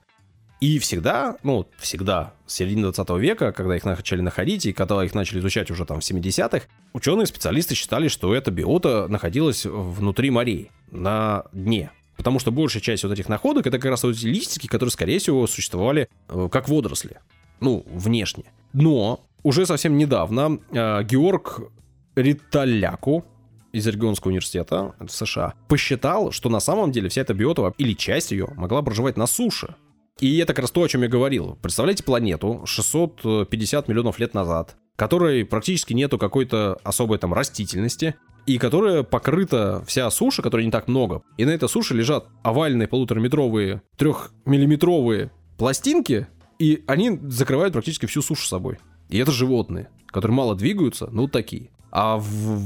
И 0.60 0.80
всегда, 0.80 1.36
ну, 1.44 1.68
всегда, 1.78 2.34
с 2.46 2.54
середины 2.54 2.90
20 2.90 3.10
века, 3.20 3.52
когда 3.52 3.76
их 3.76 3.84
начали 3.84 4.22
находить, 4.22 4.66
и 4.66 4.72
когда 4.72 5.04
их 5.04 5.14
начали 5.14 5.38
изучать 5.38 5.70
уже 5.70 5.84
там 5.84 6.00
в 6.00 6.02
70-х, 6.02 6.66
ученые-специалисты 6.94 7.76
считали, 7.76 8.08
что 8.08 8.34
эта 8.34 8.50
биота 8.50 9.06
находилась 9.06 9.66
внутри 9.66 10.30
морей, 10.30 10.72
на 10.90 11.44
дне. 11.52 11.92
Потому 12.16 12.38
что 12.38 12.50
большая 12.52 12.82
часть 12.82 13.04
вот 13.04 13.12
этих 13.12 13.28
находок 13.28 13.66
это 13.66 13.78
как 13.78 13.90
раз 13.90 14.02
вот 14.04 14.16
эти 14.16 14.26
листики, 14.26 14.66
которые, 14.66 14.92
скорее 14.92 15.18
всего, 15.18 15.46
существовали 15.46 16.08
э, 16.28 16.48
как 16.50 16.68
водоросли. 16.68 17.18
Ну, 17.60 17.84
внешне. 17.86 18.44
Но 18.72 19.20
уже 19.42 19.66
совсем 19.66 19.96
недавно 19.96 20.58
э, 20.70 21.02
Георг 21.04 21.72
Риталяку 22.16 23.24
из 23.72 23.86
Орегонского 23.88 24.30
университета 24.30 24.94
в 25.00 25.08
США 25.08 25.54
посчитал, 25.68 26.30
что 26.30 26.48
на 26.48 26.60
самом 26.60 26.92
деле 26.92 27.08
вся 27.08 27.22
эта 27.22 27.34
биота 27.34 27.72
или 27.76 27.92
часть 27.92 28.30
ее 28.30 28.48
могла 28.56 28.82
проживать 28.82 29.16
на 29.16 29.26
суше. 29.26 29.74
И 30.20 30.38
это 30.38 30.54
как 30.54 30.62
раз 30.62 30.70
то, 30.70 30.82
о 30.82 30.88
чем 30.88 31.02
я 31.02 31.08
говорил. 31.08 31.58
Представляете 31.60 32.04
планету 32.04 32.62
650 32.66 33.88
миллионов 33.88 34.20
лет 34.20 34.32
назад, 34.32 34.76
которой 34.94 35.44
практически 35.44 35.92
нету 35.92 36.18
какой-то 36.18 36.78
особой 36.84 37.18
там 37.18 37.34
растительности, 37.34 38.14
и 38.46 38.58
которая 38.58 39.02
покрыта 39.02 39.82
вся 39.86 40.10
суша, 40.10 40.42
которой 40.42 40.64
не 40.64 40.70
так 40.70 40.88
много. 40.88 41.22
И 41.36 41.44
на 41.44 41.50
этой 41.50 41.68
суше 41.68 41.94
лежат 41.94 42.26
овальные 42.42 42.88
полутораметровые, 42.88 43.82
трехмиллиметровые 43.96 45.30
пластинки, 45.56 46.26
и 46.58 46.84
они 46.86 47.18
закрывают 47.28 47.72
практически 47.72 48.06
всю 48.06 48.22
сушу 48.22 48.46
собой. 48.46 48.78
И 49.08 49.18
это 49.18 49.32
животные, 49.32 49.88
которые 50.06 50.36
мало 50.36 50.54
двигаются, 50.54 51.08
но 51.10 51.22
вот 51.22 51.32
такие. 51.32 51.70
А 51.90 52.16
в, 52.16 52.24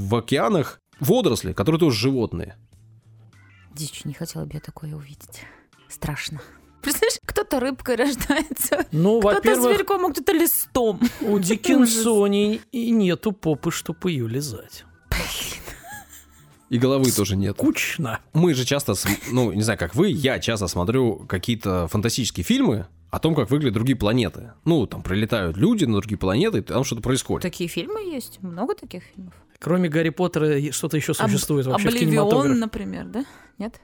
в 0.08 0.14
океанах 0.14 0.80
водоросли, 1.00 1.52
которые 1.52 1.78
тоже 1.78 1.98
животные. 1.98 2.56
Дичь, 3.74 4.04
не 4.04 4.14
хотела 4.14 4.44
бы 4.44 4.54
я 4.54 4.60
такое 4.60 4.94
увидеть. 4.94 5.42
Страшно. 5.88 6.40
Представляешь, 6.82 7.18
кто-то 7.24 7.60
рыбкой 7.60 7.96
рождается, 7.96 8.86
Ну, 8.92 9.20
кто-то 9.20 9.60
зверьком, 9.60 10.06
а 10.06 10.12
кто-то 10.12 10.32
листом. 10.32 11.00
у 11.20 11.38
Диккенсони 11.38 12.60
и 12.72 12.90
нету 12.90 13.32
попы, 13.32 13.70
чтобы 13.70 14.10
ее 14.10 14.28
лизать. 14.28 14.84
И 16.70 16.78
головы 16.78 17.10
тоже 17.10 17.36
нет. 17.36 17.56
Кучно. 17.56 18.20
Мы 18.34 18.54
же 18.54 18.64
часто, 18.64 18.94
ну, 19.30 19.52
не 19.52 19.62
знаю, 19.62 19.78
как 19.78 19.94
вы, 19.94 20.08
я 20.08 20.38
часто 20.38 20.66
смотрю 20.68 21.16
какие-то 21.26 21.88
фантастические 21.88 22.44
фильмы 22.44 22.86
о 23.10 23.18
том, 23.18 23.34
как 23.34 23.50
выглядят 23.50 23.74
другие 23.74 23.96
планеты. 23.96 24.52
Ну, 24.64 24.86
там 24.86 25.02
прилетают 25.02 25.56
люди 25.56 25.86
на 25.86 25.94
другие 25.98 26.18
планеты, 26.18 26.58
и 26.58 26.60
там 26.60 26.84
что-то 26.84 27.00
происходит. 27.00 27.42
Такие 27.42 27.68
фильмы 27.68 28.00
есть, 28.00 28.42
много 28.42 28.74
таких 28.74 29.02
фильмов. 29.14 29.32
Кроме 29.58 29.88
Гарри 29.88 30.10
Поттера 30.10 30.60
что-то 30.72 30.96
еще 30.96 31.12
Об- 31.12 31.30
существует 31.30 31.66
вообще 31.66 31.88
в 31.88 31.92
Обливион, 31.92 32.10
кинематографе. 32.10 32.54
например, 32.60 33.04
да? 33.06 33.24
Нет? 33.56 33.80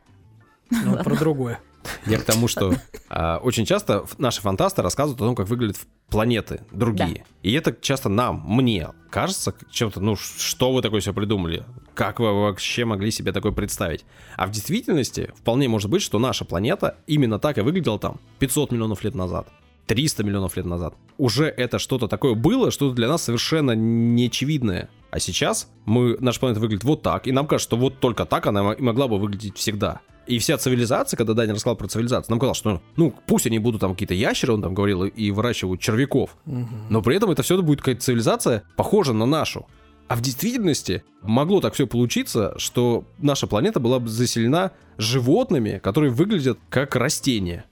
Ну, 0.70 1.02
про 1.02 1.16
другое. 1.16 1.60
Я 2.06 2.18
к 2.18 2.24
тому, 2.24 2.48
что 2.48 2.74
а, 3.10 3.38
очень 3.42 3.66
часто 3.66 4.06
наши 4.18 4.40
фантасты 4.40 4.82
рассказывают 4.82 5.20
о 5.20 5.24
том, 5.24 5.34
как 5.34 5.48
выглядят 5.48 5.78
планеты 6.08 6.62
другие. 6.70 7.26
И 7.42 7.52
это 7.52 7.76
часто 7.78 8.08
нам, 8.08 8.42
мне 8.46 8.90
кажется 9.10 9.54
чем-то, 9.70 10.00
ну, 10.00 10.16
что 10.16 10.72
вы 10.72 10.80
такое 10.80 11.00
себе 11.00 11.12
придумали? 11.12 11.64
Как 11.94 12.18
вы 12.18 12.32
вообще 12.32 12.84
могли 12.84 13.10
себе 13.10 13.32
такое 13.32 13.52
представить? 13.52 14.04
А 14.36 14.46
в 14.46 14.50
действительности 14.50 15.32
вполне 15.36 15.68
может 15.68 15.90
быть, 15.90 16.02
что 16.02 16.18
наша 16.18 16.44
планета 16.44 16.96
именно 17.06 17.38
так 17.38 17.58
и 17.58 17.60
выглядела 17.60 17.98
там 17.98 18.20
500 18.40 18.72
миллионов 18.72 19.04
лет 19.04 19.14
назад. 19.14 19.48
300 19.86 20.24
миллионов 20.24 20.56
лет 20.56 20.64
назад. 20.66 20.94
Уже 21.18 21.44
это 21.46 21.78
что-то 21.78 22.08
такое 22.08 22.34
было, 22.34 22.70
что 22.70 22.90
для 22.92 23.06
нас 23.06 23.22
совершенно 23.24 23.72
неочевидное. 23.72 24.88
А 25.10 25.20
сейчас 25.20 25.68
мы, 25.84 26.16
наша 26.20 26.40
планета 26.40 26.60
выглядит 26.60 26.84
вот 26.84 27.02
так, 27.02 27.26
и 27.28 27.32
нам 27.32 27.46
кажется, 27.46 27.68
что 27.68 27.76
вот 27.76 28.00
только 28.00 28.24
так 28.24 28.46
она 28.46 28.72
и 28.72 28.82
могла 28.82 29.06
бы 29.08 29.18
выглядеть 29.18 29.56
всегда. 29.56 30.00
И 30.26 30.38
вся 30.38 30.56
цивилизация, 30.56 31.18
когда 31.18 31.34
Даня 31.34 31.52
рассказал 31.52 31.76
про 31.76 31.86
цивилизацию, 31.86 32.30
нам 32.32 32.40
казалось, 32.40 32.56
что 32.56 32.80
ну 32.96 33.14
пусть 33.26 33.46
они 33.46 33.58
будут 33.58 33.82
там 33.82 33.92
какие-то 33.92 34.14
ящеры, 34.14 34.54
он 34.54 34.62
там 34.62 34.72
говорил, 34.74 35.04
и- 35.04 35.30
выращивают 35.30 35.80
червяков. 35.82 36.36
Но 36.46 37.02
при 37.02 37.14
этом 37.16 37.30
это 37.30 37.42
все 37.42 37.60
будет 37.60 37.80
какая-то 37.80 38.00
цивилизация, 38.00 38.64
похожа 38.76 39.12
на 39.12 39.26
нашу. 39.26 39.66
А 40.08 40.16
в 40.16 40.20
действительности 40.20 41.02
могло 41.22 41.60
так 41.60 41.74
все 41.74 41.86
получиться, 41.86 42.54
что 42.58 43.04
наша 43.18 43.46
планета 43.46 43.80
была 43.80 43.98
бы 43.98 44.08
заселена 44.08 44.72
животными, 44.98 45.80
которые 45.82 46.10
выглядят 46.10 46.58
как 46.68 46.94
растения. 46.96 47.64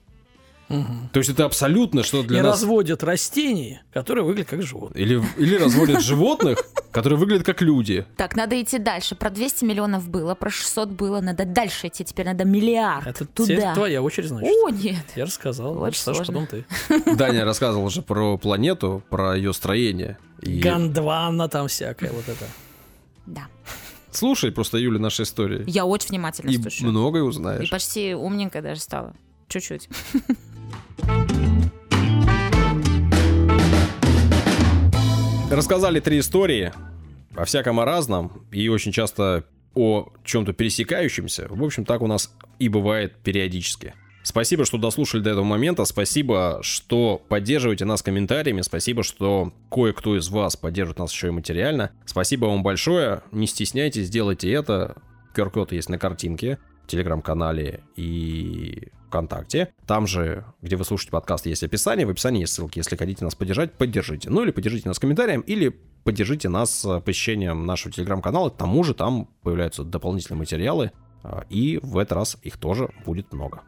То 1.11 1.19
есть 1.19 1.29
это 1.29 1.45
абсолютно 1.45 2.03
что 2.03 2.21
И 2.21 2.23
для 2.27 2.41
нас... 2.41 2.61
разводят 2.61 3.03
растения, 3.03 3.83
которые 3.93 4.23
выглядят 4.23 4.49
как 4.49 4.63
животные. 4.63 5.05
Или, 5.05 5.23
или 5.37 5.55
разводят 5.55 6.01
животных, 6.03 6.65
которые 6.91 7.19
выглядят 7.19 7.45
как 7.45 7.61
люди. 7.61 8.05
Так, 8.17 8.35
надо 8.35 8.59
идти 8.59 8.79
дальше. 8.79 9.13
Про 9.15 9.29
200 9.29 9.65
миллионов 9.65 10.09
было, 10.09 10.33
про 10.33 10.49
600 10.49 10.89
было, 10.89 11.21
надо 11.21 11.45
дальше 11.45 11.87
идти. 11.87 12.03
Теперь 12.03 12.25
надо 12.25 12.45
миллиард. 12.45 13.05
Это 13.05 13.25
туда. 13.25 13.75
твоя 13.75 14.01
очередь, 14.01 14.29
значит. 14.29 14.51
О, 14.51 14.69
нет. 14.69 15.05
Я 15.15 15.25
рассказал. 15.25 15.79
Очень 15.79 15.99
Саша, 15.99 16.23
сложно. 16.23 16.47
потом 16.47 16.65
ты. 17.05 17.15
Даня 17.17 17.45
рассказывал 17.45 17.85
уже 17.85 18.01
про 18.01 18.37
планету, 18.37 19.03
про 19.09 19.35
ее 19.35 19.53
строение. 19.53 20.17
И 20.43 20.59
Гондвана 20.59 21.47
там 21.47 21.67
всякая 21.67 22.11
вот 22.11 22.27
это. 22.27 22.45
Да. 23.25 23.47
слушай 24.11 24.51
просто, 24.51 24.77
Юля, 24.77 24.99
наши 24.99 25.23
истории. 25.23 25.63
Я 25.67 25.85
очень 25.85 26.09
внимательно 26.09 26.49
И 26.49 26.57
слушаю. 26.61 26.89
многое 26.91 27.23
И 27.23 27.25
узнаешь. 27.25 27.69
почти 27.69 28.13
умненькая 28.13 28.61
даже 28.61 28.81
стала. 28.81 29.13
Чуть-чуть. 29.47 29.87
Рассказали 35.49 35.99
три 35.99 36.19
истории 36.19 36.73
о 37.35 37.45
всяком 37.45 37.79
о 37.79 37.85
разном 37.85 38.43
и 38.51 38.67
очень 38.69 38.91
часто 38.91 39.45
о 39.75 40.09
чем-то 40.23 40.53
пересекающемся. 40.53 41.47
В 41.49 41.63
общем, 41.63 41.85
так 41.85 42.01
у 42.01 42.07
нас 42.07 42.33
и 42.59 42.69
бывает 42.69 43.17
периодически. 43.23 43.93
Спасибо, 44.23 44.63
что 44.65 44.77
дослушали 44.77 45.21
до 45.21 45.31
этого 45.31 45.43
момента. 45.43 45.83
Спасибо, 45.85 46.59
что 46.61 47.21
поддерживаете 47.27 47.83
нас 47.85 48.01
комментариями. 48.01 48.61
Спасибо, 48.61 49.03
что 49.03 49.53
кое-кто 49.69 50.17
из 50.17 50.29
вас 50.29 50.55
поддерживает 50.55 50.99
нас 50.99 51.11
еще 51.11 51.27
и 51.27 51.31
материально. 51.31 51.91
Спасибо 52.05 52.45
вам 52.45 52.63
большое. 52.63 53.21
Не 53.31 53.47
стесняйтесь, 53.47 54.09
делайте 54.09 54.49
это. 54.51 54.95
QR-код 55.35 55.73
есть 55.73 55.89
на 55.89 55.97
картинке 55.97 56.57
в 56.83 56.87
телеграм-канале 56.87 57.83
и 57.95 58.89
ВКонтакте. 59.07 59.73
Там 59.85 60.07
же, 60.07 60.45
где 60.61 60.75
вы 60.75 60.85
слушаете 60.85 61.11
подкаст, 61.11 61.45
есть 61.45 61.63
описание. 61.63 62.05
В 62.05 62.09
описании 62.09 62.41
есть 62.41 62.53
ссылки. 62.53 62.79
Если 62.79 62.95
хотите 62.95 63.23
нас 63.25 63.35
поддержать, 63.35 63.73
поддержите. 63.73 64.29
Ну 64.29 64.43
или 64.43 64.51
поддержите 64.51 64.87
нас 64.87 64.99
комментарием, 64.99 65.41
или 65.41 65.77
поддержите 66.03 66.49
нас 66.49 66.85
э, 66.85 67.01
посещением 67.01 67.65
нашего 67.65 67.93
телеграм-канала. 67.93 68.49
К 68.49 68.57
тому 68.57 68.83
же 68.83 68.93
там 68.93 69.29
появляются 69.41 69.83
дополнительные 69.83 70.39
материалы. 70.39 70.91
а, 71.23 71.45
И 71.49 71.79
в 71.81 71.97
этот 71.97 72.13
раз 72.13 72.37
их 72.41 72.57
тоже 72.57 72.89
будет 73.05 73.33
много. 73.33 73.61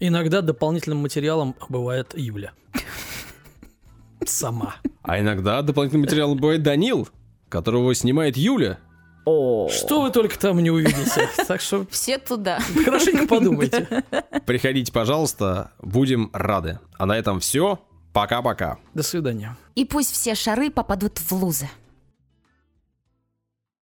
Иногда 0.00 0.42
дополнительным 0.42 0.98
материалом 0.98 1.54
бывает 1.68 2.12
Юля. 2.16 2.52
Сама. 4.24 4.76
А 5.02 5.20
иногда 5.20 5.62
дополнительным 5.62 6.02
материалом 6.02 6.36
бывает 6.38 6.62
Данил, 6.62 7.08
которого 7.48 7.94
снимает 7.94 8.36
Юля. 8.36 8.78
Что 9.24 10.02
вы 10.02 10.10
только 10.10 10.38
там 10.38 10.58
не 10.62 10.70
увидите. 10.70 11.28
Так 11.48 11.60
что 11.60 11.86
Все 11.90 12.18
туда. 12.18 12.58
хорошенько 12.84 13.26
подумайте. 13.26 14.04
Приходите, 14.46 14.92
пожалуйста, 14.92 15.72
будем 15.80 16.30
рады. 16.32 16.78
А 16.96 17.06
на 17.06 17.16
этом 17.18 17.40
все. 17.40 17.80
Пока-пока. 18.12 18.78
До 18.94 19.02
свидания. 19.02 19.56
И 19.74 19.84
пусть 19.84 20.12
все 20.12 20.34
шары 20.34 20.70
попадут 20.70 21.18
в 21.18 21.32
лузы. 21.32 21.68